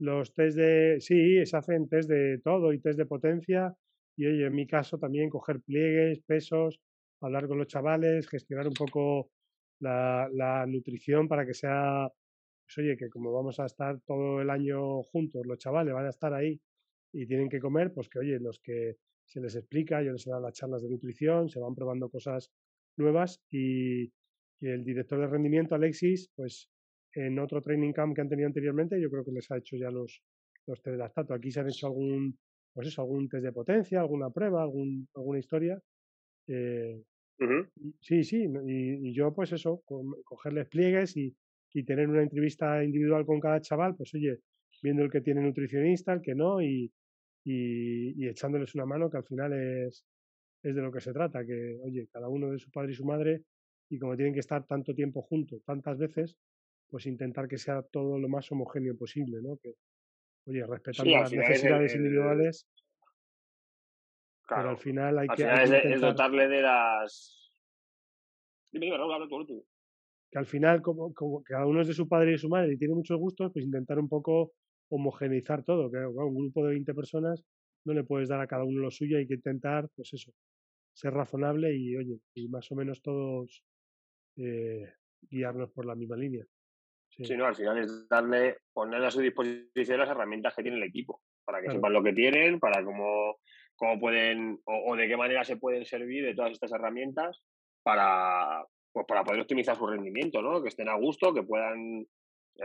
Los 0.00 0.34
test 0.34 0.56
de, 0.56 1.00
sí, 1.00 1.44
se 1.46 1.56
hacen 1.56 1.88
test 1.88 2.08
de 2.08 2.38
todo 2.44 2.72
y 2.72 2.80
test 2.80 2.98
de 2.98 3.06
potencia. 3.06 3.74
Y 4.18 4.26
oye, 4.26 4.46
en 4.46 4.54
mi 4.54 4.66
caso 4.66 4.98
también 4.98 5.30
coger 5.30 5.60
pliegues, 5.60 6.18
pesos, 6.22 6.80
hablar 7.20 7.46
con 7.46 7.56
los 7.56 7.68
chavales, 7.68 8.28
gestionar 8.28 8.66
un 8.66 8.74
poco 8.74 9.30
la, 9.78 10.66
nutrición 10.66 11.28
para 11.28 11.46
que 11.46 11.54
sea, 11.54 12.08
pues 12.64 12.78
oye, 12.78 12.96
que 12.96 13.08
como 13.10 13.32
vamos 13.32 13.60
a 13.60 13.66
estar 13.66 14.00
todo 14.00 14.42
el 14.42 14.50
año 14.50 15.04
juntos, 15.04 15.46
los 15.46 15.58
chavales 15.58 15.94
van 15.94 16.06
a 16.06 16.10
estar 16.10 16.34
ahí 16.34 16.60
y 17.12 17.26
tienen 17.26 17.48
que 17.48 17.60
comer, 17.60 17.92
pues 17.94 18.08
que 18.08 18.18
oye, 18.18 18.40
los 18.40 18.58
que 18.58 18.96
se 19.24 19.40
les 19.40 19.54
explica, 19.54 20.02
yo 20.02 20.10
les 20.10 20.26
he 20.26 20.30
dado 20.30 20.42
las 20.42 20.54
charlas 20.54 20.82
de 20.82 20.88
nutrición, 20.88 21.48
se 21.48 21.60
van 21.60 21.76
probando 21.76 22.10
cosas 22.10 22.50
nuevas 22.96 23.40
y, 23.52 24.12
el 24.60 24.82
director 24.82 25.20
de 25.20 25.28
rendimiento, 25.28 25.76
Alexis, 25.76 26.32
pues 26.34 26.68
en 27.14 27.38
otro 27.38 27.62
training 27.62 27.92
camp 27.92 28.16
que 28.16 28.22
han 28.22 28.28
tenido 28.28 28.48
anteriormente, 28.48 29.00
yo 29.00 29.08
creo 29.08 29.24
que 29.24 29.30
les 29.30 29.48
ha 29.52 29.58
hecho 29.58 29.76
ya 29.76 29.88
los, 29.92 30.20
los. 30.66 30.82
Aquí 31.30 31.52
se 31.52 31.60
han 31.60 31.68
hecho 31.68 31.86
algún, 31.86 32.36
pues 32.78 32.88
eso, 32.88 33.02
algún 33.02 33.28
test 33.28 33.44
de 33.44 33.52
potencia, 33.52 34.00
alguna 34.00 34.30
prueba, 34.30 34.62
algún, 34.62 35.08
alguna 35.14 35.38
historia. 35.40 35.80
eh, 36.48 37.02
sí, 38.00 38.24
sí, 38.24 38.44
y, 38.66 39.08
y 39.10 39.14
yo 39.14 39.32
pues 39.34 39.52
eso, 39.52 39.82
con- 39.84 40.14
cogerles 40.24 40.68
pliegues 40.68 41.16
y, 41.16 41.36
y 41.72 41.84
tener 41.84 42.08
una 42.08 42.22
entrevista 42.22 42.82
individual 42.84 43.26
con 43.26 43.40
cada 43.40 43.60
chaval, 43.60 43.96
pues 43.96 44.14
oye, 44.14 44.40
viendo 44.82 45.02
el 45.04 45.10
que 45.10 45.20
tiene 45.20 45.42
nutricionista, 45.42 46.12
el 46.12 46.22
que 46.22 46.34
no, 46.34 46.60
y, 46.62 46.92
y, 47.44 48.24
y 48.24 48.28
echándoles 48.28 48.74
una 48.74 48.86
mano, 48.86 49.10
que 49.10 49.18
al 49.18 49.24
final 49.24 49.52
es, 49.52 50.04
es 50.62 50.74
de 50.76 50.82
lo 50.82 50.92
que 50.92 51.00
se 51.00 51.12
trata, 51.12 51.44
que 51.46 51.78
oye, 51.84 52.08
cada 52.12 52.28
uno 52.28 52.50
de 52.50 52.58
su 52.58 52.70
padre 52.70 52.92
y 52.92 52.94
su 52.96 53.04
madre, 53.04 53.44
y 53.90 53.98
como 53.98 54.16
tienen 54.16 54.34
que 54.34 54.40
estar 54.40 54.66
tanto 54.66 54.94
tiempo 54.94 55.22
juntos, 55.22 55.62
tantas 55.64 55.98
veces, 55.98 56.36
pues 56.88 57.06
intentar 57.06 57.48
que 57.48 57.58
sea 57.58 57.82
todo 57.82 58.18
lo 58.18 58.28
más 58.28 58.50
homogéneo 58.52 58.96
posible, 58.96 59.40
¿no? 59.42 59.58
Que, 59.58 59.74
oye, 60.48 60.66
respetando 60.66 61.12
las 61.12 61.32
necesidades 61.32 61.94
el- 61.94 62.00
individuales, 62.00 62.66
pero 64.48 64.60
Claro. 64.62 64.70
al 64.70 64.78
final 64.78 65.18
hay 65.18 65.28
Al 65.28 65.36
que, 65.36 65.44
hay 65.44 65.66
final 65.66 65.82
que 65.82 65.92
es, 65.94 66.00
dotarle 66.00 66.48
de 66.48 66.62
las... 66.62 67.52
Dime, 68.72 68.86
dime, 68.86 68.98
Raúl, 68.98 69.12
habla 69.12 69.28
tú, 69.28 69.66
que 70.30 70.38
al 70.38 70.46
final, 70.46 70.82
como, 70.82 71.12
como 71.14 71.42
cada 71.42 71.66
uno 71.66 71.80
es 71.80 71.88
de 71.88 71.94
su 71.94 72.06
padre 72.08 72.28
y 72.30 72.32
de 72.32 72.38
su 72.38 72.48
madre 72.50 72.72
y 72.74 72.78
tiene 72.78 72.94
muchos 72.94 73.18
gustos, 73.18 73.50
pues 73.52 73.64
intentar 73.64 73.98
un 73.98 74.08
poco 74.08 74.52
homogeneizar 74.90 75.64
todo. 75.64 75.90
Que 75.90 75.96
claro, 75.98 76.26
un 76.26 76.36
grupo 76.36 76.64
de 76.64 76.70
20 76.72 76.92
personas 76.94 77.42
no 77.84 77.94
le 77.94 78.04
puedes 78.04 78.28
dar 78.28 78.40
a 78.40 78.46
cada 78.46 78.64
uno 78.64 78.80
lo 78.80 78.90
suyo, 78.90 79.16
hay 79.16 79.26
que 79.26 79.34
intentar, 79.34 79.88
pues 79.96 80.12
eso, 80.12 80.32
ser 80.92 81.14
razonable 81.14 81.74
y, 81.74 81.96
oye, 81.96 82.18
y 82.34 82.48
más 82.48 82.70
o 82.70 82.74
menos 82.74 83.00
todos 83.00 83.64
eh, 84.36 84.92
guiarnos 85.30 85.70
por 85.70 85.86
la 85.86 85.94
misma 85.94 86.16
línea. 86.16 86.44
Sí, 87.10 87.24
Sí, 87.24 87.36
no, 87.36 87.46
al 87.46 87.56
final 87.56 87.78
es 87.78 88.08
darle, 88.08 88.58
poner 88.72 89.04
a 89.04 89.10
su 89.10 89.20
disposición 89.20 89.98
las 89.98 90.08
herramientas 90.10 90.54
que 90.54 90.62
tiene 90.62 90.78
el 90.78 90.84
equipo, 90.84 91.20
para 91.44 91.58
que 91.58 91.64
Claro. 91.64 91.78
sepan 91.78 91.92
lo 91.92 92.02
que 92.02 92.12
tienen, 92.12 92.60
para 92.60 92.84
cómo, 92.84 93.38
cómo 93.74 93.98
pueden, 93.98 94.60
o, 94.64 94.92
o 94.92 94.96
de 94.96 95.08
qué 95.08 95.16
manera 95.16 95.44
se 95.44 95.56
pueden 95.56 95.84
servir 95.84 96.24
de 96.24 96.34
todas 96.34 96.52
estas 96.52 96.72
herramientas 96.72 97.42
para, 97.82 98.64
pues 98.92 99.06
para 99.06 99.24
poder 99.24 99.40
optimizar 99.40 99.76
su 99.76 99.86
rendimiento, 99.86 100.42
¿no? 100.42 100.62
Que 100.62 100.68
estén 100.68 100.88
a 100.88 100.94
gusto, 100.96 101.34
que 101.34 101.42
puedan 101.42 102.06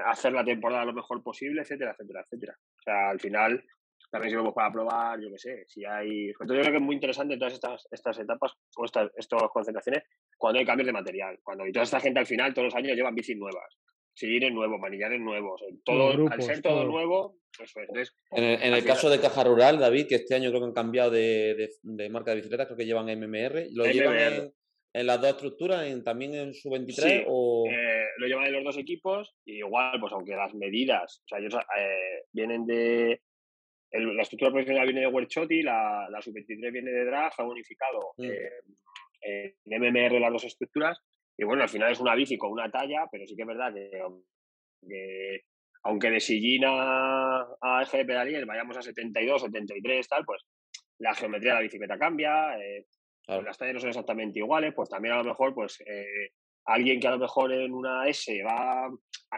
hacer 0.05 0.33
la 0.33 0.43
temporada 0.43 0.85
lo 0.85 0.93
mejor 0.93 1.21
posible, 1.23 1.61
etcétera, 1.61 1.91
etcétera, 1.91 2.21
etcétera. 2.21 2.57
O 2.59 2.81
sea, 2.81 3.09
al 3.09 3.19
final 3.19 3.63
también 4.11 4.31
sirve 4.31 4.51
para 4.53 4.71
probar, 4.71 5.19
yo 5.19 5.29
qué 5.31 5.37
sé, 5.39 5.63
si 5.65 5.85
hay... 5.85 6.27
Entonces 6.29 6.57
yo 6.57 6.61
creo 6.61 6.71
que 6.71 6.77
es 6.77 6.83
muy 6.83 6.95
interesante 6.95 7.37
todas 7.37 7.53
estas, 7.53 7.87
estas 7.89 8.19
etapas 8.19 8.53
o 8.75 8.85
estas, 8.85 9.09
estas 9.15 9.41
concentraciones 9.51 10.03
cuando 10.37 10.59
hay 10.59 10.65
cambios 10.65 10.85
de 10.87 10.93
material. 10.93 11.39
Cuando 11.41 11.65
y 11.65 11.71
toda 11.71 11.83
esta 11.83 11.99
gente 11.99 12.19
al 12.19 12.27
final 12.27 12.53
todos 12.53 12.65
los 12.65 12.75
años 12.75 12.95
llevan 12.95 13.15
bicis 13.15 13.37
nuevas, 13.37 13.75
sillines 14.13 14.51
nuevos, 14.51 14.79
manillares 14.79 15.19
nuevos, 15.19 15.61
todo, 15.83 16.27
al 16.29 16.41
ser 16.41 16.61
todo, 16.61 16.85
nuevo, 16.85 17.37
eso 17.59 17.79
es. 17.95 18.15
en 18.31 18.43
el, 18.43 18.63
en 18.63 18.73
el 18.73 18.85
caso 18.85 19.09
de 19.09 19.19
Caja 19.19 19.43
Rural, 19.43 19.79
David, 19.79 20.07
que 20.07 20.15
este 20.15 20.35
año 20.35 20.49
creo 20.49 20.61
que 20.61 20.67
han 20.67 20.73
cambiado 20.73 21.11
de, 21.11 21.69
de, 21.81 22.09
marca 22.09 22.31
de 22.31 22.37
bicicletas, 22.37 22.67
creo 22.67 22.77
que 22.77 22.85
llevan 22.85 23.05
MMR, 23.05 23.67
¿lo 23.71 23.85
llevan 23.85 24.17
en, 24.17 24.53
en, 24.93 25.07
las 25.07 25.19
dos 25.19 25.31
estructuras, 25.31 25.87
en, 25.87 26.03
también 26.03 26.35
en 26.35 26.53
su 26.53 26.69
23 26.69 27.25
o...? 27.27 27.65
Eh, 27.69 28.05
lo 28.17 28.27
llevan 28.27 28.45
en 28.45 28.53
los 28.53 28.63
dos 28.63 28.77
equipos 28.77 29.35
y 29.45 29.57
igual, 29.57 29.99
pues 29.99 30.13
aunque 30.13 30.35
las 30.35 30.53
medidas, 30.53 31.21
o 31.25 31.27
sea, 31.27 31.39
ellos 31.39 31.55
eh, 31.55 32.23
vienen 32.31 32.65
de 32.65 33.21
la 33.93 34.23
estructura 34.23 34.51
profesional 34.51 34.85
viene 34.85 35.01
de 35.01 35.07
Werchotti, 35.07 35.61
la, 35.61 36.07
la 36.09 36.21
sub-23 36.21 36.71
viene 36.71 36.91
de 36.91 37.05
Drag, 37.05 37.31
ha 37.37 37.43
unificado 37.43 38.13
mm. 38.17 38.23
eh, 39.21 39.55
en 39.65 39.81
MMR 39.81 40.19
las 40.19 40.31
dos 40.31 40.45
estructuras. 40.45 40.99
Y 41.37 41.43
bueno, 41.43 41.63
al 41.63 41.69
final 41.69 41.91
es 41.91 41.99
una 41.99 42.15
bici 42.15 42.37
con 42.37 42.51
una 42.51 42.69
talla, 42.69 43.07
pero 43.11 43.25
sí 43.25 43.35
que 43.35 43.41
es 43.41 43.47
verdad 43.47 43.73
que, 43.73 45.41
aunque 45.83 46.09
de 46.09 46.19
sillín 46.19 46.63
a, 46.65 47.81
eje 47.81 47.97
de 47.97 48.05
pedalier 48.05 48.45
vayamos 48.45 48.77
a 48.77 48.81
72, 48.81 49.41
73, 49.41 50.07
tal, 50.07 50.25
pues 50.25 50.43
la 50.99 51.13
geometría 51.15 51.51
de 51.51 51.55
la 51.55 51.63
bicicleta 51.63 51.97
cambia, 51.97 52.57
eh, 52.59 52.85
las 53.27 53.57
tallas 53.57 53.75
no 53.75 53.79
son 53.79 53.89
exactamente 53.89 54.39
iguales, 54.39 54.73
pues 54.75 54.89
también 54.89 55.15
a 55.15 55.17
lo 55.17 55.23
mejor, 55.23 55.53
pues 55.53 55.81
eh, 55.85 56.31
alguien 56.65 56.99
que 56.99 57.07
a 57.07 57.11
lo 57.11 57.19
mejor 57.19 57.51
en 57.51 57.73
una 57.73 58.07
S 58.07 58.43
va, 58.43 58.89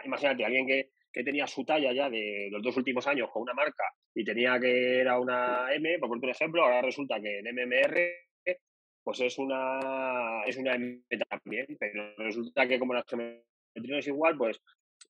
imagínate, 0.04 0.44
alguien 0.44 0.66
que 0.66 0.90
que 1.16 1.24
tenía 1.24 1.46
su 1.46 1.64
talla 1.64 1.94
ya 1.94 2.10
de 2.10 2.48
los 2.50 2.62
dos 2.62 2.76
últimos 2.76 3.06
años 3.06 3.30
con 3.32 3.40
una 3.40 3.54
marca 3.54 3.84
y 4.14 4.22
tenía 4.22 4.60
que 4.60 5.00
era 5.00 5.18
una 5.18 5.66
M, 5.72 5.98
por 5.98 6.10
un 6.10 6.28
ejemplo, 6.28 6.62
ahora 6.62 6.82
resulta 6.82 7.18
que 7.18 7.38
en 7.38 7.54
MMR 7.54 8.25
pues 9.06 9.20
es 9.20 9.38
una 9.38 10.42
es 10.46 10.56
una 10.56 10.72
también, 11.30 11.76
pero 11.78 12.12
resulta 12.16 12.66
que 12.66 12.76
como 12.76 12.92
la 12.92 13.04
geometría 13.04 13.98
es 13.98 14.08
igual, 14.08 14.36
pues 14.36 14.60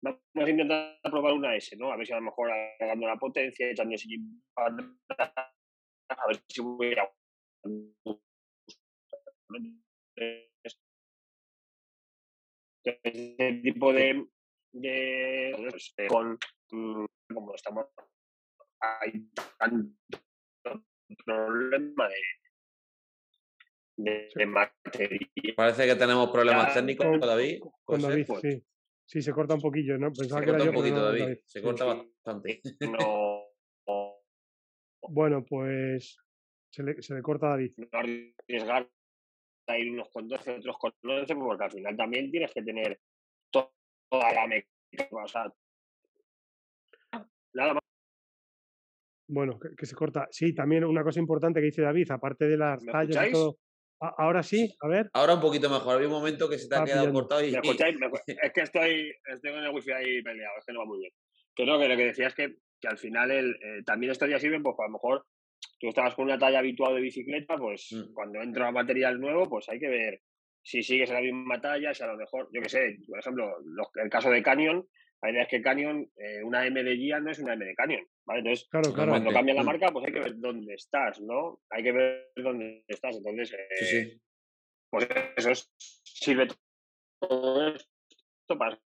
vamos 0.02 0.20
a 0.37 0.50
intentar 0.50 0.98
probar 1.02 1.32
una 1.32 1.56
S, 1.56 1.74
¿no? 1.78 1.90
A 1.90 1.96
ver 1.96 2.06
si 2.06 2.12
a 2.12 2.16
lo 2.16 2.22
mejor 2.22 2.50
agregando 2.50 3.06
la 3.06 3.16
potencia, 3.16 3.70
echando 3.70 3.96
a 6.09 6.26
ver 6.26 6.37
si 6.46 6.61
voy 6.61 6.94
a 6.94 7.11
este 13.02 13.52
tipo 13.62 13.94
de, 13.94 14.26
de 14.72 15.56
pues, 15.70 15.94
eh, 15.96 16.06
con 16.06 16.38
mm, 16.70 17.06
como 17.32 17.54
estamos 17.54 17.87
hay 18.78 19.26
tanto 19.59 19.96
problema 21.24 22.09
de, 22.09 22.45
de, 23.96 24.46
material. 24.46 25.30
Parece 25.56 25.87
que 25.87 25.94
tenemos 25.96 26.30
problemas 26.30 26.74
técnicos 26.74 27.06
con 27.06 27.20
David. 27.20 27.61
Con 27.85 28.02
David, 28.02 28.24
pues 28.26 28.40
sí. 28.40 28.62
Sí, 29.06 29.22
se 29.22 29.32
corta 29.32 29.54
un 29.54 29.61
poquillo, 29.61 29.96
¿no? 29.98 30.12
Pensaba 30.12 30.40
se 30.40 30.46
que 30.46 30.50
corta 30.50 30.64
era 30.64 30.70
un 30.70 30.76
poquito, 30.76 31.04
David. 31.04 31.38
Se 31.44 31.62
corta 31.62 31.85
bastante. 31.85 32.61
No. 32.80 33.42
bueno, 35.09 35.44
pues 35.44 36.18
se 36.72 36.82
le, 36.82 37.00
se 37.00 37.14
le 37.14 37.22
corta 37.22 37.46
a 37.46 37.50
David. 37.50 37.72
No 37.76 37.87
arriesgar 37.92 38.90
a 39.68 39.78
ir 39.78 39.90
unos 39.92 40.09
con 40.11 40.28
12, 40.28 40.56
otros 40.56 40.76
con 40.78 40.92
11, 41.02 41.35
porque 41.37 41.64
al 41.64 41.70
final 41.70 41.96
también 41.96 42.30
tienes 42.30 42.52
que 42.52 42.62
tener 42.62 43.00
toda 43.50 43.70
la 44.11 44.46
mecánica. 44.46 45.52
nada 47.54 47.74
más. 47.74 47.82
Bueno, 49.28 49.59
que, 49.59 49.87
se 49.87 49.94
corta. 49.94 50.28
Sí, 50.30 50.54
también 50.54 50.85
una 50.85 51.02
cosa 51.02 51.20
importante 51.20 51.61
que 51.61 51.66
dice 51.66 51.82
David, 51.82 52.11
aparte 52.11 52.46
de 52.46 52.56
las 52.56 52.85
tallas 52.85 53.28
y 53.28 53.32
todo. 53.32 53.59
Ahora 53.98 54.42
sí, 54.42 54.74
a 54.80 54.88
ver. 54.88 55.11
Ahora 55.14 55.35
un 55.35 55.40
poquito 55.40 55.70
mejor. 55.70 55.94
Había 55.94 56.09
un 56.09 56.14
momento 56.14 56.48
que 56.48 56.59
se 56.59 56.68
te 56.68 56.76
ha 56.76 56.85
quedado 56.85 57.12
cortado 57.12 57.44
y. 57.44 57.52
¿Me 57.52 57.59
escucháis? 57.62 57.96
es 58.26 58.52
que 58.52 58.61
estoy, 58.61 59.14
estoy 59.24 59.50
con 59.52 59.64
el 59.64 59.70
wifi 59.70 59.92
ahí 59.92 60.22
peleado, 60.22 60.59
es 60.59 60.64
que 60.64 60.72
no 60.72 60.80
va 60.80 60.87
muy 60.87 60.98
bien. 60.98 61.12
Que 61.54 61.64
no, 61.64 61.78
que 61.78 61.88
lo 61.88 61.96
que 61.96 62.06
decía 62.06 62.26
es 62.26 62.35
que, 62.35 62.56
que 62.80 62.88
al 62.88 62.98
final 62.98 63.30
el, 63.30 63.50
eh, 63.54 63.82
también 63.85 64.12
estos 64.12 64.28
días 64.28 64.42
sirven, 64.42 64.62
pues 64.62 64.76
a 64.78 64.87
lo 64.87 64.90
mejor 64.90 65.24
tú 65.80 65.88
estabas 65.88 66.14
con 66.14 66.26
una 66.26 66.38
talla 66.38 66.59
habitual 66.59 66.94
de 66.94 67.00
bicicleta, 67.00 67.56
pues 67.56 67.92
mm. 67.92 68.12
cuando 68.12 68.42
entra 68.42 68.70
material 68.70 69.18
nuevo, 69.18 69.48
pues 69.48 69.68
hay 69.68 69.78
que 69.78 69.88
ver 69.88 70.20
si 70.62 70.82
sigues 70.82 71.09
en 71.11 71.14
la 71.14 71.22
misma 71.22 71.61
talla, 71.61 71.94
si 71.94 72.02
a 72.02 72.09
lo 72.09 72.16
mejor, 72.16 72.48
yo 72.52 72.61
qué 72.61 72.68
sé, 72.68 72.98
por 73.09 73.18
ejemplo, 73.18 73.56
el 73.94 74.11
caso 74.11 74.30
de 74.30 74.42
Canyon, 74.42 74.87
la 75.26 75.32
idea 75.32 75.42
es 75.42 75.48
que 75.48 75.60
Canyon, 75.60 76.08
eh, 76.16 76.42
una 76.44 76.64
M 76.66 76.84
de 76.84 76.96
Gia 76.96 77.18
no 77.18 77.32
es 77.32 77.40
una 77.40 77.54
M 77.54 77.64
de 77.64 77.74
Canyon, 77.74 78.06
¿vale? 78.24 78.40
Entonces, 78.40 78.68
cuando 78.70 79.32
cambia 79.32 79.54
la 79.54 79.64
marca, 79.64 79.88
pues 79.92 80.06
hay 80.06 80.12
que 80.12 80.20
ver 80.20 80.38
dónde 80.38 80.74
estás, 80.74 81.20
¿no? 81.20 81.60
Hay 81.70 81.82
que 81.82 81.90
ver 81.90 82.30
dónde 82.36 82.84
estás. 82.86 83.16
Entonces, 83.16 83.52
eh, 83.52 84.20
pues 84.88 85.08
eso 85.36 85.68
sirve 86.04 86.46
todo 87.18 87.74
esto 87.74 88.56
para, 88.56 88.78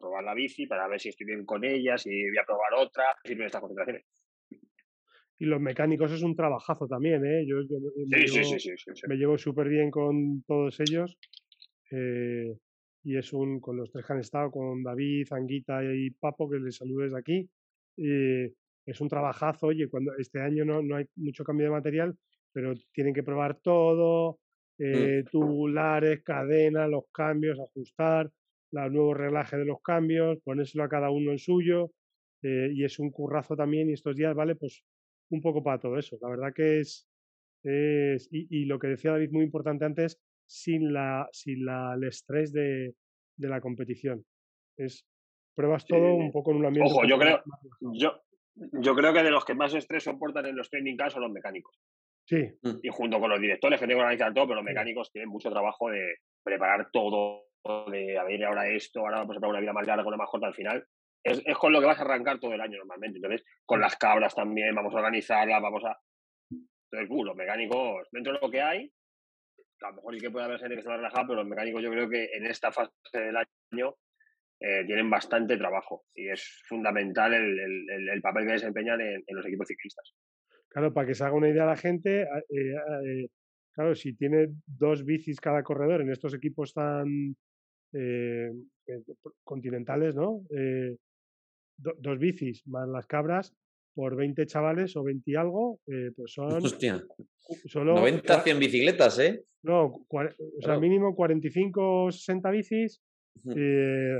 probar 0.00 0.24
la 0.24 0.32
bici, 0.32 0.66
para 0.66 0.88
ver 0.88 1.00
si 1.00 1.10
estoy 1.10 1.26
bien 1.26 1.44
con 1.44 1.64
ella, 1.64 1.98
si 1.98 2.08
voy 2.08 2.38
a 2.38 2.46
probar 2.46 2.74
otra, 2.74 3.04
sirven 3.22 3.46
estas 3.46 3.60
concentraciones 3.60 4.06
y 5.38 5.44
los 5.44 5.60
mecánicos 5.60 6.12
es 6.12 6.22
un 6.22 6.34
trabajazo 6.34 6.88
también, 6.88 7.22
¿eh? 7.26 7.44
Yo, 7.46 7.56
me, 9.06 9.16
llevo, 9.16 9.36
súper 9.36 9.68
bien 9.68 9.90
con 9.90 10.42
todos 10.44 10.80
ellos. 10.80 11.18
Eh, 11.90 12.56
y 13.06 13.16
es 13.16 13.32
un, 13.32 13.60
con 13.60 13.76
los 13.76 13.88
tres 13.92 14.04
que 14.04 14.12
han 14.12 14.18
estado, 14.18 14.50
con 14.50 14.82
David, 14.82 15.28
Anguita 15.30 15.80
y 15.84 16.10
Papo, 16.10 16.50
que 16.50 16.58
les 16.58 16.74
saludes 16.74 17.14
aquí. 17.14 17.48
Eh, 17.96 18.52
es 18.84 19.00
un 19.00 19.08
trabajazo, 19.08 19.68
oye, 19.68 19.88
cuando 19.88 20.12
este 20.18 20.40
año 20.40 20.64
no, 20.64 20.82
no 20.82 20.96
hay 20.96 21.06
mucho 21.14 21.44
cambio 21.44 21.66
de 21.66 21.72
material, 21.72 22.18
pero 22.52 22.74
tienen 22.92 23.14
que 23.14 23.22
probar 23.22 23.60
todo, 23.60 24.40
mm. 24.78 24.84
eh, 24.84 25.24
tubulares, 25.30 26.24
cadenas, 26.24 26.90
los 26.90 27.04
cambios, 27.12 27.60
ajustar, 27.60 28.28
el 28.72 28.92
nuevo 28.92 29.14
reglaje 29.14 29.56
de 29.56 29.66
los 29.66 29.80
cambios, 29.82 30.38
ponérselo 30.42 30.82
a 30.82 30.88
cada 30.88 31.08
uno 31.10 31.30
el 31.30 31.38
suyo, 31.38 31.92
y 32.42 32.84
es 32.84 32.98
un 32.98 33.10
currazo 33.10 33.56
también, 33.56 33.88
y 33.88 33.92
estos 33.92 34.14
días, 34.14 34.34
¿vale? 34.34 34.54
Pues 34.56 34.84
un 35.30 35.40
poco 35.40 35.62
para 35.62 35.78
todo 35.78 35.96
eso. 35.96 36.18
La 36.20 36.28
verdad 36.28 36.52
que 36.54 36.80
es, 36.80 37.08
es 37.62 38.28
y, 38.30 38.64
lo 38.66 38.78
que 38.78 38.88
decía 38.88 39.12
David 39.12 39.30
muy 39.30 39.44
importante 39.44 39.84
antes, 39.84 40.20
sin, 40.46 40.92
la, 40.92 41.28
sin 41.32 41.64
la, 41.64 41.94
el 41.94 42.04
estrés 42.04 42.52
de, 42.52 42.94
de 43.36 43.48
la 43.48 43.60
competición. 43.60 44.24
Es 44.76 45.06
pruebas 45.54 45.86
todo 45.86 46.14
un 46.14 46.30
poco 46.32 46.50
en 46.50 46.58
un 46.58 46.66
ambiente. 46.66 46.92
Ojo, 46.92 47.06
yo 47.06 47.18
creo, 47.18 47.42
yo, 47.94 48.20
yo 48.54 48.94
creo 48.94 49.12
que 49.12 49.22
de 49.22 49.30
los 49.30 49.44
que 49.44 49.54
más 49.54 49.74
estrés 49.74 50.04
soportan 50.04 50.46
en 50.46 50.56
los 50.56 50.68
training 50.68 50.96
camps 50.96 51.14
son 51.14 51.22
los 51.22 51.32
mecánicos. 51.32 51.78
Sí. 52.28 52.42
Mm. 52.62 52.78
Y 52.82 52.88
junto 52.90 53.20
con 53.20 53.30
los 53.30 53.40
directores 53.40 53.78
que 53.78 53.86
tienen 53.86 53.98
que 53.98 54.02
organizar 54.02 54.34
todo, 54.34 54.46
pero 54.46 54.56
los 54.56 54.64
mecánicos 54.64 55.10
tienen 55.10 55.30
mucho 55.30 55.50
trabajo 55.50 55.90
de 55.90 56.16
preparar 56.42 56.90
todo, 56.90 57.46
de 57.90 58.18
a 58.18 58.24
ver 58.24 58.44
ahora 58.44 58.68
esto, 58.68 59.00
ahora 59.00 59.18
vamos 59.18 59.36
a 59.36 59.40
tener 59.40 59.50
una 59.50 59.60
vida 59.60 59.72
más 59.72 59.86
larga, 59.86 60.06
una 60.06 60.16
más 60.16 60.28
corta 60.28 60.46
al 60.46 60.54
final 60.54 60.86
es, 61.26 61.42
es, 61.44 61.58
con 61.58 61.72
lo 61.72 61.80
que 61.80 61.86
vas 61.86 61.98
a 61.98 62.02
arrancar 62.02 62.38
todo 62.38 62.52
el 62.52 62.60
año 62.60 62.78
normalmente. 62.78 63.18
Entonces, 63.18 63.44
con 63.64 63.80
las 63.80 63.96
cabras 63.96 64.34
también, 64.34 64.74
vamos 64.74 64.94
a 64.94 64.98
organizarlas, 64.98 65.60
vamos 65.60 65.84
a. 65.84 65.98
Entonces, 66.50 67.08
uh, 67.10 67.24
los 67.24 67.36
mecánicos, 67.36 68.08
dentro 68.12 68.32
de 68.32 68.38
lo 68.40 68.50
que 68.50 68.62
hay, 68.62 68.92
a 69.80 69.88
lo 69.90 69.96
mejor 69.96 70.14
sí 70.14 70.20
que 70.20 70.30
puede 70.30 70.44
haber 70.44 70.58
gente 70.58 70.76
que 70.76 70.82
se 70.82 70.88
va 70.88 70.94
a 70.94 70.98
relajar, 70.98 71.26
pero 71.26 71.40
los 71.40 71.48
mecánicos 71.48 71.82
yo 71.82 71.90
creo 71.90 72.08
que 72.08 72.30
en 72.32 72.46
esta 72.46 72.72
fase 72.72 72.90
del 73.12 73.36
año 73.36 73.96
eh, 74.60 74.84
tienen 74.86 75.10
bastante 75.10 75.56
trabajo 75.56 76.06
y 76.14 76.28
es 76.28 76.62
fundamental 76.66 77.34
el, 77.34 77.60
el, 77.60 78.08
el 78.08 78.22
papel 78.22 78.46
que 78.46 78.52
desempeñan 78.52 79.00
en, 79.00 79.22
los 79.28 79.44
equipos 79.46 79.68
ciclistas. 79.68 80.14
Claro, 80.68 80.92
para 80.92 81.06
que 81.06 81.14
se 81.14 81.24
haga 81.24 81.34
una 81.34 81.48
idea 81.48 81.66
la 81.66 81.76
gente, 81.76 82.22
eh, 82.22 82.74
eh, 83.04 83.28
claro, 83.72 83.94
si 83.94 84.14
tiene 84.14 84.48
dos 84.66 85.04
bicis 85.04 85.40
cada 85.40 85.62
corredor 85.62 86.00
en 86.00 86.10
estos 86.10 86.34
equipos 86.34 86.72
tan 86.72 87.36
continentales, 89.42 90.14
¿no? 90.14 90.42
dos 91.78 92.18
bicis 92.18 92.66
más 92.66 92.86
las 92.88 93.06
cabras 93.06 93.54
por 93.96 94.14
20 94.14 94.44
chavales 94.46 94.94
o 94.96 95.02
20 95.02 95.30
y 95.30 95.34
algo, 95.34 95.80
eh, 95.86 96.10
pues 96.14 96.34
son. 96.34 96.64
Hostia. 96.64 97.02
Solo, 97.64 97.94
90, 97.94 98.42
100 98.42 98.58
bicicletas, 98.58 99.18
¿eh? 99.20 99.44
No, 99.62 99.86
o 99.86 100.62
sea, 100.62 100.78
mínimo 100.78 101.14
45 101.14 102.04
o 102.04 102.12
60 102.12 102.50
bicis. 102.50 103.00
Eh, 103.56 104.18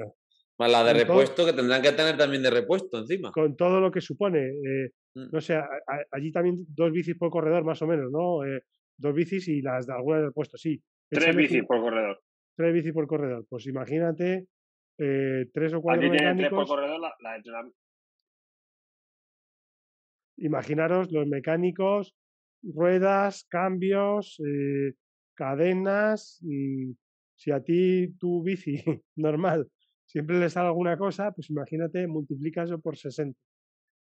más 0.59 0.73
la 0.73 0.83
de 0.83 0.95
repuesto, 0.95 1.45
que 1.45 1.53
tendrán 1.53 1.83
que 1.83 1.93
tener 1.93 2.17
también 2.17 2.43
de 2.43 2.51
repuesto 2.51 2.99
encima. 2.99 3.31
Con 3.31 3.55
todo 3.55 3.81
lo 3.81 3.91
que 3.91 4.01
supone. 4.01 4.49
Eh, 4.49 4.91
mm. 5.15 5.29
No 5.31 5.41
sé, 5.41 5.61
allí 6.11 6.33
también 6.33 6.65
dos 6.69 6.91
bicis 6.91 7.17
por 7.17 7.31
corredor, 7.31 7.65
más 7.65 7.83
o 7.83 7.87
menos, 7.87 8.11
¿no? 8.11 8.39
dos 8.99 9.15
bicis 9.15 9.47
y 9.49 9.61
las 9.61 9.87
de 9.87 9.93
alguna 9.93 10.19
de 10.19 10.27
repuesto, 10.27 10.57
sí. 10.57 10.81
Tres 11.11 11.37
bicis 11.37 11.65
por 11.65 11.81
corredor. 11.81 12.19
Tres 12.57 12.73
bicis 12.73 12.93
por 12.95 13.07
corredor. 13.07 13.45
Pues 13.49 13.67
imagínate 13.67 14.47
eh, 14.99 15.47
tres 15.53 15.75
o 15.75 15.83
cuatro 15.83 16.09
mecánicos. 16.09 16.69
Imaginaros 20.39 21.11
los 21.13 21.27
mecánicos, 21.27 22.15
ruedas, 22.63 23.45
cambios, 23.49 24.41
eh, 24.47 24.95
cadenas. 25.35 26.41
si 27.35 27.51
a 27.51 27.63
ti 27.63 28.15
tu 28.19 28.43
bici 28.43 28.83
normal 29.17 29.69
siempre 30.07 30.39
le 30.39 30.49
sale 30.49 30.69
alguna 30.69 30.97
cosa, 30.97 31.33
pues 31.33 31.51
imagínate, 31.51 32.07
multiplica 32.07 32.63
eso 32.63 32.81
por 32.81 32.97
60. 32.97 33.39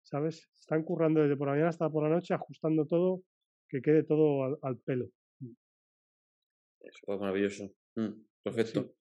¿sabes? 0.04 0.50
Están 0.60 0.84
currando 0.84 1.22
desde 1.22 1.38
por 1.38 1.48
la 1.48 1.54
mañana 1.54 1.70
hasta 1.70 1.90
por 1.90 2.04
la 2.04 2.10
noche, 2.10 2.34
ajustando 2.34 2.86
todo, 2.86 3.24
que 3.70 3.82
quede 3.82 4.04
todo 4.04 4.60
al, 4.62 4.78
pelo. 4.80 5.10
Eso 6.82 7.00
fue 7.06 7.18
maravilloso. 7.18 7.72
Mm, 7.96 8.24
perfecto. 8.44 8.94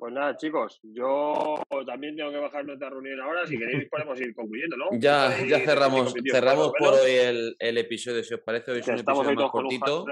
Pues 0.00 0.14
nada, 0.14 0.34
chicos, 0.34 0.80
yo 0.82 1.62
también 1.84 2.16
tengo 2.16 2.30
que 2.30 2.38
bajarme 2.38 2.72
otra 2.72 2.88
reunión 2.88 3.20
ahora. 3.20 3.46
Si 3.46 3.58
queréis, 3.58 3.86
podemos 3.90 4.18
ir 4.18 4.34
concluyendo, 4.34 4.74
¿no? 4.78 4.86
Ya, 4.98 5.44
ya 5.46 5.60
cerramos, 5.60 6.14
cerramos 6.32 6.72
por 6.78 6.94
hoy 6.94 7.10
el, 7.10 7.56
el, 7.58 7.76
episodio, 7.76 8.24
si 8.24 8.32
os 8.32 8.40
parece. 8.40 8.70
Hoy 8.70 8.78
es 8.78 8.88
un 8.88 8.94
episodio 8.94 9.34
más 9.34 9.50
cortito. 9.50 10.06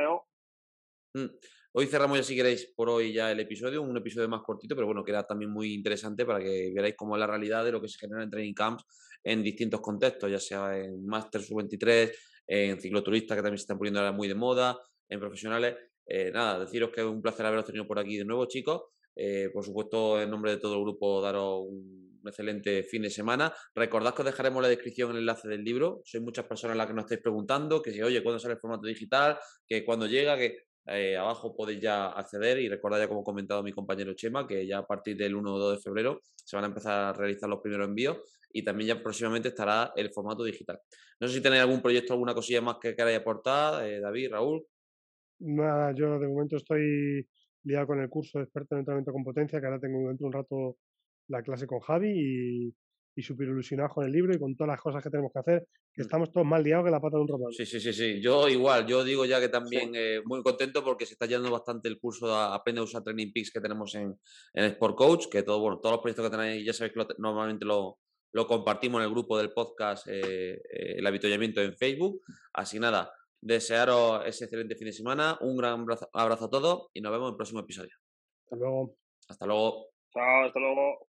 Mm, 1.15 1.25
hoy 1.73 1.87
cerramos 1.87 2.19
ya, 2.19 2.23
si 2.23 2.37
queréis, 2.37 2.71
por 2.77 2.91
hoy 2.91 3.15
ya 3.15 3.33
el 3.33 3.41
episodio, 3.41 3.81
un 3.81 3.97
episodio 3.97 4.29
más 4.29 4.43
cortito, 4.43 4.75
pero 4.75 4.87
bueno, 4.87 5.03
que 5.03 5.11
era 5.11 5.27
también 5.27 5.51
muy 5.51 5.73
interesante 5.73 6.27
para 6.27 6.41
que 6.41 6.71
veáis 6.77 6.95
cómo 6.95 7.17
es 7.17 7.21
la 7.21 7.27
realidad 7.27 7.65
de 7.65 7.73
lo 7.73 7.81
que 7.81 7.89
se 7.89 7.99
genera 7.99 8.23
en 8.23 8.29
training 8.29 8.53
camps 8.53 8.85
en 9.25 9.43
distintos 9.43 9.81
contextos, 9.81 10.31
ya 10.31 10.39
sea 10.39 10.77
en 10.77 11.07
Master 11.07 11.41
Sub-23, 11.41 12.13
en 12.47 12.79
cicloturistas 12.79 13.39
que 13.39 13.43
también 13.43 13.57
se 13.57 13.63
están 13.63 13.79
poniendo 13.79 14.01
ahora 14.01 14.13
muy 14.13 14.29
de 14.29 14.35
moda, 14.35 14.79
en 15.09 15.19
profesionales. 15.19 15.77
Eh, 16.07 16.31
nada, 16.31 16.59
deciros 16.59 16.91
que 16.91 17.01
es 17.01 17.07
un 17.07 17.23
placer 17.23 17.47
haberos 17.47 17.65
tenido 17.65 17.87
por 17.87 17.99
aquí 17.99 18.19
de 18.19 18.27
nuevo, 18.27 18.45
chicos. 18.45 18.83
Eh, 19.21 19.51
por 19.53 19.65
supuesto, 19.65 20.23
en 20.23 20.31
nombre 20.31 20.53
de 20.53 20.59
todo 20.59 20.75
el 20.77 20.83
grupo, 20.83 21.21
daros 21.21 21.67
un 21.67 22.23
excelente 22.25 22.85
fin 22.85 23.03
de 23.03 23.11
semana. 23.11 23.53
Recordad 23.75 24.15
que 24.15 24.23
os 24.23 24.27
dejaremos 24.27 24.63
la 24.63 24.69
descripción 24.69 25.11
el 25.11 25.19
enlace 25.19 25.49
del 25.49 25.65
libro. 25.65 26.01
Sois 26.05 26.23
muchas 26.23 26.47
personas 26.47 26.77
las 26.77 26.87
que 26.87 26.95
nos 26.95 27.05
estáis 27.05 27.21
preguntando, 27.21 27.83
que 27.83 27.91
si, 27.91 28.01
oye, 28.01 28.23
¿cuándo 28.23 28.39
sale 28.39 28.55
el 28.55 28.61
formato 28.61 28.87
digital? 28.87 29.37
Que 29.67 29.85
cuando 29.85 30.07
llega, 30.07 30.37
que 30.37 30.69
eh, 30.87 31.17
abajo 31.17 31.55
podéis 31.55 31.81
ya 31.81 32.07
acceder 32.07 32.61
y 32.61 32.69
recordad 32.69 33.01
ya 33.01 33.09
como 33.09 33.23
ha 33.23 33.25
comentado 33.25 33.63
mi 33.65 33.73
compañero 33.73 34.15
Chema, 34.15 34.47
que 34.47 34.67
ya 34.67 34.79
a 34.79 34.87
partir 34.87 35.17
del 35.17 35.35
1 35.35 35.53
o 35.53 35.59
2 35.59 35.77
de 35.77 35.83
febrero 35.83 36.21
se 36.35 36.57
van 36.57 36.65
a 36.65 36.69
empezar 36.69 37.05
a 37.05 37.13
realizar 37.13 37.49
los 37.49 37.61
primeros 37.61 37.89
envíos 37.89 38.19
y 38.53 38.63
también 38.65 38.89
ya 38.89 39.03
próximamente 39.03 39.49
estará 39.49 39.93
el 39.97 40.11
formato 40.11 40.45
digital. 40.45 40.81
No 41.21 41.29
sé 41.29 41.35
si 41.35 41.41
tenéis 41.43 41.63
algún 41.63 41.83
proyecto, 41.83 42.15
alguna 42.15 42.35
cosilla 42.35 42.63
más 42.63 42.77
que 42.81 42.95
queráis 42.95 43.19
aportar, 43.19 43.85
eh, 43.85 44.01
David, 44.01 44.31
Raúl. 44.31 44.65
Nada, 45.41 45.93
yo 45.93 46.19
de 46.19 46.27
momento 46.27 46.57
estoy 46.57 47.29
liado 47.65 47.87
con 47.87 48.01
el 48.01 48.09
curso 48.09 48.39
de 48.39 48.45
experto 48.45 48.75
en 48.75 48.81
entrenamiento 48.81 49.13
con 49.13 49.25
potencia, 49.25 49.61
que 49.61 49.67
ahora 49.67 49.81
tengo 49.81 50.09
dentro 50.09 50.25
de 50.25 50.27
un 50.27 50.33
rato 50.33 50.77
la 51.29 51.43
clase 51.43 51.67
con 51.67 51.81
Javi 51.81 52.11
y, 52.11 52.75
y 53.19 53.23
súper 53.23 53.49
ilusionado 53.49 53.91
con 53.91 54.07
el 54.07 54.13
libro 54.13 54.33
y 54.33 54.39
con 54.39 54.55
todas 54.57 54.69
las 54.69 54.81
cosas 54.81 55.03
que 55.03 55.11
tenemos 55.11 55.33
que 55.33 55.41
hacer, 55.41 55.67
que 55.93 56.03
mm. 56.03 56.07
estamos 56.07 56.31
todos 56.31 56.47
más 56.47 56.63
liados 56.63 56.85
que 56.85 56.91
la 56.93 57.01
pata 57.01 57.17
de 57.17 57.23
un 57.23 57.29
romano. 57.29 57.51
Sí, 57.51 57.67
sí, 57.67 57.81
sí, 57.81 57.93
sí. 57.93 58.21
Yo 58.21 58.49
igual, 58.49 58.87
yo 58.87 59.03
digo 59.03 59.25
ya 59.25 59.41
que 59.41 59.49
también 59.49 59.91
eh, 59.95 60.21
muy 60.25 60.41
contento 60.43 60.85
porque 60.85 61.05
se 61.05 61.15
está 61.15 61.27
yendo 61.27 61.51
bastante 61.51 61.89
el 61.89 61.99
curso 61.99 62.29
de 62.29 62.35
Aprende 62.55 62.81
a 62.81 62.85
usar 62.85 63.03
Training 63.03 63.33
Peaks 63.33 63.51
que 63.51 63.61
tenemos 63.61 63.93
en, 63.97 64.15
en 64.55 64.65
Sport 64.67 64.97
Coach, 64.97 65.27
que 65.29 65.43
todo, 65.43 65.59
bueno, 65.61 65.81
todos 65.81 65.95
los 65.95 66.01
proyectos 66.01 66.31
que 66.31 66.37
tenéis, 66.37 66.65
ya 66.65 66.73
sabéis 66.73 66.95
que 66.95 67.15
normalmente 67.19 67.65
lo, 67.65 67.99
lo 68.33 68.47
compartimos 68.47 69.01
en 69.01 69.07
el 69.07 69.11
grupo 69.11 69.37
del 69.37 69.53
podcast, 69.53 70.07
eh, 70.07 70.53
eh, 70.53 70.95
el 70.99 71.07
avituallamiento 71.07 71.61
en 71.61 71.77
Facebook. 71.77 72.23
Así 72.53 72.79
nada, 72.79 73.13
Desearos 73.41 74.27
ese 74.27 74.45
excelente 74.45 74.75
fin 74.75 74.87
de 74.87 74.93
semana, 74.93 75.39
un 75.41 75.57
gran 75.57 75.87
abrazo, 76.13 76.45
a 76.45 76.51
todos 76.51 76.89
y 76.93 77.01
nos 77.01 77.13
vemos 77.13 77.29
en 77.29 77.33
el 77.33 77.37
próximo 77.37 77.61
episodio. 77.61 77.95
Hasta 78.45 78.57
luego. 78.57 78.97
Hasta 79.29 79.47
luego. 79.47 79.87
Chao, 80.13 80.45
hasta 80.47 80.61
luego. 80.61 81.08